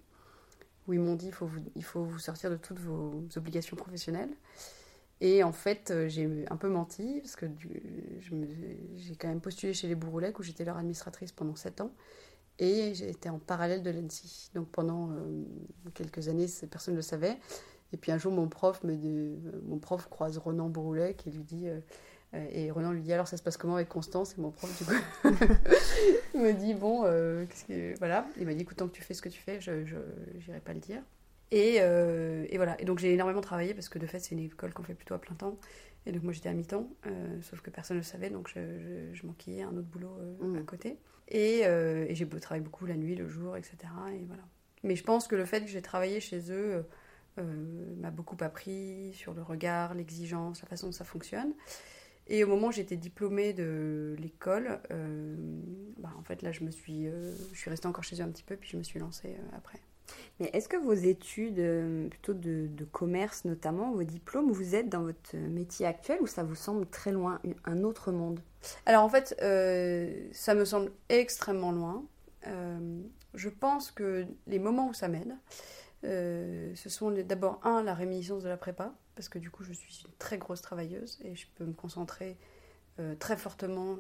où 0.86 0.92
ils 0.92 1.00
m'ont 1.00 1.14
dit 1.14 1.28
il 1.28 1.32
faut 1.32 1.46
vous, 1.46 1.60
il 1.76 1.84
faut 1.84 2.04
vous 2.04 2.18
sortir 2.18 2.50
de 2.50 2.56
toutes 2.56 2.80
vos 2.80 3.24
obligations 3.36 3.76
professionnelles. 3.76 4.34
Et 5.20 5.42
en 5.42 5.52
fait, 5.52 5.92
j'ai 6.06 6.44
un 6.48 6.56
peu 6.56 6.68
menti, 6.68 7.18
parce 7.20 7.34
que 7.34 7.46
j'ai 7.58 9.16
quand 9.16 9.26
même 9.26 9.40
postulé 9.40 9.74
chez 9.74 9.88
les 9.88 9.96
Bouroulec, 9.96 10.38
où 10.38 10.44
j'étais 10.44 10.64
leur 10.64 10.76
administratrice 10.76 11.32
pendant 11.32 11.56
7 11.56 11.80
ans. 11.80 11.92
Et 12.60 12.94
j'étais 12.94 13.28
en 13.28 13.38
parallèle 13.38 13.82
de 13.82 13.90
l'ENSI. 13.90 14.50
Donc 14.54 14.68
pendant 14.68 15.10
euh, 15.10 15.44
quelques 15.94 16.28
années, 16.28 16.46
personne 16.70 16.94
ne 16.94 16.98
le 16.98 17.02
savait. 17.02 17.38
Et 17.92 17.96
puis 17.96 18.12
un 18.12 18.18
jour, 18.18 18.32
mon 18.32 18.48
prof, 18.48 18.82
me 18.84 18.94
mon 19.66 19.78
prof 19.78 20.08
croise 20.08 20.38
Ronan 20.38 20.68
Broulet 20.68 21.14
qui 21.14 21.30
lui 21.30 21.42
dit. 21.42 21.68
Euh, 21.68 21.80
euh, 22.34 22.46
et 22.52 22.70
Ronan 22.70 22.92
lui 22.92 23.00
dit 23.00 23.12
alors 23.12 23.26
ça 23.26 23.38
se 23.38 23.42
passe 23.42 23.56
comment 23.56 23.76
avec 23.76 23.88
Constance? 23.88 24.34
Et 24.36 24.40
mon 24.40 24.50
prof, 24.50 24.70
du 24.78 24.84
coup, 24.84 24.92
me 26.38 26.52
dit 26.52 26.74
bon, 26.74 27.02
qu'est-ce 27.46 27.64
que. 27.64 27.98
Voilà. 27.98 28.26
Il 28.38 28.46
m'a 28.46 28.54
dit 28.54 28.62
écoute, 28.62 28.76
tant 28.76 28.88
que 28.88 28.92
tu 28.92 29.02
fais 29.02 29.14
ce 29.14 29.22
que 29.22 29.30
tu 29.30 29.40
fais, 29.40 29.60
je 29.60 29.72
n'irai 30.46 30.60
pas 30.60 30.74
le 30.74 30.80
dire. 30.80 31.02
Et, 31.50 31.76
et, 31.76 32.56
voilà. 32.56 32.80
Et 32.80 32.84
donc 32.84 32.98
j'ai 32.98 33.12
énormément 33.14 33.40
travaillé 33.40 33.72
parce 33.72 33.88
que 33.88 33.98
de 33.98 34.06
fait, 34.06 34.18
c'est 34.18 34.32
une 34.34 34.44
école 34.44 34.74
qu'on 34.74 34.82
fait 34.82 34.94
plutôt 34.94 35.14
à 35.14 35.18
plein 35.18 35.34
temps. 35.34 35.56
Et 36.06 36.12
donc 36.12 36.22
moi 36.22 36.32
j'étais 36.32 36.48
à 36.48 36.54
mi-temps, 36.54 36.88
sauf 37.42 37.60
que 37.60 37.70
personne 37.70 37.96
ne 37.96 38.02
le 38.02 38.06
savait, 38.06 38.30
donc 38.30 38.48
je, 38.48 38.60
je, 39.12 39.26
manquais 39.26 39.62
un 39.62 39.76
autre 39.76 39.88
boulot 39.88 40.16
mmh. 40.40 40.56
à 40.56 40.62
côté. 40.62 40.98
Euh, 41.34 42.06
et, 42.08 42.14
j'ai 42.14 42.26
travaillé 42.28 42.62
beaucoup 42.62 42.86
la 42.86 42.96
nuit, 42.96 43.14
le 43.14 43.28
jour, 43.28 43.56
etc. 43.56 43.76
Et 44.12 44.24
voilà. 44.26 44.42
Mais 44.82 44.96
je 44.96 45.04
pense 45.04 45.26
que 45.26 45.36
le 45.36 45.44
fait 45.44 45.62
que 45.62 45.68
j'ai 45.68 45.82
travaillé 45.82 46.20
chez 46.20 46.50
eux 46.50 46.84
euh, 47.38 47.42
euh, 47.42 47.94
m'a 48.00 48.10
beaucoup 48.10 48.36
appris 48.40 49.12
sur 49.14 49.34
le 49.34 49.42
regard, 49.42 49.94
l'exigence, 49.94 50.62
la 50.62 50.68
façon 50.68 50.86
dont 50.86 50.92
ça 50.92 51.04
fonctionne. 51.04 51.52
Et 52.26 52.44
au 52.44 52.46
moment 52.46 52.68
où 52.68 52.72
j'étais 52.72 52.96
diplômée 52.96 53.54
de 53.54 54.14
l'école, 54.18 54.80
bah, 55.96 56.10
en 56.18 56.22
fait 56.22 56.42
là 56.42 56.52
je 56.52 56.62
me 56.62 56.70
suis, 56.70 57.06
je 57.06 57.58
suis 57.58 57.70
restée 57.70 57.88
encore 57.88 58.04
chez 58.04 58.20
eux 58.20 58.24
un 58.24 58.28
petit 58.28 58.42
peu, 58.42 58.54
puis 58.56 58.68
je 58.68 58.76
me 58.76 58.82
suis 58.82 59.00
lancée 59.00 59.38
après. 59.56 59.80
Mais 60.38 60.50
est-ce 60.52 60.68
que 60.68 60.76
vos 60.76 60.92
études, 60.92 61.62
plutôt 62.10 62.34
de, 62.34 62.68
de, 62.70 62.84
commerce 62.84 63.46
notamment, 63.46 63.92
vos 63.92 64.02
diplômes, 64.02 64.50
vous 64.50 64.74
êtes 64.74 64.90
dans 64.90 65.04
votre 65.04 65.36
métier 65.36 65.86
actuel 65.86 66.18
ou 66.20 66.26
ça 66.26 66.42
vous 66.42 66.54
semble 66.54 66.84
très 66.84 67.12
loin, 67.12 67.40
un 67.64 67.82
autre 67.82 68.12
monde? 68.12 68.40
Alors 68.86 69.04
en 69.04 69.08
fait, 69.08 69.36
euh, 69.42 70.28
ça 70.32 70.54
me 70.54 70.64
semble 70.64 70.90
extrêmement 71.08 71.72
loin. 71.72 72.04
Euh, 72.46 73.00
je 73.34 73.48
pense 73.48 73.90
que 73.90 74.26
les 74.46 74.58
moments 74.58 74.88
où 74.88 74.94
ça 74.94 75.08
m'aide, 75.08 75.36
euh, 76.04 76.74
ce 76.74 76.88
sont 76.88 77.10
d'abord, 77.10 77.60
un, 77.64 77.82
la 77.82 77.94
réminiscence 77.94 78.42
de 78.42 78.48
la 78.48 78.56
prépa, 78.56 78.94
parce 79.14 79.28
que 79.28 79.38
du 79.38 79.50
coup, 79.50 79.64
je 79.64 79.72
suis 79.72 80.04
une 80.04 80.12
très 80.18 80.38
grosse 80.38 80.62
travailleuse 80.62 81.18
et 81.22 81.34
je 81.34 81.46
peux 81.54 81.64
me 81.64 81.72
concentrer 81.72 82.36
très 83.20 83.36
fortement, 83.36 83.98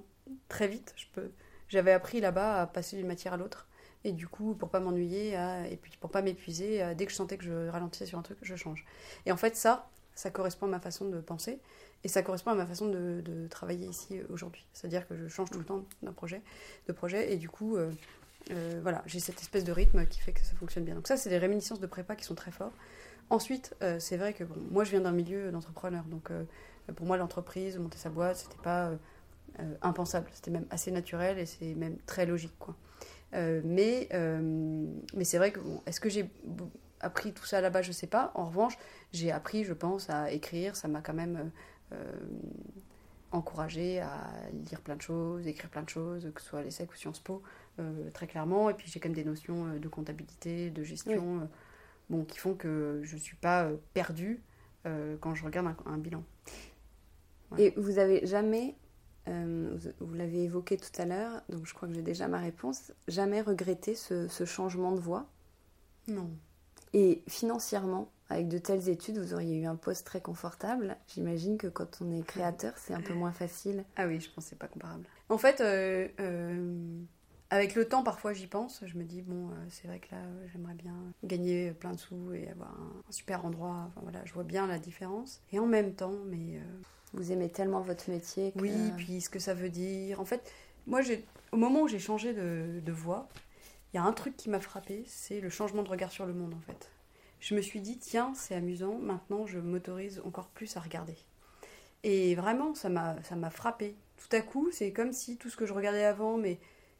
très 0.48 0.66
vite. 0.66 0.92
Je 0.96 1.06
peux... 1.12 1.30
J'avais 1.68 1.92
appris 1.92 2.20
là-bas 2.20 2.62
à 2.62 2.66
passer 2.66 2.96
d'une 2.96 3.06
matière 3.06 3.32
à 3.32 3.36
l'autre. 3.36 3.68
Et 4.02 4.10
du 4.10 4.26
coup, 4.26 4.54
pour 4.54 4.70
pas 4.70 4.80
m'ennuyer 4.80 5.34
et 5.70 5.76
puis 5.76 5.92
pour 6.00 6.10
pas 6.10 6.20
m'épuiser, 6.20 6.82
dès 6.96 7.06
que 7.06 7.12
je 7.12 7.16
sentais 7.16 7.38
que 7.38 7.44
je 7.44 7.68
ralentissais 7.68 8.06
sur 8.06 8.18
un 8.18 8.22
truc, 8.22 8.38
je 8.42 8.56
change. 8.56 8.84
Et 9.24 9.30
en 9.30 9.36
fait, 9.36 9.54
ça, 9.54 9.88
ça 10.16 10.30
correspond 10.30 10.66
à 10.66 10.70
ma 10.70 10.80
façon 10.80 11.08
de 11.08 11.20
penser. 11.20 11.60
Et 12.04 12.08
ça 12.08 12.22
correspond 12.22 12.52
à 12.52 12.54
ma 12.54 12.66
façon 12.66 12.88
de, 12.88 13.46
travailler 13.50 13.86
ici 13.86 14.20
aujourd'hui. 14.30 14.66
C'est-à-dire 14.72 15.06
que 15.08 15.16
je 15.16 15.28
change 15.28 15.50
tout 15.50 15.58
le 15.58 15.64
temps 15.64 15.84
d'un 16.02 16.12
projet, 16.12 16.42
de 16.86 16.92
projet, 16.92 17.32
et 17.32 17.36
du 17.36 17.48
coup, 17.48 17.76
euh, 17.76 17.90
euh, 18.50 18.80
voilà, 18.82 19.02
j'ai 19.06 19.20
cette 19.20 19.40
espèce 19.40 19.64
de 19.64 19.72
rythme 19.72 20.06
qui 20.06 20.20
fait 20.20 20.32
que 20.32 20.40
ça 20.40 20.54
fonctionne 20.54 20.84
bien. 20.84 20.94
Donc 20.94 21.06
ça, 21.06 21.16
c'est 21.16 21.30
des 21.30 21.38
réminiscences 21.38 21.80
de 21.80 21.86
prépa 21.86 22.16
qui 22.16 22.24
sont 22.24 22.34
très 22.34 22.50
forts. 22.50 22.72
Ensuite, 23.30 23.76
euh, 23.82 23.98
c'est 23.98 24.16
vrai 24.16 24.32
que 24.32 24.44
bon, 24.44 24.56
moi, 24.70 24.84
je 24.84 24.90
viens 24.90 25.00
d'un 25.00 25.12
milieu 25.12 25.50
d'entrepreneur, 25.50 26.04
donc 26.04 26.30
pour 26.96 27.06
moi, 27.06 27.16
l'entreprise, 27.16 27.78
monter 27.78 27.98
sa 27.98 28.08
boîte, 28.08 28.36
c'était 28.36 28.62
pas 28.62 28.92
impensable, 29.82 30.30
c'était 30.32 30.50
même 30.50 30.66
assez 30.70 30.90
naturel 30.90 31.38
et 31.38 31.44
c'est 31.44 31.74
même 31.74 31.96
très 32.06 32.24
logique, 32.24 32.54
quoi. 32.58 32.76
mais 33.32 34.08
mais 35.14 35.24
c'est 35.24 35.36
vrai 35.36 35.52
que 35.52 35.60
bon, 35.60 35.82
est-ce 35.84 36.00
que 36.00 36.08
j'ai 36.08 36.30
appris 37.00 37.32
tout 37.32 37.44
ça 37.44 37.60
là-bas, 37.60 37.82
je 37.82 37.92
sais 37.92 38.06
pas. 38.06 38.32
En 38.34 38.46
revanche, 38.46 38.78
j'ai 39.12 39.30
appris, 39.30 39.64
je 39.64 39.72
pense, 39.72 40.10
à 40.10 40.30
écrire. 40.32 40.76
Ça 40.76 40.88
m'a 40.88 41.00
quand 41.00 41.14
même 41.14 41.50
euh, 41.92 42.12
encouragé 43.32 44.00
à 44.00 44.30
lire 44.70 44.80
plein 44.80 44.96
de 44.96 45.02
choses, 45.02 45.46
écrire 45.46 45.70
plein 45.70 45.82
de 45.82 45.88
choses, 45.88 46.30
que 46.34 46.40
ce 46.40 46.48
soit 46.48 46.60
les 46.60 46.66
l'ESSEC 46.66 46.90
ou 46.92 46.96
Sciences 46.96 47.20
Po, 47.20 47.42
euh, 47.78 48.10
très 48.10 48.26
clairement. 48.26 48.70
Et 48.70 48.74
puis 48.74 48.88
j'ai 48.88 49.00
quand 49.00 49.08
même 49.08 49.16
des 49.16 49.24
notions 49.24 49.66
euh, 49.66 49.78
de 49.78 49.88
comptabilité, 49.88 50.70
de 50.70 50.82
gestion, 50.82 51.48
bon, 52.10 52.24
qui 52.24 52.38
font 52.38 52.54
que 52.54 53.00
je 53.02 53.14
ne 53.14 53.20
suis 53.20 53.36
pas 53.36 53.68
perdue 53.94 54.40
quand 55.20 55.34
je 55.34 55.44
regarde 55.44 55.74
un, 55.84 55.98
bilan. 55.98 56.24
Et 57.58 57.74
vous 57.76 57.98
avez 57.98 58.26
jamais, 58.26 58.74
vous, 59.26 60.14
l'avez 60.14 60.44
évoqué 60.44 60.78
tout 60.78 60.88
à 60.96 61.04
l'heure, 61.04 61.42
donc 61.50 61.66
je 61.66 61.74
crois 61.74 61.88
que 61.88 61.94
j'ai 61.94 62.00
déjà 62.00 62.26
ma 62.26 62.38
réponse, 62.38 62.92
jamais 63.06 63.42
regretté 63.42 63.94
ce, 63.94 64.28
ce 64.28 64.46
changement 64.46 64.92
de 64.92 65.00
voie? 65.00 65.26
Non. 66.06 66.30
Et 66.94 67.22
financièrement, 67.28 68.10
avec 68.30 68.48
de 68.48 68.58
telles 68.58 68.88
études, 68.88 69.18
vous 69.18 69.32
auriez 69.34 69.58
eu 69.58 69.66
un 69.66 69.76
poste 69.76 70.06
très 70.06 70.20
confortable? 70.20 70.96
J'imagine 71.08 71.56
que 71.56 71.66
quand 71.66 72.00
on 72.00 72.10
est 72.12 72.22
créateur, 72.22 72.74
c'est 72.76 72.92
un 72.92 73.00
peu 73.00 73.14
moins 73.14 73.32
facile. 73.32 73.84
Ah 73.96 74.06
oui, 74.06 74.20
je 74.20 74.30
pense 74.30 74.44
que 74.44 74.50
c'est 74.50 74.58
pas 74.58 74.68
comparable. 74.68 75.04
En 75.28 75.38
fait, 75.38 75.60
euh, 75.60 76.08
euh, 76.20 77.02
avec 77.50 77.74
le 77.74 77.86
temps, 77.86 78.02
parfois 78.02 78.32
j'y 78.32 78.46
pense. 78.46 78.82
Je 78.84 78.96
me 78.96 79.04
dis, 79.04 79.22
bon, 79.22 79.48
euh, 79.48 79.54
c'est 79.68 79.88
vrai 79.88 79.98
que 79.98 80.14
là, 80.14 80.20
j'aimerais 80.52 80.74
bien 80.74 80.94
gagner 81.24 81.72
plein 81.72 81.92
de 81.92 81.98
sous 81.98 82.32
et 82.32 82.48
avoir 82.50 82.70
un, 82.70 83.02
super 83.10 83.44
endroit. 83.44 83.86
Enfin 83.88 84.00
voilà, 84.02 84.24
je 84.24 84.32
vois 84.32 84.44
bien 84.44 84.66
la 84.66 84.78
différence. 84.78 85.42
Et 85.52 85.58
en 85.58 85.66
même 85.66 85.94
temps, 85.94 86.16
mais. 86.26 86.60
vous 87.14 87.32
aimez 87.32 87.48
tellement 87.48 87.80
votre 87.80 88.10
métier 88.10 88.52
que... 88.52 88.60
Oui, 88.60 88.92
puis 88.96 89.20
ce 89.20 89.30
que 89.30 89.38
ça 89.38 89.54
veut 89.54 89.70
dire. 89.70 90.20
En 90.20 90.24
fait, 90.24 90.52
moi, 90.86 91.00
au 91.52 91.56
moment 91.56 91.82
où 91.82 91.88
j'ai 91.88 91.98
changé 91.98 92.34
de, 92.34 92.80
de 92.84 92.92
voie, 92.92 93.28
il 93.92 93.96
y 93.96 93.98
a 93.98 94.02
un 94.02 94.12
truc 94.12 94.36
qui 94.36 94.50
m'a 94.50 94.60
frappé, 94.60 95.04
c'est 95.06 95.40
le 95.40 95.48
changement 95.48 95.82
de 95.82 95.88
regard 95.88 96.12
sur 96.12 96.26
le 96.26 96.34
monde 96.34 96.52
en 96.54 96.60
fait 96.60 96.90
je 97.40 97.54
me 97.54 97.60
suis 97.60 97.80
dit, 97.80 97.98
tiens, 97.98 98.32
c'est 98.34 98.54
amusant, 98.54 98.98
maintenant 98.98 99.46
je 99.46 99.58
m'autorise 99.58 100.20
encore 100.24 100.48
plus 100.48 100.76
à 100.76 100.80
regarder. 100.80 101.16
Et 102.02 102.34
vraiment, 102.34 102.74
ça 102.74 102.88
m'a, 102.88 103.16
ça 103.22 103.36
m'a 103.36 103.50
frappé. 103.50 103.96
Tout 104.16 104.36
à 104.36 104.40
coup, 104.40 104.68
c'est 104.72 104.92
comme 104.92 105.12
si 105.12 105.36
tout 105.36 105.50
ce 105.50 105.56
que 105.56 105.66
je 105.66 105.72
regardais 105.72 106.04
avant, 106.04 106.36
mais 106.36 106.58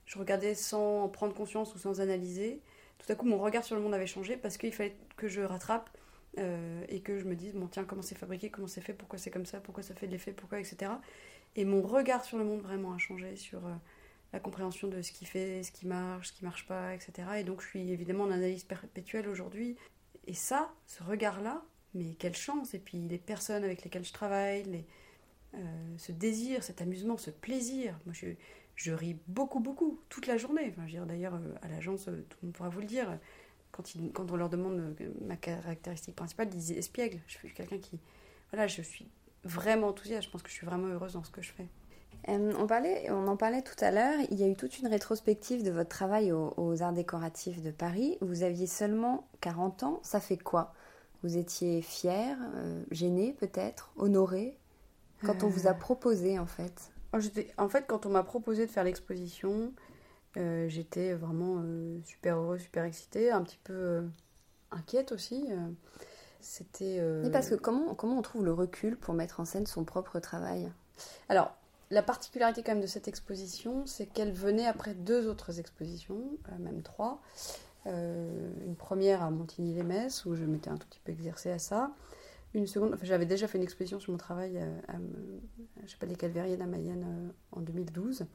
je 0.08 0.18
regardais 0.18 0.54
sans 0.54 1.04
en 1.04 1.08
prendre 1.08 1.34
conscience 1.34 1.74
ou 1.74 1.78
sans 1.78 2.00
analyser, 2.00 2.60
tout 2.98 3.12
à 3.12 3.14
coup, 3.14 3.26
mon 3.26 3.38
regard 3.38 3.62
sur 3.62 3.76
le 3.76 3.82
monde 3.82 3.94
avait 3.94 4.06
changé 4.06 4.38
parce 4.38 4.56
qu'il 4.56 4.72
fallait 4.72 4.96
que 5.16 5.28
je 5.28 5.42
rattrape 5.42 5.90
et 6.88 7.00
que 7.00 7.18
je 7.18 7.24
me 7.24 7.34
dise, 7.34 7.54
bon 7.54 7.66
tiens, 7.66 7.84
comment 7.84 8.02
c'est 8.02 8.16
fabriqué, 8.16 8.48
comment 8.48 8.68
c'est 8.68 8.80
fait, 8.80 8.92
pourquoi 8.92 9.18
c'est 9.18 9.30
comme 9.30 9.46
ça, 9.46 9.58
pourquoi 9.58 9.82
ça 9.82 9.94
fait 9.94 10.06
de 10.06 10.12
l'effet, 10.12 10.32
pourquoi, 10.32 10.60
etc. 10.60 10.92
Et 11.56 11.64
mon 11.64 11.82
regard 11.82 12.24
sur 12.24 12.38
le 12.38 12.44
monde 12.44 12.60
vraiment 12.60 12.92
a 12.92 12.98
changé 12.98 13.34
sur 13.34 13.60
la 14.32 14.38
compréhension 14.38 14.86
de 14.86 15.02
ce 15.02 15.10
qui 15.10 15.24
fait, 15.24 15.62
ce 15.64 15.72
qui 15.72 15.86
marche, 15.86 16.28
ce 16.28 16.32
qui 16.32 16.44
marche 16.44 16.66
pas, 16.66 16.94
etc. 16.94 17.28
Et 17.38 17.44
donc 17.44 17.60
je 17.60 17.66
suis 17.66 17.90
évidemment 17.90 18.24
en 18.24 18.30
analyse 18.30 18.62
perpétuelle 18.64 19.28
aujourd'hui. 19.28 19.76
Et 20.26 20.34
ça, 20.34 20.72
ce 20.86 21.02
regard-là, 21.02 21.62
mais 21.94 22.14
quelle 22.18 22.36
chance 22.36 22.72
Et 22.72 22.78
puis 22.78 22.98
les 22.98 23.18
personnes 23.18 23.64
avec 23.64 23.82
lesquelles 23.82 24.04
je 24.04 24.12
travaille, 24.12 24.62
les, 24.64 24.84
ce 25.96 26.12
désir, 26.12 26.62
cet 26.62 26.80
amusement, 26.82 27.16
ce 27.16 27.30
plaisir. 27.30 27.98
Je 28.78 28.92
ris 28.92 29.16
beaucoup, 29.26 29.58
beaucoup, 29.58 29.98
toute 30.08 30.28
la 30.28 30.36
journée. 30.36 30.72
Enfin, 30.72 31.04
D'ailleurs, 31.04 31.34
euh, 31.34 31.54
à 31.62 31.68
l'agence, 31.68 32.06
euh, 32.06 32.24
tout 32.28 32.38
le 32.40 32.46
monde 32.46 32.54
pourra 32.54 32.68
vous 32.68 32.78
le 32.78 32.86
dire. 32.86 33.18
Quand, 33.72 33.82
quand 34.14 34.30
on 34.30 34.36
leur 34.36 34.48
demande 34.48 34.78
euh, 35.00 35.10
ma 35.20 35.36
caractéristique 35.36 36.14
principale, 36.14 36.46
ils 36.52 36.58
disent 36.58 36.70
espiègle. 36.78 37.18
Je 37.26 37.34
suis 37.34 37.52
quelqu'un 37.52 37.78
qui. 37.78 37.98
Voilà, 38.52 38.68
je 38.68 38.80
suis 38.82 39.08
vraiment 39.42 39.88
enthousiaste. 39.88 40.26
Je 40.26 40.30
pense 40.30 40.42
que 40.42 40.48
je 40.48 40.54
suis 40.54 40.66
vraiment 40.66 40.86
heureuse 40.86 41.14
dans 41.14 41.24
ce 41.24 41.30
que 41.32 41.42
je 41.42 41.50
fais. 41.50 41.66
on, 42.28 42.68
parlait, 42.68 43.10
on 43.10 43.26
en 43.26 43.36
parlait 43.36 43.62
tout 43.62 43.84
à 43.84 43.90
l'heure. 43.90 44.20
Il 44.30 44.38
y 44.38 44.44
a 44.44 44.46
eu 44.46 44.54
toute 44.54 44.78
une 44.78 44.86
rétrospective 44.86 45.64
de 45.64 45.72
votre 45.72 45.90
travail 45.90 46.30
aux, 46.30 46.82
Arts 46.82 46.92
décoratifs 46.92 47.60
de 47.60 47.72
Paris. 47.72 48.16
Vous 48.20 48.44
aviez 48.44 48.68
seulement 48.68 49.26
40 49.40 49.82
ans. 49.82 50.00
Ça 50.04 50.20
fait 50.20 50.38
quoi? 50.38 50.72
Vous 51.24 51.36
étiez 51.36 51.82
fier, 51.82 52.38
gêné 52.92 53.32
peut-être, 53.32 53.90
honoré 53.96 54.56
quand 55.24 55.42
on 55.42 55.48
vous 55.48 55.66
a 55.66 55.74
proposé 55.74 56.38
en 56.38 56.46
fait 56.46 56.92
en 57.12 57.68
fait, 57.68 57.86
quand 57.86 58.06
on 58.06 58.10
m'a 58.10 58.22
proposé 58.22 58.66
de 58.66 58.70
faire 58.70 58.84
l'exposition, 58.84 59.72
euh, 60.36 60.68
j'étais 60.68 61.14
vraiment 61.14 61.56
euh, 61.58 61.98
super 62.04 62.36
heureuse, 62.36 62.60
super 62.60 62.84
excitée, 62.84 63.30
un 63.30 63.42
petit 63.42 63.58
peu 63.64 63.72
euh, 63.72 64.02
inquiète 64.70 65.12
aussi. 65.12 65.48
C'était. 66.40 67.02
parce 67.32 67.50
que 67.50 67.56
comment, 67.56 67.94
comment 67.94 68.18
on 68.18 68.22
trouve 68.22 68.44
le 68.44 68.52
recul 68.52 68.96
pour 68.96 69.14
mettre 69.14 69.40
en 69.40 69.44
scène 69.44 69.66
son 69.66 69.84
propre 69.84 70.20
travail? 70.20 70.70
Alors, 71.28 71.52
la 71.90 72.02
particularité 72.02 72.62
quand 72.62 72.72
même 72.72 72.82
de 72.82 72.86
cette 72.86 73.08
exposition, 73.08 73.86
c'est 73.86 74.06
qu'elle 74.06 74.32
venait 74.32 74.66
après 74.66 74.94
deux 74.94 75.26
autres 75.26 75.58
expositions, 75.58 76.22
même 76.60 76.82
trois. 76.82 77.20
une 77.86 78.76
première 78.78 79.22
à 79.22 79.30
Montigny-les-Metz, 79.30 80.26
où 80.26 80.36
je 80.36 80.44
m'étais 80.44 80.70
un 80.70 80.76
tout 80.76 80.86
petit 80.86 81.00
peu 81.02 81.12
exercée 81.12 81.50
à 81.50 81.58
ça 81.58 81.90
une 82.54 82.66
seconde. 82.66 82.96
J'avais 83.02 83.26
déjà 83.26 83.46
fait 83.48 83.58
une 83.58 83.64
exposition 83.64 84.00
sur 84.00 84.12
mon 84.12 84.18
travail 84.18 84.56
euh, 84.56 84.80
à, 84.88 84.94
je 85.84 85.90
sais 85.90 85.96
pas, 85.98 86.06
à 86.06 86.66
Mayenne 86.66 87.04
euh, 87.06 87.30
en 87.52 87.60
2012. 87.60 88.26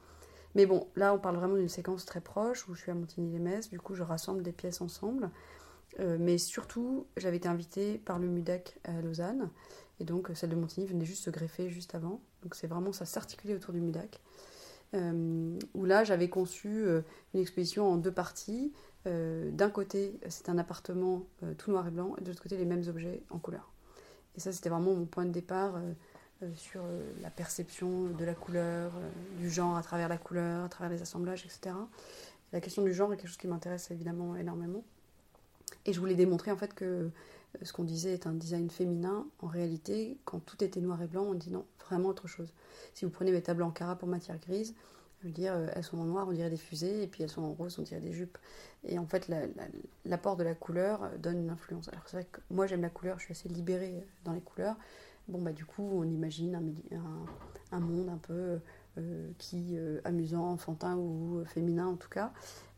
Mais 0.56 0.66
bon, 0.66 0.88
là, 0.96 1.14
on 1.14 1.20
parle 1.20 1.38
vraiment 1.38 1.56
d'une 1.56 1.70
séquence 1.70 2.06
très 2.06 2.22
proche 2.22 2.68
où 2.68 2.76
je 2.76 2.82
suis 2.82 2.92
à 2.92 2.94
Montigny-les-Metz. 2.94 3.70
Du 3.70 3.80
coup, 3.80 3.96
je 3.96 4.04
rassemble 4.04 4.44
des 4.44 4.52
pièces 4.52 4.82
ensemble. 4.82 5.32
Euh, 6.00 6.18
mais 6.20 6.38
surtout, 6.38 7.08
j'avais 7.18 7.38
été 7.38 7.48
invitée 7.48 7.98
par 7.98 8.20
le 8.20 8.28
MUDAC 8.28 8.80
à 8.84 9.02
Lausanne. 9.02 9.50
Et 10.00 10.06
donc, 10.06 10.30
celle 10.36 10.52
de 10.52 10.56
Montigny 10.56 10.86
venait 10.86 11.06
juste 11.06 11.24
se 11.24 11.30
greffer 11.30 11.70
juste 11.70 11.96
avant. 11.96 12.22
Donc, 12.44 12.56
c'est 12.56 12.68
vraiment, 12.68 12.94
ça 12.94 13.06
s'articulait 13.06 13.56
autour 13.56 13.74
du 13.74 13.82
MUDAC. 13.82 14.22
où 14.94 15.86
là, 15.86 16.04
j'avais 16.04 16.30
conçu 16.30 16.86
une 17.34 17.40
exposition 17.40 17.92
en 17.92 17.98
deux 17.98 18.12
parties. 18.12 18.74
D'un 19.06 19.70
côté, 19.70 20.20
c'est 20.30 20.50
un 20.50 20.58
appartement 20.58 21.26
tout 21.58 21.72
noir 21.72 21.88
et 21.88 21.92
blanc, 21.92 22.16
et 22.18 22.24
de 22.24 22.30
l'autre 22.30 22.44
côté, 22.44 22.58
les 22.58 22.66
mêmes 22.66 22.88
objets 22.88 23.24
en 23.30 23.40
couleur. 23.40 23.73
Et 24.36 24.40
ça, 24.40 24.52
c'était 24.52 24.70
vraiment 24.70 24.94
mon 24.94 25.06
point 25.06 25.26
de 25.26 25.32
départ 25.32 25.76
euh, 25.76 25.94
euh, 26.44 26.50
sur 26.56 26.82
euh, 26.84 27.12
la 27.22 27.30
perception 27.30 28.08
de 28.08 28.26
la 28.26 28.34
couleur, 28.34 28.92
du 29.38 29.50
genre 29.50 29.76
à 29.78 29.84
travers 29.84 30.10
la 30.10 30.18
couleur, 30.18 30.66
à 30.66 30.70
travers 30.70 30.92
les 30.92 31.02
assemblages, 31.02 31.46
etc. 31.46 31.76
La 32.52 32.62
question 32.62 32.84
du 32.84 32.94
genre 32.94 33.14
est 33.14 33.18
quelque 33.18 33.28
chose 33.28 33.38
qui 33.38 33.48
m'intéresse 33.48 33.92
évidemment 33.92 34.36
énormément. 34.36 34.84
Et 35.86 35.94
je 35.94 36.00
voulais 36.00 36.16
démontrer 36.16 36.52
en 36.52 36.58
fait 36.58 36.74
que 36.74 37.10
ce 37.62 37.74
qu'on 37.74 37.84
disait 37.84 38.14
est 38.14 38.28
un 38.28 38.34
design 38.34 38.70
féminin. 38.70 39.26
En 39.42 39.48
réalité, 39.48 40.18
quand 40.26 40.40
tout 40.40 40.64
était 40.64 40.80
noir 40.80 41.02
et 41.02 41.08
blanc, 41.08 41.24
on 41.24 41.34
dit 41.34 41.52
non, 41.52 41.66
vraiment 41.88 42.10
autre 42.10 42.28
chose. 42.28 42.54
Si 42.94 43.06
vous 43.06 43.12
prenez 43.12 43.32
mes 43.32 43.42
tables 43.42 43.64
en 43.64 43.72
cara 43.72 43.96
pour 43.96 44.08
matière 44.08 44.38
grise, 44.40 44.74
je 45.24 45.28
veux 45.30 45.34
dire, 45.34 45.56
elles 45.74 45.84
sont 45.84 45.98
en 45.98 46.04
noir, 46.04 46.28
on 46.28 46.34
dirait 46.34 46.50
des 46.50 46.58
fusées, 46.58 47.04
et 47.04 47.08
puis 47.08 47.24
elles 47.24 47.30
sont 47.30 47.44
en 47.44 47.54
rose, 47.54 47.80
on 47.80 47.84
dirait 47.84 48.02
des 48.02 48.12
jupes. 48.12 48.38
Et 48.84 49.00
en 49.00 49.06
fait, 49.06 49.32
l'apport 50.04 50.36
de 50.36 50.44
la 50.44 50.54
couleur 50.54 51.10
donne 51.18 51.40
une 51.40 51.50
influence. 51.50 51.88
Alors 51.88 52.04
c'est 52.08 52.18
vrai 52.18 52.28
que 52.30 52.42
moi 52.50 52.68
j'aime 52.68 52.82
la 52.82 52.90
couleur, 52.90 53.20
je 53.20 53.26
suis 53.26 53.32
assez 53.32 53.48
libérée 53.48 54.06
dans 54.26 54.34
les 54.34 54.42
couleurs. 54.42 54.76
Bon, 55.30 55.42
bah 55.42 55.54
du 55.54 55.66
coup, 55.66 55.90
on 55.94 56.04
imagine 56.04 56.74
un, 57.72 57.80
monde 57.80 58.10
un 58.10 58.18
peu 58.18 58.60
euh, 58.98 59.30
qui 59.38 59.78
euh, 59.78 60.02
amusant, 60.04 60.52
enfantin 60.52 60.98
ou 60.98 61.44
féminin 61.46 61.88
en 61.88 61.96
tout 61.96 62.10
cas. 62.10 62.34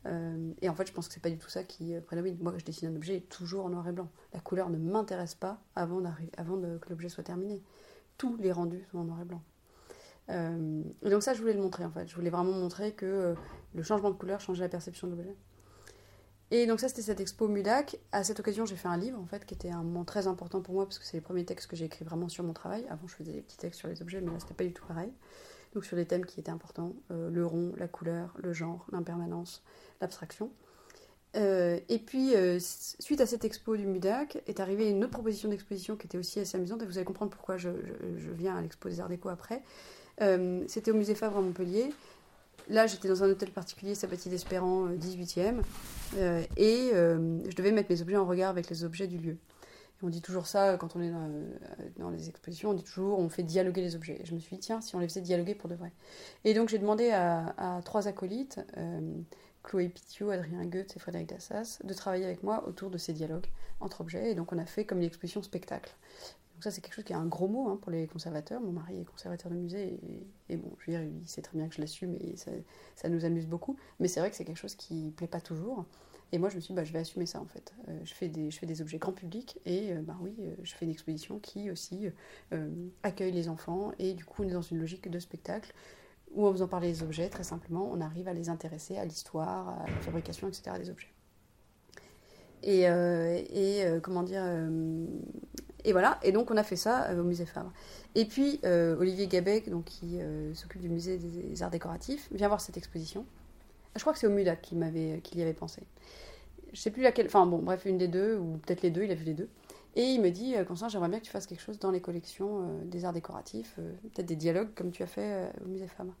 Euh, 0.06 0.52
et 0.62 0.68
en 0.68 0.74
fait, 0.74 0.86
je 0.86 0.92
pense 0.92 1.08
que 1.08 1.14
c'est 1.14 1.20
pas 1.20 1.30
du 1.30 1.38
tout 1.38 1.48
ça 1.48 1.64
qui 1.64 1.94
prédomine. 2.06 2.36
Moi, 2.40 2.54
je 2.56 2.64
dessine 2.64 2.90
un 2.90 2.96
objet, 2.96 3.20
toujours 3.20 3.66
en 3.66 3.70
noir 3.70 3.88
et 3.88 3.92
blanc. 3.92 4.08
La 4.32 4.38
couleur 4.38 4.70
ne 4.70 4.78
m'intéresse 4.78 5.34
pas 5.34 5.60
avant, 5.74 6.00
que 6.00 6.88
l'objet 6.88 7.08
soit 7.08 7.24
terminé. 7.24 7.60
Tous 8.16 8.36
les 8.36 8.52
rendus 8.52 8.84
sont 8.92 8.98
en 8.98 9.04
noir 9.04 9.20
et 9.20 9.24
blanc. 9.24 9.42
Et 10.28 11.10
donc 11.10 11.22
ça, 11.22 11.34
je 11.34 11.40
voulais 11.40 11.54
le 11.54 11.60
montrer 11.60 11.84
en 11.84 11.90
fait. 11.90 12.08
Je 12.08 12.14
voulais 12.14 12.30
vraiment 12.30 12.52
montrer 12.52 12.92
que 12.92 13.34
le 13.74 13.82
changement 13.82 14.10
de 14.10 14.16
couleur 14.16 14.40
changeait 14.40 14.64
la 14.64 14.68
perception 14.68 15.06
de 15.06 15.12
l'objet. 15.12 15.36
Et 16.52 16.66
donc 16.66 16.78
ça, 16.78 16.88
c'était 16.88 17.02
cette 17.02 17.20
expo 17.20 17.48
Mudac. 17.48 17.98
À 18.12 18.22
cette 18.22 18.38
occasion, 18.38 18.66
j'ai 18.66 18.76
fait 18.76 18.88
un 18.88 18.96
livre, 18.96 19.20
en 19.20 19.26
fait, 19.26 19.44
qui 19.44 19.54
était 19.54 19.70
un 19.70 19.82
moment 19.82 20.04
très 20.04 20.28
important 20.28 20.60
pour 20.60 20.74
moi, 20.74 20.84
parce 20.84 20.98
que 20.98 21.04
c'est 21.04 21.16
les 21.16 21.20
premiers 21.20 21.44
textes 21.44 21.68
que 21.68 21.74
j'ai 21.74 21.86
écrits 21.86 22.04
vraiment 22.04 22.28
sur 22.28 22.44
mon 22.44 22.52
travail. 22.52 22.86
Avant, 22.88 23.08
je 23.08 23.14
faisais 23.14 23.32
des 23.32 23.40
petits 23.40 23.56
textes 23.56 23.80
sur 23.80 23.88
les 23.88 24.00
objets, 24.00 24.20
mais 24.20 24.30
là, 24.30 24.38
c'était 24.38 24.54
pas 24.54 24.64
du 24.64 24.72
tout 24.72 24.84
pareil. 24.86 25.12
Donc 25.74 25.84
sur 25.84 25.96
des 25.96 26.06
thèmes 26.06 26.24
qui 26.24 26.38
étaient 26.38 26.52
importants, 26.52 26.94
euh, 27.10 27.30
le 27.30 27.44
rond, 27.44 27.72
la 27.76 27.88
couleur, 27.88 28.32
le 28.38 28.52
genre, 28.52 28.86
l'impermanence, 28.92 29.64
l'abstraction. 30.00 30.50
Euh, 31.34 31.80
et 31.88 31.98
puis, 31.98 32.34
euh, 32.36 32.58
suite 32.60 33.20
à 33.20 33.26
cette 33.26 33.44
expo 33.44 33.76
du 33.76 33.84
MUDAC, 33.84 34.42
est 34.46 34.60
arrivée 34.60 34.88
une 34.88 35.02
autre 35.02 35.12
proposition 35.12 35.48
d'exposition 35.48 35.96
qui 35.96 36.06
était 36.06 36.16
aussi 36.16 36.38
assez 36.38 36.56
amusante, 36.56 36.80
et 36.82 36.86
vous 36.86 36.96
allez 36.96 37.04
comprendre 37.04 37.32
pourquoi 37.32 37.56
je, 37.56 37.70
je 38.16 38.30
viens 38.30 38.56
à 38.56 38.62
l'expo 38.62 38.88
des 38.88 39.00
Arts 39.00 39.08
Déco 39.08 39.28
après. 39.28 39.62
C'était 40.18 40.90
au 40.90 40.94
musée 40.94 41.14
Favre 41.14 41.38
à 41.38 41.40
Montpellier, 41.40 41.92
Là, 42.68 42.86
j'étais 42.86 43.08
dans 43.08 43.22
un 43.22 43.30
hôtel 43.30 43.50
particulier, 43.50 43.94
Sabatier 43.94 44.30
d'Espérant, 44.30 44.88
18e, 44.88 45.38
euh, 45.38 45.62
euh, 46.16 46.42
et 46.56 46.90
euh, 46.94 47.38
je 47.48 47.54
devais 47.54 47.70
mettre 47.70 47.90
mes 47.90 48.02
objets 48.02 48.16
en 48.16 48.26
regard 48.26 48.50
avec 48.50 48.68
les 48.68 48.82
objets 48.82 49.06
du 49.06 49.18
lieu. 49.18 49.36
on 50.02 50.08
dit 50.08 50.20
toujours 50.20 50.48
ça 50.48 50.76
quand 50.76 50.96
on 50.96 51.00
est 51.00 51.12
dans, 51.98 52.10
les 52.10 52.28
expositions, 52.28 52.70
on 52.70 52.74
dit 52.74 52.82
toujours 52.82 53.20
on 53.20 53.28
fait 53.28 53.44
dialoguer 53.44 53.82
les 53.82 53.94
objets. 53.94 54.18
Et 54.20 54.26
je 54.26 54.34
me 54.34 54.40
suis 54.40 54.56
dit, 54.56 54.60
tiens, 54.60 54.80
si 54.80 54.96
on 54.96 54.98
les 54.98 55.06
faisait 55.06 55.20
dialoguer 55.20 55.54
pour 55.54 55.70
de 55.70 55.76
vrai. 55.76 55.92
Et 56.44 56.54
donc 56.54 56.68
j'ai 56.68 56.78
demandé 56.78 57.10
à, 57.12 57.80
trois 57.84 58.08
acolytes, 58.08 58.60
Chloé 59.62 59.88
Pitiot, 59.88 60.30
Adrien 60.30 60.64
Goethe 60.64 60.96
et 60.96 60.98
Frédéric 60.98 61.28
Dassas, 61.28 61.78
de 61.84 61.94
travailler 61.94 62.24
avec 62.24 62.42
moi 62.42 62.66
autour 62.66 62.90
de 62.90 62.98
ces 62.98 63.12
dialogues 63.12 63.46
entre 63.78 64.00
objets. 64.00 64.32
Et 64.32 64.34
donc 64.34 64.52
on 64.52 64.58
a 64.58 64.66
fait 64.66 64.84
comme 64.84 64.98
l'exposition 64.98 65.42
spectacle. 65.42 65.94
Donc 66.56 66.64
ça, 66.64 66.70
c'est 66.70 66.80
quelque 66.80 66.94
chose 66.94 67.04
qui 67.04 67.12
est 67.12 67.16
un 67.16 67.26
gros 67.26 67.48
mot 67.48 67.68
hein, 67.68 67.78
pour 67.82 67.92
les 67.92 68.06
conservateurs. 68.06 68.62
Mon 68.62 68.72
mari 68.72 69.02
est 69.02 69.04
conservateur 69.04 69.50
de 69.50 69.56
musée 69.56 70.00
et, 70.48 70.56
bon, 70.56 70.72
je 70.78 70.90
veux 70.90 70.96
dire, 70.96 71.06
il 71.06 71.28
sait 71.28 71.42
très 71.42 71.58
bien 71.58 71.68
que 71.68 71.74
je 71.74 71.82
l'assume 71.82 72.14
et 72.14 72.34
ça, 72.36 73.08
nous 73.10 73.26
amuse 73.26 73.46
beaucoup. 73.46 73.76
Mais 74.00 74.08
c'est 74.08 74.20
vrai 74.20 74.30
que 74.30 74.36
c'est 74.36 74.46
quelque 74.46 74.56
chose 74.56 74.74
qui 74.74 75.12
plaît 75.14 75.26
pas 75.26 75.42
toujours. 75.42 75.84
Et 76.32 76.38
moi, 76.38 76.48
je 76.48 76.56
me 76.56 76.60
suis 76.62 76.72
dit, 76.72 76.76
bah, 76.76 76.84
je 76.84 76.94
vais 76.94 76.98
assumer 76.98 77.26
ça 77.26 77.42
en 77.42 77.44
fait. 77.44 77.74
Euh, 77.88 78.00
je, 78.04 78.14
fais 78.14 78.28
des, 78.28 78.50
je 78.50 78.58
fais 78.58 78.64
des 78.64 78.80
objets 78.80 78.96
grand 78.96 79.12
public 79.12 79.60
et 79.66 79.92
euh, 79.92 80.00
bah 80.00 80.16
oui, 80.22 80.34
euh, 80.40 80.54
je 80.62 80.74
fais 80.74 80.86
une 80.86 80.90
exposition 80.90 81.38
qui 81.40 81.70
aussi 81.70 82.06
accueille 83.02 83.32
les 83.32 83.50
enfants 83.50 83.92
et 83.98 84.14
du 84.14 84.24
coup, 84.24 84.42
on 84.42 84.48
est 84.48 84.52
dans 84.52 84.62
une 84.62 84.78
logique 84.78 85.10
de 85.10 85.18
spectacle 85.18 85.74
où 86.34 86.46
en 86.46 86.52
faisant 86.52 86.68
parler 86.68 86.88
les 86.88 87.02
objets, 87.02 87.28
très 87.28 87.44
simplement, 87.44 87.86
on 87.92 88.00
arrive 88.00 88.28
à 88.28 88.32
les 88.32 88.48
intéresser 88.48 88.96
à 88.96 89.04
l'histoire, 89.04 89.68
à 89.68 89.90
la 89.90 90.00
fabrication, 90.00 90.48
etc. 90.48 90.78
des 90.78 90.88
objets. 90.88 91.12
Et, 92.62 92.80
et 92.80 94.00
comment 94.02 94.22
dire, 94.22 94.42
et 95.86 95.92
voilà, 95.92 96.18
et 96.24 96.32
donc 96.32 96.50
on 96.50 96.56
a 96.56 96.64
fait 96.64 96.74
ça 96.74 97.04
euh, 97.10 97.20
au 97.20 97.22
musée 97.22 97.46
Fabre. 97.46 97.72
Et 98.16 98.24
puis 98.24 98.58
euh, 98.64 98.96
Olivier 98.98 99.28
Gabec, 99.28 99.70
donc, 99.70 99.84
qui 99.84 100.20
euh, 100.20 100.52
s'occupe 100.52 100.80
du 100.80 100.88
musée 100.88 101.16
des 101.16 101.62
arts 101.62 101.70
décoratifs, 101.70 102.28
vient 102.32 102.48
voir 102.48 102.60
cette 102.60 102.76
exposition. 102.76 103.24
Je 103.94 104.00
crois 104.00 104.12
que 104.12 104.18
c'est 104.18 104.26
au 104.26 104.30
MUDAC 104.30 104.60
qu'il 104.60 104.78
qu'il 105.22 105.38
y 105.38 105.42
avait 105.42 105.54
pensé. 105.54 105.82
Je 106.72 106.80
sais 106.80 106.90
plus 106.90 107.02
laquelle, 107.02 107.26
enfin 107.26 107.46
bon, 107.46 107.58
bref, 107.58 107.84
une 107.86 107.98
des 107.98 108.08
deux, 108.08 108.36
ou 108.36 108.58
peut-être 108.66 108.82
les 108.82 108.90
deux, 108.90 109.04
il 109.04 109.12
a 109.12 109.14
vu 109.14 109.24
les 109.24 109.34
deux. 109.34 109.48
Et 109.94 110.02
il 110.02 110.20
me 110.20 110.30
dit, 110.30 110.56
Constant, 110.66 110.88
j'aimerais 110.88 111.08
bien 111.08 111.20
que 111.20 111.24
tu 111.24 111.30
fasses 111.30 111.46
quelque 111.46 111.62
chose 111.62 111.78
dans 111.78 111.92
les 111.92 112.00
collections 112.00 112.68
des 112.84 113.04
arts 113.06 113.14
décoratifs, 113.14 113.76
peut-être 113.76 114.26
des 114.26 114.36
dialogues 114.36 114.68
comme 114.74 114.90
tu 114.90 115.02
as 115.02 115.06
fait 115.06 115.50
au 115.64 115.68
musée 115.68 115.86
Fabre. 115.86 116.12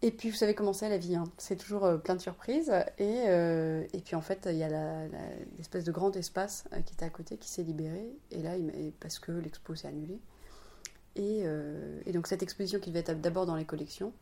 Et 0.00 0.12
puis, 0.12 0.30
vous 0.30 0.36
savez 0.36 0.54
comment 0.54 0.72
c'est 0.72 0.88
la 0.88 0.98
vie, 0.98 1.16
hein. 1.16 1.24
c'est 1.38 1.56
toujours 1.56 1.84
euh, 1.84 1.96
plein 1.96 2.14
de 2.14 2.20
surprises. 2.20 2.72
Et, 2.98 3.24
euh, 3.26 3.84
et 3.92 4.00
puis, 4.00 4.14
en 4.14 4.20
fait, 4.20 4.48
il 4.50 4.56
y 4.56 4.62
a 4.62 5.06
l'espèce 5.56 5.82
de 5.82 5.90
grand 5.90 6.14
espace 6.16 6.64
euh, 6.72 6.80
qui 6.82 6.94
était 6.94 7.04
à 7.04 7.10
côté 7.10 7.36
qui 7.36 7.48
s'est 7.48 7.64
libéré. 7.64 8.08
Et 8.30 8.40
là, 8.40 8.52
parce 9.00 9.18
que 9.18 9.32
l'expo 9.32 9.74
s'est 9.74 9.88
annulée. 9.88 10.20
Et, 11.16 11.46
et, 12.06 12.12
donc, 12.12 12.28
cette 12.28 12.44
exposition 12.44 12.78
qui 12.78 12.90
devait 12.90 13.00
être 13.00 13.20
d'abord 13.20 13.44
dans 13.44 13.56
les 13.56 13.64
collections 13.64 14.12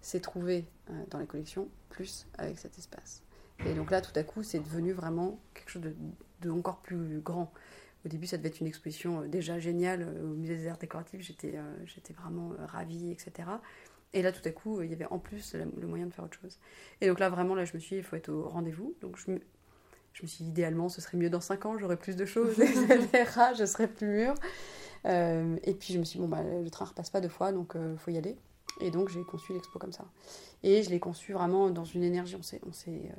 s'est 0.00 0.20
trouvée 0.20 0.64
dans 1.10 1.18
les 1.18 1.26
collections, 1.26 1.68
plus 1.90 2.26
avec 2.38 2.58
cet 2.58 2.78
espace. 2.78 3.22
Et 3.66 3.74
donc 3.74 3.90
là, 3.90 4.00
tout 4.00 4.12
à 4.18 4.22
coup, 4.22 4.42
c'est 4.42 4.60
devenu 4.60 4.92
vraiment 4.92 5.38
quelque 5.52 5.70
chose 5.70 5.82
de, 5.82 5.94
plus 6.82 7.20
grand. 7.20 7.52
Au 8.06 8.08
début, 8.08 8.26
ça 8.26 8.38
devait 8.38 8.48
être 8.48 8.60
une 8.60 8.66
exposition 8.66 9.26
déjà 9.26 9.58
géniale 9.58 10.08
au 10.22 10.28
musée 10.28 10.56
des 10.56 10.68
arts 10.68 10.78
décoratifs. 10.78 11.20
J'étais 11.20 11.58
j'étais 11.84 12.14
vraiment 12.14 12.52
ravie, 12.66 13.10
etc. 13.10 13.50
Et 14.14 14.22
là, 14.22 14.32
tout 14.32 14.46
à 14.46 14.50
coup, 14.50 14.80
il 14.82 14.90
y 14.90 14.94
avait 14.94 15.06
en 15.06 15.18
plus 15.18 15.54
le 15.54 15.86
moyen 15.86 16.06
de 16.06 16.12
faire 16.12 16.24
autre 16.24 16.38
chose. 16.40 16.58
Et 17.00 17.08
donc 17.08 17.18
là, 17.20 17.28
vraiment, 17.28 17.54
là, 17.54 17.64
je 17.64 17.74
me 17.74 17.78
suis 17.78 17.96
dit, 17.96 18.00
il 18.00 18.04
faut 18.04 18.16
être 18.16 18.30
au 18.30 18.48
rendez-vous. 18.48 18.94
Donc 19.00 19.18
je 19.18 19.30
me, 19.30 19.40
Je 20.14 20.22
me 20.22 20.28
suis 20.28 20.44
dit, 20.44 20.50
idéalement, 20.50 20.88
ce 20.88 21.00
serait 21.00 21.18
mieux 21.18 21.30
dans 21.30 21.40
5 21.40 21.66
ans, 21.66 21.78
j'aurais 21.78 21.98
plus 21.98 22.16
de 22.16 22.24
choses, 22.24 22.58
etc. 22.58 23.08
je 23.58 23.66
serais 23.66 23.88
plus 23.88 24.06
mûre. 24.06 24.34
et 25.04 25.74
puis 25.74 25.92
je 25.92 25.98
me 25.98 26.04
suis 26.04 26.18
dit, 26.18 26.24
bon, 26.24 26.28
bah, 26.28 26.42
le 26.42 26.70
train 26.70 26.86
repasse 26.86 27.10
pas 27.10 27.20
deux 27.20 27.28
fois, 27.28 27.52
donc 27.52 27.74
il 27.76 27.98
faut 27.98 28.10
y 28.10 28.18
aller. 28.18 28.36
Et 28.80 28.90
donc 28.90 29.08
j'ai 29.08 29.22
conçu 29.24 29.52
l'expo 29.52 29.78
comme 29.78 29.92
ça. 29.92 30.04
Et 30.62 30.82
je 30.82 30.90
l'ai 30.90 31.00
conçu 31.00 31.32
vraiment 31.32 31.70
dans 31.70 31.84
une 31.84 32.02
énergie. 32.02 32.36
On 32.36 32.42
s'est, 32.42 32.60
on 32.66 32.72
s'est, 32.72 33.10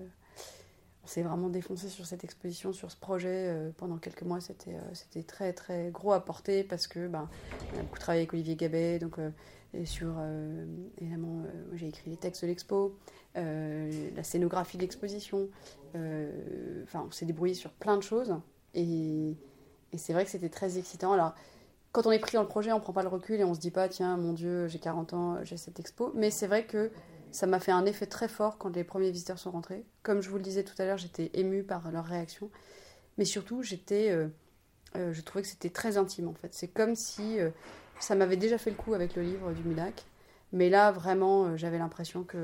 on 1.03 1.07
s'est 1.07 1.21
vraiment 1.21 1.49
défoncé 1.49 1.89
sur 1.89 2.05
cette 2.05 2.23
exposition, 2.23 2.73
sur 2.73 2.89
ce 2.91 2.97
projet. 2.97 3.71
pendant 3.77 3.97
quelques 3.97 4.23
mois, 4.23 4.41
c'était, 4.41 4.77
c'était 4.93 5.23
très 5.23 5.53
très 5.53 5.89
gros 5.91 6.13
à 6.13 6.23
porter 6.23 6.63
parce 6.63 6.87
que 6.87 7.07
on 7.09 7.13
a 7.15 7.81
beaucoup 7.81 7.99
travaillé 7.99 8.21
avec 8.21 8.33
Olivier 8.33 8.55
Gabet, 8.55 8.99
donc 8.99 9.19
sur, 9.85 10.15
euh, 10.17 10.65
évidemment, 10.97 11.43
euh, 11.43 11.65
j'ai 11.73 11.87
écrit 11.87 12.09
les 12.09 12.17
textes 12.17 12.41
de 12.41 12.47
l'expo, 12.47 12.97
euh, 13.37 14.09
la 14.15 14.23
scénographie 14.23 14.77
de 14.77 14.81
l'exposition. 14.81 15.49
Enfin, 16.83 17.05
on 17.07 17.11
s'est 17.11 17.25
débrouillé 17.25 17.53
sur 17.53 17.71
plein 17.71 17.97
de 17.97 18.03
choses. 18.03 18.35
Et, 18.73 19.35
et 19.91 19.97
c'est 19.97 20.13
vrai 20.13 20.25
que 20.25 20.31
c'était 20.31 20.49
très 20.49 20.77
excitant. 20.77 21.13
Alors, 21.13 21.33
quand 21.91 22.05
on 22.05 22.11
est 22.11 22.19
pris 22.19 22.33
dans 22.33 22.41
le 22.41 22.47
projet, 22.47 22.71
on 22.71 22.79
prend 22.79 22.93
pas 22.93 23.03
le 23.03 23.09
recul 23.09 23.39
et 23.39 23.43
on 23.43 23.53
se 23.53 23.59
dit 23.59 23.71
pas, 23.71 23.89
tiens, 23.89 24.17
mon 24.17 24.33
Dieu, 24.33 24.67
j'ai 24.67 24.79
40 24.79 25.13
ans, 25.13 25.43
j'ai 25.43 25.57
cette 25.57 25.79
expo. 25.79 26.11
Mais 26.15 26.31
c'est 26.31 26.47
vrai 26.47 26.65
que 26.65 26.91
ça 27.31 27.47
m'a 27.47 27.59
fait 27.59 27.71
un 27.71 27.85
effet 27.85 28.05
très 28.05 28.27
fort 28.27 28.57
quand 28.57 28.75
les 28.75 28.83
premiers 28.83 29.11
visiteurs 29.11 29.39
sont 29.39 29.51
rentrés. 29.51 29.83
Comme 30.03 30.21
je 30.21 30.29
vous 30.29 30.37
le 30.37 30.43
disais 30.43 30.63
tout 30.63 30.79
à 30.79 30.85
l'heure, 30.85 30.97
j'étais 30.97 31.31
émue 31.33 31.63
par 31.63 31.91
leur 31.91 32.05
réaction. 32.05 32.49
Mais 33.17 33.25
surtout, 33.25 33.63
j'étais, 33.63 34.15
je 34.95 35.21
trouvais 35.21 35.41
que 35.43 35.47
c'était 35.47 35.69
très 35.69 35.97
intime 35.97 36.27
en 36.27 36.33
fait. 36.33 36.53
C'est 36.53 36.69
comme 36.69 36.95
si 36.95 37.37
ça 37.99 38.15
m'avait 38.15 38.37
déjà 38.37 38.57
fait 38.57 38.69
le 38.69 38.75
coup 38.75 38.93
avec 38.93 39.15
le 39.15 39.21
livre 39.21 39.51
du 39.51 39.63
Mulac. 39.63 40.05
Mais 40.51 40.69
là, 40.69 40.91
vraiment, 40.91 41.45
euh, 41.45 41.57
j'avais 41.57 41.77
l'impression 41.77 42.23
que, 42.23 42.37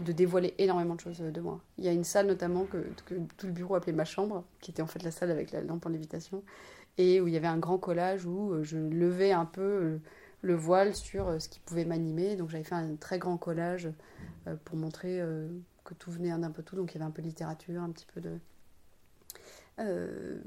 de 0.00 0.12
dévoiler 0.12 0.54
énormément 0.58 0.94
de 0.94 1.00
choses 1.00 1.18
de 1.18 1.40
moi. 1.40 1.60
Il 1.76 1.84
y 1.84 1.88
a 1.88 1.92
une 1.92 2.04
salle 2.04 2.26
notamment 2.26 2.64
que, 2.64 2.78
tout 3.36 3.46
le 3.46 3.52
bureau 3.52 3.74
appelait 3.74 3.92
ma 3.92 4.04
chambre, 4.04 4.44
qui 4.60 4.70
était 4.70 4.82
en 4.82 4.86
fait 4.86 5.02
la 5.02 5.10
salle 5.10 5.30
avec 5.30 5.52
la 5.52 5.60
lampe 5.60 5.84
en 5.84 5.90
lévitation, 5.90 6.42
et 6.96 7.20
où 7.20 7.28
il 7.28 7.34
y 7.34 7.36
avait 7.36 7.48
un 7.48 7.58
grand 7.58 7.78
collage 7.78 8.24
où 8.24 8.52
euh, 8.52 8.62
je 8.62 8.78
levais 8.78 9.32
un 9.32 9.44
peu 9.44 9.60
euh, 9.60 9.98
le 10.42 10.54
voile 10.54 10.94
sur 10.94 11.40
ce 11.40 11.48
qui 11.48 11.60
pouvait 11.60 11.84
m'animer. 11.84 12.36
Donc 12.36 12.48
j'avais 12.48 12.64
fait 12.64 12.74
un 12.74 12.96
très 12.96 13.18
grand 13.18 13.36
collage 13.36 13.90
pour 14.64 14.76
montrer 14.76 15.20
que 15.84 15.94
tout 15.94 16.10
venait 16.12 16.30
d'un 16.30 16.52
peu 16.52 16.62
tout. 16.62 16.76
Donc 16.76 16.92
il 16.92 16.94
y 16.94 16.98
avait 16.98 17.08
un 17.08 17.10
peu 17.10 17.22
de 17.22 17.26
littérature, 17.26 17.82
un 17.82 17.90
petit 17.90 18.06
peu 18.14 18.20
de, 18.20 18.38
euh, 19.80 20.38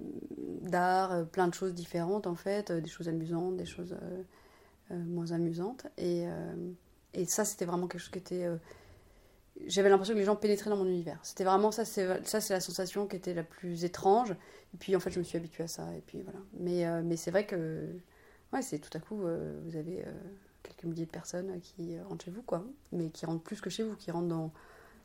d'art, 0.61 1.13
euh, 1.13 1.23
plein 1.23 1.47
de 1.47 1.53
choses 1.53 1.73
différentes 1.73 2.27
en 2.27 2.35
fait, 2.35 2.69
euh, 2.69 2.81
des 2.81 2.89
choses 2.89 3.07
amusantes, 3.07 3.57
des 3.57 3.65
choses 3.65 3.95
moins 4.89 5.31
amusantes. 5.31 5.87
Et, 5.97 6.25
et 7.13 7.25
ça, 7.25 7.45
c'était 7.45 7.63
vraiment 7.63 7.87
quelque 7.87 8.01
chose 8.01 8.11
qui 8.11 8.19
était. 8.19 8.45
J'avais 9.67 9.87
l'impression 9.87 10.13
que 10.13 10.19
les 10.19 10.25
gens 10.25 10.35
pénétraient 10.35 10.69
dans 10.69 10.75
mon 10.75 10.85
univers. 10.85 11.17
C'était 11.23 11.45
vraiment 11.45 11.71
ça, 11.71 11.85
c'est 11.85 12.27
ça, 12.27 12.41
c'est 12.41 12.53
la 12.53 12.59
sensation 12.59 13.07
qui 13.07 13.15
était 13.15 13.33
la 13.33 13.43
plus 13.43 13.85
étrange. 13.85 14.31
Et 14.73 14.77
puis 14.77 14.93
en 14.97 14.99
fait, 14.99 15.11
je 15.11 15.19
me 15.19 15.23
suis 15.23 15.37
habituée 15.37 15.63
à 15.63 15.69
ça. 15.69 15.87
Et 15.95 16.01
puis 16.01 16.21
voilà. 16.23 16.39
Mais, 16.59 17.03
mais 17.03 17.15
c'est 17.15 17.31
vrai 17.31 17.45
que 17.45 17.87
ouais, 18.51 18.61
c'est 18.61 18.79
tout 18.79 18.89
à 18.97 18.99
coup, 18.99 19.15
vous 19.15 19.77
avez 19.77 20.03
quelques 20.61 20.83
milliers 20.83 21.05
de 21.05 21.11
personnes 21.11 21.61
qui 21.61 21.97
rentrent 22.01 22.25
chez 22.25 22.31
vous, 22.31 22.43
quoi. 22.43 22.65
Mais 22.91 23.11
qui 23.11 23.25
rentrent 23.25 23.43
plus 23.43 23.61
que 23.61 23.69
chez 23.69 23.83
vous, 23.83 23.95
qui 23.95 24.11
rentrent 24.11 24.27
dans 24.27 24.51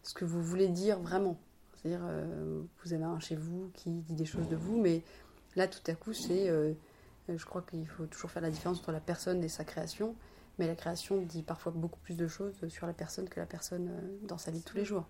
ce 0.02 0.14
que 0.14 0.24
vous 0.24 0.42
voulez 0.42 0.66
dire 0.66 0.98
vraiment. 0.98 1.38
C'est-à-dire, 1.86 2.06
euh, 2.08 2.62
vous 2.82 2.94
avez 2.94 3.04
un 3.04 3.20
chez 3.20 3.36
vous 3.36 3.70
qui 3.74 3.90
dit 3.90 4.14
des 4.14 4.24
choses 4.24 4.48
de 4.48 4.56
vous, 4.56 4.80
mais 4.80 5.02
là, 5.54 5.68
tout 5.68 5.78
à 5.86 5.94
coup, 5.94 6.12
c'est. 6.12 6.48
Euh, 6.48 6.72
je 7.28 7.44
crois 7.44 7.62
qu'il 7.62 7.86
faut 7.86 8.06
toujours 8.06 8.30
faire 8.30 8.42
la 8.42 8.50
différence 8.50 8.78
entre 8.78 8.90
la 8.90 9.00
personne 9.00 9.42
et 9.44 9.48
sa 9.48 9.64
création. 9.64 10.16
Mais 10.58 10.66
la 10.66 10.74
création 10.74 11.20
dit 11.20 11.42
parfois 11.42 11.70
beaucoup 11.70 12.00
plus 12.00 12.16
de 12.16 12.26
choses 12.26 12.54
sur 12.68 12.86
la 12.86 12.92
personne 12.92 13.28
que 13.28 13.38
la 13.38 13.46
personne 13.46 13.88
euh, 13.88 14.26
dans 14.26 14.38
sa 14.38 14.50
vie 14.50 14.60
de 14.60 14.64
tous 14.64 14.76
les 14.76 14.84
jours. 14.84 15.06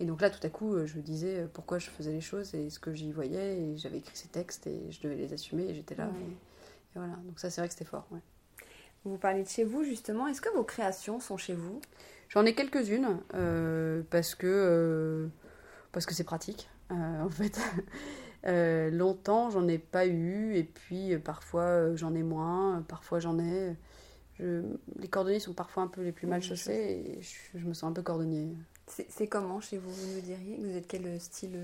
Et 0.00 0.06
donc 0.06 0.22
là, 0.22 0.30
tout 0.30 0.44
à 0.46 0.48
coup, 0.48 0.86
je 0.86 0.98
disais 0.98 1.46
pourquoi 1.52 1.78
je 1.78 1.90
faisais 1.90 2.12
les 2.12 2.20
choses 2.20 2.54
et 2.54 2.70
ce 2.70 2.78
que 2.78 2.94
j'y 2.94 3.12
voyais. 3.12 3.58
Et 3.58 3.76
j'avais 3.76 3.98
écrit 3.98 4.16
ces 4.16 4.28
textes 4.28 4.66
et 4.66 4.90
je 4.90 5.00
devais 5.02 5.16
les 5.16 5.32
assumer 5.34 5.64
et 5.64 5.74
j'étais 5.74 5.94
là. 5.94 6.08
Et, 6.08 6.96
voilà. 6.96 7.16
Donc 7.26 7.38
ça, 7.38 7.50
c'est 7.50 7.60
vrai 7.60 7.68
que 7.68 7.74
c'était 7.74 7.84
fort. 7.84 8.08
Vous 9.04 9.18
parlez 9.18 9.42
de 9.42 9.48
chez 9.48 9.64
vous, 9.64 9.84
justement. 9.84 10.26
Est-ce 10.26 10.40
que 10.40 10.54
vos 10.54 10.64
créations 10.64 11.20
sont 11.20 11.36
chez 11.36 11.54
vous? 11.54 11.80
J'en 12.30 12.46
ai 12.46 12.54
quelques-unes 12.54 13.20
parce 14.10 14.34
que 14.34 15.28
parce 15.94 16.04
que 16.04 16.12
c'est 16.12 16.24
pratique, 16.24 16.68
euh, 16.90 17.22
en 17.24 17.30
fait. 17.30 17.58
Euh, 18.46 18.90
longtemps, 18.90 19.48
j'en 19.48 19.66
ai 19.68 19.78
pas 19.78 20.06
eu, 20.06 20.54
et 20.54 20.64
puis 20.64 21.14
euh, 21.14 21.18
parfois 21.18 21.96
j'en 21.96 22.14
ai 22.14 22.22
moins, 22.22 22.84
parfois 22.86 23.20
j'en 23.20 23.38
ai. 23.38 23.74
Les 24.40 25.08
cordonniers 25.08 25.38
sont 25.38 25.54
parfois 25.54 25.84
un 25.84 25.86
peu 25.86 26.02
les 26.02 26.12
plus 26.12 26.26
mal 26.26 26.42
chaussés, 26.42 27.18
et 27.18 27.20
je, 27.22 27.64
me 27.64 27.72
sens 27.72 27.84
un 27.84 27.92
peu 27.92 28.02
cordonnier. 28.02 28.48
C'est 28.86 29.28
comment 29.28 29.60
chez 29.60 29.78
vous, 29.78 29.90
vous 29.90 30.14
nous 30.14 30.20
diriez? 30.20 30.58
Vous 30.58 30.76
êtes 30.76 30.86
quel 30.86 31.18
style 31.20 31.58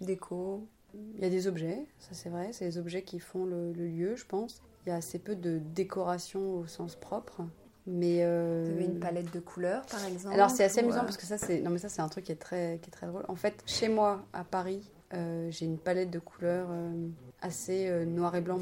déco? 0.00 0.66
Il 0.94 1.20
y 1.20 1.26
a 1.26 1.30
des 1.30 1.48
objets, 1.48 1.84
ça 1.98 2.10
c'est 2.12 2.28
vrai, 2.28 2.50
c'est 2.52 2.64
les 2.64 2.78
objets 2.78 3.02
qui 3.02 3.18
font 3.18 3.44
le, 3.44 3.72
le 3.72 3.86
lieu, 3.88 4.14
je 4.16 4.24
pense. 4.24 4.62
Il 4.86 4.90
y 4.90 4.92
a 4.92 4.96
assez 4.96 5.18
peu 5.18 5.34
de 5.34 5.58
décoration 5.58 6.58
au 6.58 6.66
sens 6.66 6.96
propre. 6.96 7.42
Mais 7.86 8.18
euh... 8.22 8.64
Vous 8.64 8.72
avez 8.72 8.84
une 8.84 9.00
palette 9.00 9.32
de 9.32 9.40
couleurs, 9.40 9.84
par 9.86 10.04
exemple 10.04 10.34
Alors 10.34 10.50
c'est 10.50 10.64
assez 10.64 10.80
amusant 10.80 11.00
euh, 11.00 11.04
parce 11.04 11.16
que 11.16 11.26
ça 11.26 11.36
c'est 11.36 11.60
non 11.60 11.70
mais 11.70 11.78
ça 11.78 11.88
c'est 11.88 12.00
un 12.00 12.08
truc 12.08 12.24
qui 12.24 12.32
est 12.32 12.36
très 12.36 12.78
qui 12.80 12.88
est 12.88 12.92
très 12.92 13.08
drôle. 13.08 13.24
En 13.28 13.34
fait, 13.34 13.62
chez 13.66 13.88
moi 13.88 14.24
à 14.32 14.44
Paris, 14.44 14.88
euh, 15.14 15.50
j'ai 15.50 15.66
une 15.66 15.78
palette 15.78 16.10
de 16.10 16.20
couleurs 16.20 16.68
euh, 16.70 17.08
assez 17.40 17.90
noir 18.06 18.36
et 18.36 18.40
blanc 18.40 18.58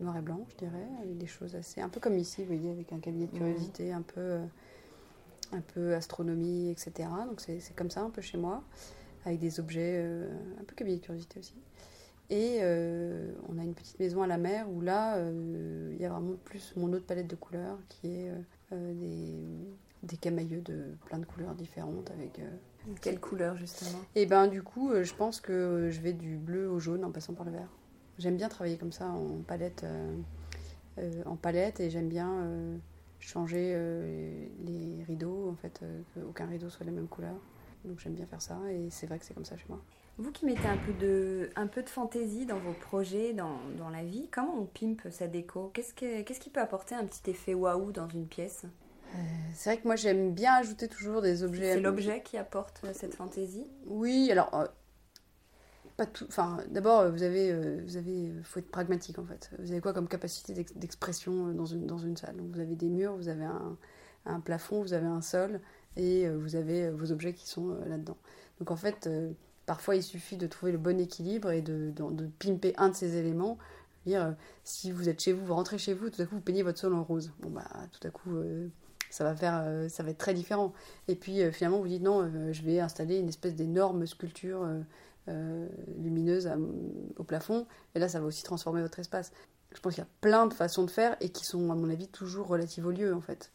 noir 0.00 0.16
et 0.16 0.22
blanc, 0.22 0.46
je 0.48 0.56
dirais, 0.56 0.88
avec 1.02 1.18
des 1.18 1.26
choses 1.26 1.54
assez 1.54 1.82
un 1.82 1.90
peu 1.90 2.00
comme 2.00 2.16
ici, 2.16 2.42
vous 2.42 2.56
voyez, 2.56 2.70
avec 2.70 2.92
un 2.92 2.98
cabinet 2.98 3.26
de 3.26 3.36
curiosité, 3.36 3.92
un 3.92 4.02
peu 4.02 4.38
un 5.52 5.60
peu 5.60 5.94
astronomie, 5.94 6.70
etc. 6.70 7.08
Donc 7.28 7.40
c'est 7.40 7.76
comme 7.76 7.90
ça 7.90 8.00
un 8.00 8.10
peu 8.10 8.22
chez 8.22 8.38
moi, 8.38 8.64
avec 9.26 9.38
des 9.38 9.60
objets 9.60 10.02
un 10.58 10.64
peu 10.64 10.74
cabinet 10.74 10.96
de 10.96 11.02
curiosité 11.04 11.40
aussi. 11.40 11.54
Et 12.34 12.58
euh, 12.62 13.30
on 13.48 13.58
a 13.60 13.62
une 13.62 13.74
petite 13.74 14.00
maison 14.00 14.20
à 14.20 14.26
la 14.26 14.38
mer 14.38 14.68
où 14.68 14.80
là, 14.80 15.18
euh, 15.18 15.92
il 15.94 16.02
y 16.02 16.04
a 16.04 16.08
vraiment 16.08 16.34
plus 16.42 16.74
mon 16.74 16.92
autre 16.92 17.06
palette 17.06 17.28
de 17.28 17.36
couleurs 17.36 17.78
qui 17.88 18.08
est 18.08 18.32
euh, 18.72 18.92
des, 18.94 19.36
des 20.02 20.16
camailleux 20.16 20.60
de 20.60 20.96
plein 21.06 21.18
de 21.18 21.26
couleurs 21.26 21.54
différentes 21.54 22.10
avec... 22.10 22.40
Quelle 23.00 23.20
couleur 23.20 23.56
justement? 23.56 24.00
Et 24.16 24.22
eh 24.22 24.26
ben 24.26 24.48
du 24.48 24.62
coup, 24.64 24.90
je 25.00 25.14
pense 25.14 25.40
que 25.40 25.88
je 25.90 26.00
vais 26.00 26.12
du 26.12 26.36
bleu 26.36 26.68
au 26.68 26.80
jaune 26.80 27.04
en 27.04 27.12
passant 27.12 27.34
par 27.34 27.46
le 27.46 27.52
vert. 27.52 27.70
J'aime 28.18 28.36
bien 28.36 28.48
travailler 28.48 28.76
comme 28.76 28.92
ça 28.92 29.06
en 29.06 29.40
palette, 29.46 29.86
en 31.24 31.36
palette 31.36 31.80
et 31.80 31.88
j'aime 31.88 32.10
bien 32.10 32.46
changer 33.20 33.74
les 34.66 35.02
rideaux, 35.06 35.48
en 35.48 35.54
fait, 35.54 35.82
qu'aucun 36.12 36.44
rideau 36.44 36.68
soit 36.68 36.84
la 36.84 36.92
même 36.92 37.08
couleur. 37.08 37.36
Donc 37.86 38.00
j'aime 38.00 38.12
bien 38.12 38.26
faire 38.26 38.42
ça 38.42 38.58
et 38.70 38.90
c'est 38.90 39.06
vrai 39.06 39.18
que 39.18 39.24
c'est 39.24 39.32
comme 39.32 39.46
ça 39.46 39.56
chez 39.56 39.66
moi. 39.70 39.80
Vous 40.16 40.30
qui 40.30 40.46
mettez 40.46 40.66
un 40.68 40.76
peu 40.76 40.92
de, 40.92 41.50
un 41.56 41.66
peu 41.66 41.82
de 41.82 41.88
fantaisie 41.88 42.46
dans 42.46 42.58
vos 42.58 42.72
projets, 42.72 43.32
dans, 43.32 43.58
dans 43.76 43.90
la 43.90 44.04
vie, 44.04 44.28
comment 44.30 44.60
on 44.60 44.64
pimpe 44.64 45.02
sa 45.10 45.26
déco? 45.26 45.72
Qu'est-ce 45.74 45.92
qu'est-ce 45.92 46.38
qui 46.38 46.50
peut 46.50 46.60
apporter 46.60 46.94
un 46.94 47.04
petit 47.04 47.28
effet 47.30 47.52
waouh 47.52 47.90
dans 47.90 48.08
une 48.08 48.26
pièce? 48.26 48.62
Euh, 48.64 49.18
C'est 49.54 49.70
vrai 49.70 49.82
que 49.82 49.86
moi 49.88 49.96
j'aime 49.96 50.32
bien 50.32 50.54
ajouter 50.54 50.86
toujours 50.86 51.20
des 51.20 51.42
objets. 51.42 51.74
C'est 51.74 51.80
l'objet 51.80 52.22
qui 52.22 52.36
apporte 52.36 52.80
euh, 52.84 52.92
cette 52.94 53.14
fantaisie? 53.16 53.66
Oui, 53.86 54.28
alors 54.30 54.54
euh, 54.54 54.66
pas 55.96 56.06
tout. 56.06 56.26
Enfin, 56.28 56.58
d'abord 56.70 57.10
vous 57.10 57.24
avez, 57.24 57.80
vous 57.80 57.96
avez, 57.96 58.32
faut 58.44 58.60
être 58.60 58.70
pragmatique 58.70 59.18
en 59.18 59.24
fait. 59.24 59.50
Vous 59.58 59.72
avez 59.72 59.80
quoi 59.80 59.92
comme 59.92 60.06
capacité 60.06 60.54
d'expression 60.76 61.48
dans 61.48 61.66
une 61.66 61.86
dans 61.86 61.98
une 61.98 62.16
salle? 62.16 62.36
Donc, 62.36 62.52
Vous 62.52 62.60
avez 62.60 62.76
des 62.76 62.88
murs, 62.88 63.16
vous 63.16 63.28
avez 63.28 63.44
un, 63.44 63.76
un, 64.26 64.38
plafond, 64.38 64.80
vous 64.80 64.92
avez 64.92 65.06
un 65.06 65.22
sol 65.22 65.60
et 65.96 66.28
vous 66.28 66.54
avez 66.54 66.90
vos 66.90 67.10
objets 67.10 67.32
qui 67.32 67.48
sont 67.48 67.76
là-dedans. 67.86 68.16
Donc 68.60 68.70
en 68.70 68.76
fait 68.76 69.08
Parfois, 69.66 69.96
il 69.96 70.02
suffit 70.02 70.36
de 70.36 70.46
trouver 70.46 70.72
le 70.72 70.78
bon 70.78 71.00
équilibre 71.00 71.50
et 71.50 71.62
de, 71.62 71.92
pimper 72.38 72.74
un 72.76 72.90
de 72.90 72.94
ces 72.94 73.16
éléments. 73.16 73.58
Dire, 74.06 74.22
euh, 74.22 74.32
si 74.64 74.90
vous 74.90 75.08
êtes 75.08 75.20
chez 75.20 75.32
vous, 75.32 75.44
vous 75.46 75.54
rentrez 75.54 75.78
chez 75.78 75.94
vous, 75.94 76.10
tout 76.10 76.20
à 76.20 76.26
coup, 76.26 76.34
vous 76.34 76.42
peignez 76.42 76.62
votre 76.62 76.78
sol 76.78 76.92
en 76.92 77.02
rose. 77.02 77.32
Bon, 77.40 77.48
bah, 77.48 77.64
tout 77.92 78.06
à 78.06 78.10
coup, 78.10 78.36
euh, 78.36 78.68
ça, 79.08 79.24
va 79.24 79.34
faire, 79.34 79.62
euh, 79.64 79.88
ça 79.88 80.02
va 80.02 80.10
être 80.10 80.18
très 80.18 80.34
différent. 80.34 80.74
Et 81.08 81.14
puis, 81.14 81.50
finalement, 81.52 81.80
vous 81.80 81.88
dites, 81.88 82.02
non, 82.02 82.30
je 82.52 82.62
vais 82.62 82.80
installer 82.80 83.18
une 83.18 83.28
espèce 83.28 83.54
d'énorme 83.54 84.06
sculpture 84.06 84.68
lumineuse 85.98 86.50
au 87.16 87.24
plafond. 87.24 87.66
Et 87.94 87.98
là, 87.98 88.08
ça 88.08 88.20
va 88.20 88.26
aussi 88.26 88.42
transformer 88.42 88.82
votre 88.82 88.98
espace. 88.98 89.32
Je 89.74 89.80
pense 89.80 89.94
qu'il 89.94 90.04
y 90.04 90.06
a 90.06 90.10
plein 90.20 90.46
de 90.46 90.54
façons 90.54 90.84
de 90.84 90.90
faire 90.90 91.16
et 91.20 91.30
qui 91.30 91.44
sont, 91.46 91.70
à 91.70 91.74
mon 91.74 91.88
avis, 91.88 92.08
toujours 92.08 92.46
relatives 92.46 92.86
au 92.86 92.90
lieu, 92.90 93.14
en 93.14 93.22
fait. 93.22 93.50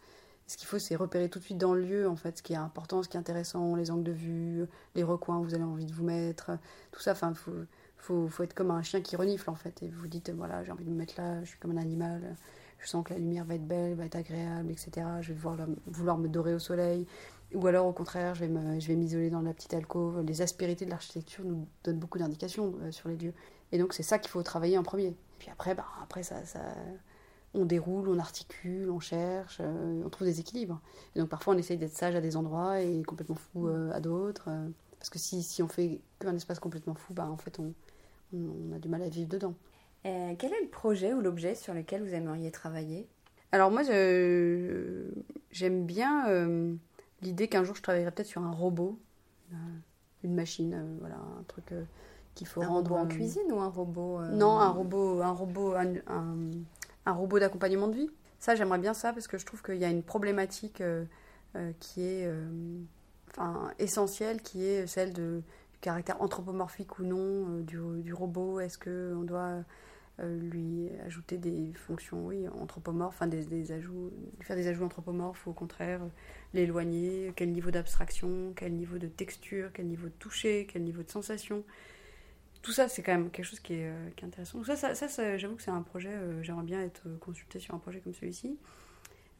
Ce 0.49 0.57
qu'il 0.57 0.67
faut, 0.67 0.79
c'est 0.79 0.95
repérer 0.95 1.29
tout 1.29 1.37
de 1.37 1.43
suite 1.43 1.59
dans 1.59 1.75
le 1.75 1.81
lieu, 1.81 2.09
en 2.09 2.15
fait, 2.15 2.39
ce 2.39 2.41
qui 2.41 2.53
est 2.53 2.55
important, 2.55 3.03
ce 3.03 3.07
qui 3.07 3.17
est 3.17 3.19
intéressant, 3.19 3.75
les 3.75 3.91
angles 3.91 4.01
de 4.01 4.11
vue, 4.11 4.65
les 4.95 5.03
recoins 5.03 5.37
où 5.37 5.43
vous 5.43 5.53
avez 5.53 5.63
envie 5.63 5.85
de 5.85 5.93
vous 5.93 6.03
mettre, 6.03 6.49
tout 6.91 6.99
ça. 6.99 7.11
Enfin, 7.11 7.35
faut, 7.35 8.27
faut, 8.27 8.41
être 8.41 8.55
comme 8.55 8.71
un 8.71 8.81
chien 8.81 9.01
qui 9.01 9.15
renifle, 9.15 9.47
en 9.51 9.55
fait. 9.55 9.83
Et 9.83 9.89
vous 9.89 10.07
dites, 10.07 10.31
voilà, 10.31 10.63
j'ai 10.63 10.71
envie 10.71 10.85
de 10.85 10.89
me 10.89 10.95
mettre 10.95 11.13
là, 11.21 11.43
je 11.43 11.49
suis 11.49 11.59
comme 11.59 11.77
un 11.77 11.81
animal, 11.81 12.35
je 12.79 12.87
sens 12.87 13.05
que 13.05 13.13
la 13.13 13.19
lumière 13.19 13.45
va 13.45 13.53
être 13.53 13.67
belle, 13.67 13.93
va 13.93 14.05
être 14.05 14.15
agréable, 14.15 14.71
etc. 14.71 15.05
Je 15.21 15.33
vais 15.33 15.39
vouloir, 15.85 16.17
me 16.17 16.27
dorer 16.27 16.55
au 16.55 16.59
soleil. 16.59 17.05
Ou 17.53 17.67
alors, 17.67 17.85
au 17.85 17.93
contraire, 17.93 18.33
je 18.33 18.45
vais, 18.45 18.95
m'isoler 18.95 19.29
dans 19.29 19.41
la 19.41 19.53
petite 19.53 19.75
alcôve. 19.75 20.23
Les 20.25 20.41
aspérités 20.41 20.83
de 20.83 20.89
l'architecture 20.89 21.45
nous 21.45 21.67
donnent 21.83 21.99
beaucoup 21.99 22.17
d'indications 22.17 22.73
euh, 22.81 22.91
sur 22.91 23.07
les 23.09 23.17
lieux. 23.17 23.33
Et 23.71 23.77
donc, 23.77 23.93
c'est 23.93 24.01
ça 24.01 24.17
qu'il 24.17 24.31
faut 24.31 24.41
travailler 24.41 24.79
en 24.79 24.83
premier. 24.83 25.15
Puis 25.37 25.49
après, 25.51 25.75
bah, 25.75 25.85
après 26.01 26.23
ça, 26.23 26.37
on 27.53 27.65
déroule, 27.65 28.09
on 28.09 28.19
articule, 28.19 28.89
on 28.89 28.99
cherche, 28.99 29.59
euh, 29.61 30.03
on 30.05 30.09
trouve 30.09 30.27
des 30.27 30.39
équilibres. 30.39 30.81
Et 31.15 31.19
donc 31.19 31.29
parfois 31.29 31.55
on 31.55 31.57
essaye 31.57 31.77
d'être 31.77 31.95
sage 31.95 32.15
à 32.15 32.21
des 32.21 32.37
endroits 32.37 32.81
et 32.81 33.01
complètement 33.03 33.35
fou 33.35 33.67
euh, 33.67 33.91
à 33.91 33.99
d'autres. 33.99 34.49
Euh. 34.49 34.67
Parce 34.99 35.09
que 35.09 35.19
si, 35.19 35.41
si 35.43 35.63
on 35.63 35.67
fait 35.67 36.01
qu'un 36.19 36.35
espace 36.35 36.59
complètement 36.59 36.93
fou, 36.93 37.13
bah, 37.13 37.25
en 37.25 37.37
fait, 37.37 37.57
on, 37.59 37.73
on, 38.33 38.75
a 38.75 38.79
du 38.79 38.89
mal 38.89 39.01
à 39.01 39.07
vivre 39.07 39.29
dedans. 39.29 39.53
Quel 40.03 40.53
est 40.53 40.61
le 40.61 40.69
projet 40.69 41.13
ou 41.13 41.21
l'objet 41.21 41.55
sur 41.55 41.73
lequel 41.73 42.03
vous 42.03 42.13
aimeriez 42.13 42.51
travailler? 42.51 43.07
Alors 43.51 43.71
moi, 43.71 43.83
j'aime 43.83 45.85
bien 45.85 46.25
l'idée 47.21 47.47
qu'un 47.47 47.63
jour 47.63 47.75
je 47.75 47.81
travaillerai 47.81 48.11
peut-être 48.11 48.27
sur 48.27 48.41
un 48.41 48.51
robot, 48.51 48.99
une 50.23 50.35
machine, 50.35 50.97
voilà, 50.99 51.15
un 51.15 51.43
truc 51.47 51.73
qu'il 52.35 52.47
faut 52.47 52.61
un 52.61 52.67
rendre 52.67 52.91
robot 52.91 53.03
en 53.03 53.07
cuisine 53.07 53.51
ou 53.51 53.59
un 53.59 53.69
robot 53.69 54.21
Non, 54.31 54.59
un 54.59 54.69
robot, 54.69 55.21
un 55.21 55.31
robot, 55.31 55.75
un, 55.75 55.95
un 56.07 56.35
robot 57.11 57.39
d'accompagnement 57.39 57.87
de 57.87 57.95
vie. 57.95 58.09
Ça, 58.39 58.55
j'aimerais 58.55 58.79
bien 58.79 58.93
ça 58.93 59.13
parce 59.13 59.27
que 59.27 59.37
je 59.37 59.45
trouve 59.45 59.61
qu'il 59.61 59.77
y 59.77 59.85
a 59.85 59.89
une 59.89 60.03
problématique 60.03 60.81
qui 61.79 62.01
est 62.01 62.31
enfin, 63.31 63.71
essentielle, 63.79 64.41
qui 64.41 64.65
est 64.65 64.87
celle 64.87 65.13
de, 65.13 65.41
du 65.73 65.79
caractère 65.79 66.21
anthropomorphique 66.21 66.99
ou 66.99 67.03
non 67.03 67.59
du, 67.61 68.13
robot. 68.13 68.59
Est-ce 68.61 68.77
qu'on 68.77 69.23
doit 69.23 69.63
euh, 70.21 70.37
lui 70.37 70.89
ajouter 71.05 71.37
des 71.37 71.71
fonctions, 71.75 72.25
oui, 72.25 72.45
anthropomorphes, 72.49 73.15
enfin 73.15 73.27
des, 73.27 73.71
ajouts, 73.71 74.11
faire 74.41 74.57
des 74.57 74.67
ajouts 74.67 74.83
anthropomorphes 74.83 75.45
ou 75.47 75.51
au 75.51 75.53
contraire 75.53 76.01
l'éloigner, 76.53 77.31
quel 77.37 77.51
niveau 77.51 77.71
d'abstraction, 77.71 78.51
quel 78.55 78.73
niveau 78.73 78.97
de 78.97 79.07
texture, 79.07 79.69
quel 79.73 79.87
niveau 79.87 80.07
de 80.07 80.13
toucher, 80.19 80.67
quel 80.69 80.83
niveau 80.83 81.03
de 81.03 81.09
sensation? 81.09 81.63
Tout 82.61 82.71
ça, 82.71 82.89
c'est 82.89 83.01
quand 83.01 83.13
même 83.13 83.31
quelque 83.31 83.45
chose 83.45 83.59
qui 83.59 83.75
est, 83.75 83.87
euh, 83.89 84.09
intéressant. 84.21 84.63
ça, 84.63 84.75
ça, 84.75 84.95
ça, 84.95 85.37
j'avoue 85.37 85.55
que 85.55 85.61
c'est 85.61 85.71
un 85.71 85.81
projet, 85.81 86.09
euh, 86.13 86.43
j'aimerais 86.43 86.65
bien 86.65 86.81
être 86.81 87.07
consultée 87.19 87.59
sur 87.59 87.73
un 87.73 87.79
projet 87.79 87.99
comme 87.99 88.13
celui-ci. 88.13 88.57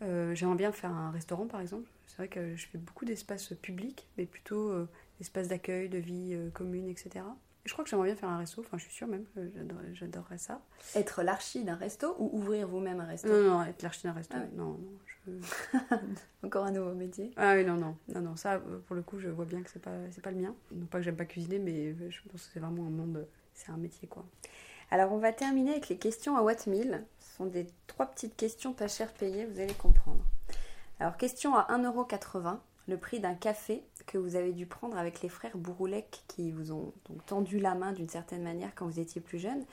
j'aimerais 0.02 0.56
bien 0.56 0.72
faire 0.72 0.92
un 0.92 1.12
restaurant, 1.12 1.48
par 1.48 1.60
exemple. 1.62 1.90
C'est 2.08 2.18
vrai 2.18 2.28
que 2.30 2.56
je 2.56 2.68
fais 2.68 2.78
beaucoup 2.78 3.06
d'espaces 3.06 3.54
publics, 3.62 4.08
mais 4.18 4.26
plutôt 4.26 4.74
d'espaces 5.18 5.50
d'accueil, 5.50 5.90
de 5.90 5.98
vie 5.98 6.38
commune, 6.54 6.88
etc. 6.88 7.26
Je 7.70 7.74
crois 7.74 7.84
que 7.84 7.92
j'aimerais 7.92 8.08
bien 8.08 8.16
faire 8.16 8.30
un 8.30 8.40
resto, 8.40 8.62
enfin 8.62 8.80
je 8.80 8.86
suis 8.86 8.94
sûre 8.94 9.08
même 9.08 9.26
que 9.36 9.42
j'adorerais 9.94 10.40
ça. 10.40 10.60
Être 10.96 11.22
l'archi 11.22 11.64
d'un 11.64 11.76
resto 11.76 12.16
ou 12.18 12.32
ouvrir 12.34 12.68
vous-même 12.68 13.00
un 13.00 13.06
resto? 13.06 13.28
Non, 13.28 13.44
non, 13.44 13.64
être 13.64 13.84
l'archi 13.84 14.08
d'un 14.08 14.14
resto. 14.14 14.36
Ah 14.36 14.44
non, 14.56 14.72
non. 14.72 14.80
Je... 15.06 15.32
Encore 16.48 16.66
un 16.66 16.72
nouveau 16.72 16.96
métier? 16.96 17.32
Ah 17.38 17.54
oui, 17.54 17.64
non, 17.64 17.76
non, 17.76 17.96
non, 18.08 18.22
non, 18.22 18.36
ça 18.36 18.60
pour 18.88 18.96
le 18.96 19.04
coup 19.04 19.20
je 19.20 19.30
vois 19.30 19.46
bien 19.46 19.62
que 19.62 19.70
c'est 19.70 19.84
pas, 19.84 19.92
c'est 20.10 20.24
pas 20.24 20.32
le 20.32 20.38
mien. 20.38 20.56
Non 20.72 20.88
pas 20.88 20.98
que 20.98 21.04
j'aime 21.04 21.16
pas 21.16 21.26
cuisiner, 21.26 21.60
mais 21.60 21.94
je 22.10 22.22
pense 22.28 22.48
que 22.48 22.54
c'est 22.54 22.60
vraiment 22.60 22.88
un 22.88 22.90
monde, 22.90 23.28
c'est 23.54 23.72
un 23.72 23.78
métier 23.78 24.08
quoi. 24.08 24.26
Alors 24.90 25.12
on 25.12 25.20
va 25.20 25.32
terminer 25.32 25.74
avec 25.74 25.90
les 25.90 25.98
questions 25.98 26.38
à 26.38 26.42
Wattmill. 26.42 27.06
Ce 27.20 27.36
sont 27.36 27.46
des 27.46 27.68
trois 27.86 28.08
petites 28.08 28.36
questions 28.36 28.74
pas 28.74 28.88
cher 28.88 29.14
payées, 29.14 29.46
vous 29.46 29.60
allez 29.60 29.76
comprendre. 29.76 30.26
Alors 31.00 31.18
question 31.18 31.54
à 31.54 31.68
1,80€, 31.78 32.58
le 32.88 32.98
prix 32.98 33.20
d'un 33.20 33.36
café 33.36 33.84
que 34.10 34.18
vous 34.18 34.36
avez 34.36 34.54
dû 34.54 34.66
prendre 34.66 34.98
avec 34.98 35.22
les 35.22 35.30
frères 35.30 35.56
Bouroulec 35.56 36.24
qui 36.28 36.52
vous 36.52 36.72
ont 36.72 36.94
tendu 37.28 37.60
la 37.60 37.76
main 37.76 37.94
d'une 37.94 38.10
certaine 38.10 38.42
manière 38.42 38.74
quand 38.74 38.88
vous 38.88 39.00
étiez 39.00 39.22
plus 39.22 39.38
jeune. 39.38 39.64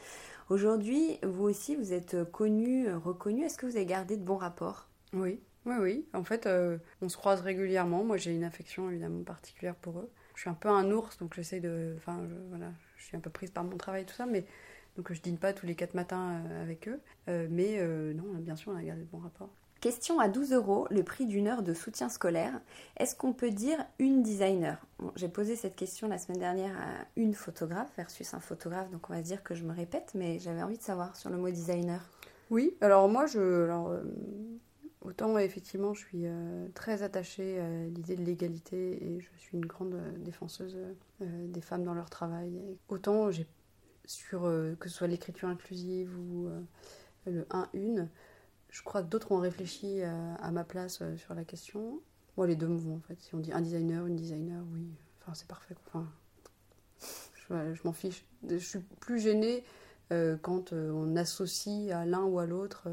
Aujourd'hui, 0.51 1.19
vous 1.23 1.45
aussi, 1.45 1.75
vous 1.75 1.95
êtes 1.95 2.31
connu, 2.31 2.93
reconnu. 2.93 3.45
Est-ce 3.45 3.57
que 3.57 3.65
vous 3.65 3.77
avez 3.77 3.87
gardé 3.87 4.17
de 4.19 4.23
bons 4.23 4.37
rapports? 4.37 4.89
Oui, 5.15 5.41
oui, 5.65 5.75
oui. 5.81 6.07
En 6.13 6.23
fait, 6.23 6.47
euh, 6.47 6.77
on 7.01 7.09
se 7.09 7.17
croise 7.17 7.41
régulièrement. 7.41 8.05
Moi, 8.05 8.19
j'ai 8.19 8.35
une 8.35 8.45
affection 8.45 8.91
évidemment 8.91 9.25
particulière 9.25 9.75
pour 9.75 10.01
eux. 10.01 10.11
Je 10.35 10.43
suis 10.43 10.51
un 10.51 10.55
peu 10.55 10.69
un 10.69 10.91
ours, 10.93 11.17
donc 11.17 11.35
j'essaie 11.35 11.61
de. 11.61 11.95
Enfin, 11.97 12.21
je, 12.29 12.35
voilà, 12.51 12.71
je 12.99 13.05
suis 13.05 13.17
un 13.17 13.21
peu 13.21 13.31
prise 13.31 13.51
par 13.51 13.65
mon 13.65 13.79
travail 13.79 14.03
et 14.03 14.07
tout 14.07 14.15
ça, 14.15 14.27
mais 14.27 14.45
donc 14.97 15.13
je 15.13 15.21
dîne 15.21 15.39
pas 15.39 15.55
tous 15.55 15.67
les 15.67 15.75
quatre 15.75 15.95
matins 15.95 16.43
euh, 16.45 16.63
avec 16.63 16.89
eux. 16.89 17.01
Euh, 17.29 17.49
mais 17.51 17.83
non, 18.15 18.35
bien 18.35 18.55
sûr, 18.55 18.73
on 18.73 18.77
a 18.77 18.83
gardé 18.83 19.03
de 19.03 19.09
bons 19.09 19.19
rapports. 19.19 19.51
Question 19.87 20.19
à 20.19 20.29
12 20.29 20.53
euros, 20.53 20.89
le 20.91 21.05
prix 21.05 21.27
d'une 21.27 21.47
heure 21.47 21.63
de 21.63 21.73
soutien 21.73 22.09
scolaire. 22.09 22.61
Est-ce 22.97 23.15
qu'on 23.15 23.33
peut 23.33 23.53
dire 23.53 23.79
une 24.01 24.21
designer? 24.21 24.85
J'ai 25.15 25.29
posé 25.29 25.55
cette 25.55 25.77
question 25.77 26.09
la 26.09 26.19
semaine 26.19 26.41
dernière 26.41 26.77
à 26.77 27.07
une 27.15 27.35
photographe 27.35 27.93
versus 27.97 28.35
un 28.35 28.41
photographe, 28.41 28.91
donc 28.91 29.09
on 29.09 29.13
va 29.13 29.23
dire 29.23 29.45
que 29.45 29.55
je 29.55 29.63
me 29.63 29.73
répète, 29.73 30.11
mais 30.17 30.41
j'avais 30.41 30.65
envie 30.65 30.77
de 30.77 30.83
savoir 30.83 31.15
sur 31.15 31.31
le 31.31 31.37
mot 31.37 31.49
designer. 31.51 32.01
Oui, 32.51 32.77
alors 32.81 33.09
moi, 33.09 33.27
euh, 33.37 34.03
autant 35.03 35.39
effectivement, 35.39 35.95
je 35.95 36.01
suis 36.01 36.27
euh, 36.27 36.67
très 36.75 37.05
attachée 37.05 37.61
à 37.61 37.85
l'idée 37.85 38.17
de 38.17 38.25
l'égalité 38.25 39.05
et 39.05 39.21
je 39.21 39.39
suis 39.39 39.57
une 39.57 39.67
grande 39.67 40.03
défenseuse 40.19 40.77
euh, 41.23 41.47
des 41.47 41.61
femmes 41.61 41.85
dans 41.85 41.95
leur 41.95 42.11
travail. 42.11 42.61
autant 42.89 43.31
j'ai 43.31 43.47
sur 44.05 44.53
que 44.81 44.89
ce 44.89 44.97
soit 44.97 45.07
l'écriture 45.07 45.49
inclusive 45.49 46.13
ou 46.19 46.49
le 47.27 47.43
1-1, 47.51 48.09
je 48.77 48.83
crois 48.83 49.03
que 49.03 49.09
d'autres 49.09 49.33
ont 49.33 49.41
réfléchi 49.41 50.03
euh, 50.03 50.35
à, 50.39 50.51
ma 50.51 50.63
place 50.63 50.99
euh, 51.01 51.17
sur 51.17 51.35
la 51.35 51.45
question. 51.45 51.99
Moi, 52.37 52.47
les 52.47 52.57
deux 52.57 52.69
me 52.69 52.77
vont 52.77 52.97
en 52.97 53.01
fait. 53.01 53.19
Si 53.21 53.35
on 53.35 53.39
dit 53.39 53.51
un 53.51 53.63
designer, 53.63 54.07
une 54.07 54.17
designer, 54.17 54.63
oui, 54.71 54.87
enfin, 55.23 55.33
c'est 55.33 55.49
parfait. 55.49 55.75
Enfin, 55.87 56.07
je, 57.49 57.81
m'en 57.85 57.95
fiche. 57.95 58.27
Je 58.47 58.59
suis 58.59 58.81
plus 59.01 59.19
gênée 59.19 59.65
euh, 60.13 60.37
quand 60.43 60.75
on 60.75 61.17
associe 61.17 61.91
à 61.91 62.05
l'un 62.05 62.25
ou 62.25 62.39
à 62.39 62.45
l'autre 62.45 62.89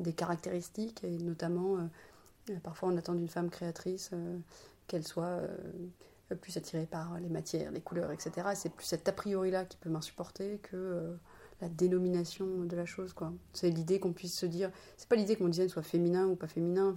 des 0.00 0.12
caractéristiques, 0.12 1.04
et 1.04 1.18
notamment, 1.18 1.88
parfois 2.64 2.88
on 2.88 2.96
attend 2.96 3.14
d'une 3.14 3.28
femme 3.28 3.50
créatrice 3.50 4.10
qu'elle 4.88 5.06
soit 5.06 5.42
plus 6.40 6.56
attirée 6.56 6.86
par 6.86 7.20
les 7.20 7.28
matières, 7.28 7.70
les 7.70 7.80
couleurs, 7.80 8.10
etc. 8.10 8.48
C'est 8.54 8.72
plus 8.72 8.86
cet 8.86 9.08
a 9.08 9.12
priori-là 9.12 9.66
qui 9.66 9.76
peut 9.76 9.90
m'insupporter 9.90 10.58
que 10.58 11.16
la 11.62 11.68
dénomination 11.68 12.64
de 12.64 12.76
la 12.76 12.84
chose, 12.84 13.12
quoi. 13.12 13.32
C'est 13.52 13.70
l'idée 13.70 14.00
qu'on 14.00 14.12
puisse 14.12 14.36
se 14.36 14.46
dire. 14.46 14.70
C'est 14.96 15.08
pas 15.08 15.14
l'idée 15.14 15.36
que 15.36 15.44
mon 15.44 15.48
design 15.48 15.68
soit 15.68 15.84
féminin 15.84 16.26
ou 16.26 16.34
pas 16.34 16.48
féminin. 16.48 16.94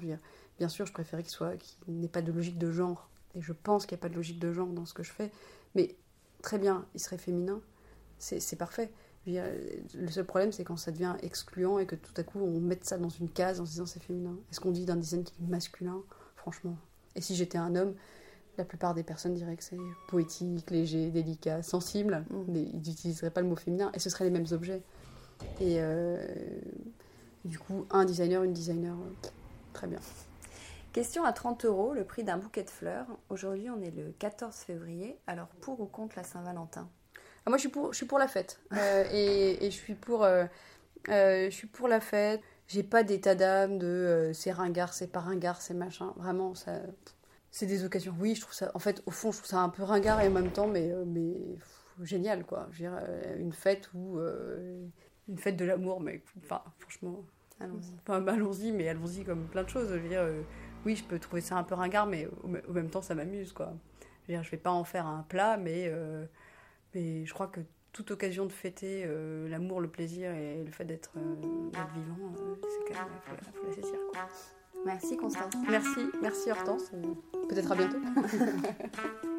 Bien 0.57 0.69
sûr, 0.69 0.87
je 0.87 0.91
préférais 0.91 1.21
qu'il 1.21 1.31
soit, 1.31 1.53
n'ait 1.87 2.07
pas 2.07 2.23
de 2.23 2.31
logique 2.31 2.57
de 2.57 2.71
genre. 2.71 3.07
Et 3.35 3.41
je 3.41 3.53
pense 3.53 3.85
qu'il 3.85 3.95
n'y 3.95 3.99
a 3.99 4.01
pas 4.01 4.09
de 4.09 4.15
logique 4.15 4.39
de 4.39 4.51
genre 4.51 4.67
dans 4.67 4.85
ce 4.85 4.95
que 4.95 5.03
je 5.03 5.11
fais. 5.11 5.31
Mais 5.75 5.95
très 6.41 6.57
bien, 6.57 6.85
il 6.95 6.99
serait 6.99 7.19
féminin. 7.19 7.61
C'est 8.17 8.55
parfait. 8.57 8.91
le 9.27 10.09
seul 10.09 10.25
problème, 10.25 10.51
c'est 10.51 10.63
quand 10.63 10.77
ça 10.77 10.91
devient 10.91 11.15
excluant 11.21 11.77
et 11.77 11.85
que 11.85 11.95
tout 11.95 12.13
à 12.17 12.23
coup, 12.23 12.39
on 12.39 12.59
met 12.59 12.79
ça 12.81 12.97
dans 12.97 13.09
une 13.09 13.29
case 13.29 13.61
en 13.61 13.65
se 13.65 13.71
disant 13.71 13.85
c'est 13.85 14.01
féminin. 14.01 14.35
Est-ce 14.51 14.59
qu'on 14.59 14.71
dit 14.71 14.85
d'un 14.85 14.95
design 14.95 15.23
qui 15.23 15.33
est 15.43 15.47
masculin? 15.47 16.01
Franchement. 16.35 16.77
Et 17.15 17.21
si 17.21 17.35
j'étais 17.35 17.59
un 17.59 17.75
homme, 17.75 17.93
la 18.57 18.65
plupart 18.65 18.93
des 18.93 19.03
personnes 19.03 19.33
diraient 19.33 19.55
que 19.55 19.63
c'est 19.63 19.77
poétique, 20.07 20.69
léger, 20.71 21.09
délicat, 21.11 21.61
sensible, 21.61 22.25
mm. 22.29 22.55
ils 22.55 22.75
n'utiliseraient 22.75 23.29
pas 23.29 23.41
le 23.41 23.47
mot 23.47 23.55
féminin 23.55 23.91
et 23.93 23.99
ce 23.99 24.09
seraient 24.09 24.25
les 24.25 24.31
mêmes 24.31 24.47
objets. 24.51 24.81
Et 25.59 25.77
euh, 25.79 26.17
du 27.43 27.59
coup, 27.59 27.85
un 27.91 28.05
designer, 28.05 28.43
une 28.43 28.53
designer, 28.53 28.95
euh, 28.95 29.29
très 29.73 29.87
bien. 29.87 29.99
Question 30.93 31.25
à 31.25 31.33
30 31.33 31.65
euros, 31.65 31.93
le 31.93 32.05
prix 32.05 32.23
d'un 32.23 32.37
bouquet 32.37 32.63
de 32.63 32.69
fleurs. 32.69 33.07
Aujourd'hui, 33.29 33.69
on 33.69 33.81
est 33.81 33.91
le 33.91 34.13
14 34.17 34.55
février. 34.55 35.17
Alors, 35.27 35.47
pour 35.61 35.81
ou 35.81 35.85
contre 35.85 36.15
la 36.15 36.23
Saint-Valentin? 36.23 36.89
Ah, 37.45 37.49
Moi, 37.49 37.57
je 37.57 37.61
suis 37.61 37.69
pour, 37.69 37.91
je 37.91 37.97
suis 37.97 38.05
pour 38.05 38.19
la 38.19 38.27
fête. 38.27 38.59
Euh, 38.73 39.03
et, 39.11 39.65
et, 39.65 39.71
je, 39.71 39.75
suis 39.75 39.95
pour, 39.95 40.25
je 41.07 41.49
suis 41.51 41.67
pour 41.67 41.87
la 41.87 41.99
fête. 41.99 42.41
J'ai 42.67 42.81
pas 42.81 43.03
d'état 43.03 43.35
d'âme 43.35 43.77
de 43.77 44.31
c'est 44.33 44.51
ringard, 44.51 44.93
c'est 44.93 45.07
pas 45.07 45.19
ringard, 45.19 45.61
c'est 45.61 45.75
machin. 45.75 46.13
Vraiment, 46.15 46.55
ça 46.55 46.79
c'est 47.55 47.67
des 47.67 47.85
occasions. 47.85 48.13
Oui, 48.19 48.35
je 48.35 48.41
trouve 48.41 48.53
ça. 48.53 48.69
En 48.73 48.79
fait, 48.79 49.01
au 49.05 49.11
fond, 49.11 49.31
je 49.31 49.37
trouve 49.37 49.47
ça 49.47 49.61
un 49.61 49.69
peu 49.69 49.81
ringard 49.83 50.19
et 50.19 50.27
en 50.27 50.31
même 50.31 50.51
temps, 50.51 50.67
mais, 50.67 50.91
euh, 50.91 51.05
mais 51.07 51.57
génial, 52.03 52.45
quoi. 52.45 52.67
Je 52.71 52.83
veux 52.83 52.89
dire, 52.89 52.99
euh, 53.01 53.39
une 53.39 53.53
fête 53.53 53.89
où. 53.93 54.19
Euh, 54.19 54.85
une 55.29 55.37
fête 55.37 55.55
de 55.55 55.63
l'amour, 55.63 56.01
mais 56.01 56.21
enfin, 56.43 56.61
franchement, 56.79 57.23
allons-y. 57.61 57.93
Enfin, 58.01 58.27
allons-y, 58.27 58.73
mais 58.73 58.89
allons-y 58.89 59.23
comme 59.23 59.47
plein 59.47 59.63
de 59.63 59.69
choses. 59.69 59.87
Je 59.87 59.99
veux 59.99 60.09
dire, 60.09 60.27
oui, 60.85 60.97
je 60.97 61.05
peux 61.05 61.17
trouver 61.17 61.39
ça 61.39 61.55
un 61.55 61.63
peu 61.63 61.75
ringard, 61.75 62.07
mais 62.07 62.27
au, 62.43 62.73
même 62.73 62.89
temps, 62.89 63.01
ça 63.01 63.15
m'amuse, 63.15 63.53
quoi. 63.53 63.73
Je 64.01 64.27
veux 64.27 64.37
dire, 64.37 64.43
je 64.43 64.51
vais 64.51 64.57
pas 64.57 64.71
en 64.71 64.83
faire 64.83 65.07
un 65.07 65.23
plat, 65.23 65.55
mais, 65.55 65.91
mais 66.93 67.25
je 67.25 67.33
crois 67.33 67.47
que 67.47 67.61
toute 67.93 68.11
occasion 68.11 68.45
de 68.45 68.51
fêter 68.51 69.09
l'amour, 69.47 69.79
le 69.79 69.87
plaisir 69.87 70.29
et 70.31 70.61
le 70.61 70.71
fait 70.71 70.85
d'être 70.85 71.13
vivant, 71.15 72.33
c'est 72.61 72.93
quand 72.93 72.99
même, 72.99 73.13
il 73.15 73.53
faut, 73.53 73.65
la 73.65 73.73
saisir, 73.73 73.99
quoi. 74.11 74.27
Merci 74.85 75.17
Constance. 75.17 75.53
Merci, 75.69 76.01
merci 76.21 76.51
Hortense. 76.51 76.91
Peut-être 77.49 77.71
à 77.71 77.75
bientôt. 77.75 77.97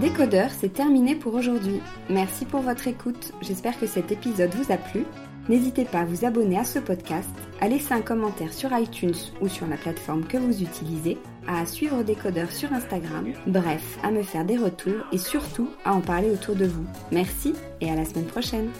Décodeur, 0.00 0.50
c'est 0.50 0.72
terminé 0.72 1.14
pour 1.14 1.34
aujourd'hui. 1.34 1.80
Merci 2.08 2.44
pour 2.44 2.60
votre 2.60 2.86
écoute. 2.86 3.32
J'espère 3.42 3.78
que 3.78 3.86
cet 3.86 4.12
épisode 4.12 4.54
vous 4.54 4.72
a 4.72 4.76
plu. 4.76 5.04
N'hésitez 5.48 5.84
pas 5.84 6.00
à 6.00 6.04
vous 6.04 6.24
abonner 6.24 6.58
à 6.58 6.64
ce 6.64 6.78
podcast, 6.78 7.28
à 7.60 7.68
laisser 7.68 7.94
un 7.94 8.02
commentaire 8.02 8.52
sur 8.52 8.76
iTunes 8.76 9.14
ou 9.40 9.48
sur 9.48 9.66
la 9.66 9.76
plateforme 9.76 10.24
que 10.24 10.36
vous 10.36 10.62
utilisez, 10.62 11.18
à 11.46 11.64
suivre 11.66 12.02
Décodeur 12.02 12.50
sur 12.50 12.72
Instagram, 12.72 13.32
bref, 13.46 13.98
à 14.02 14.10
me 14.10 14.22
faire 14.22 14.44
des 14.44 14.56
retours 14.56 15.06
et 15.12 15.18
surtout 15.18 15.70
à 15.84 15.94
en 15.94 16.00
parler 16.00 16.30
autour 16.30 16.56
de 16.56 16.66
vous. 16.66 16.84
Merci 17.12 17.54
et 17.80 17.90
à 17.90 17.94
la 17.94 18.04
semaine 18.04 18.26
prochaine. 18.26 18.70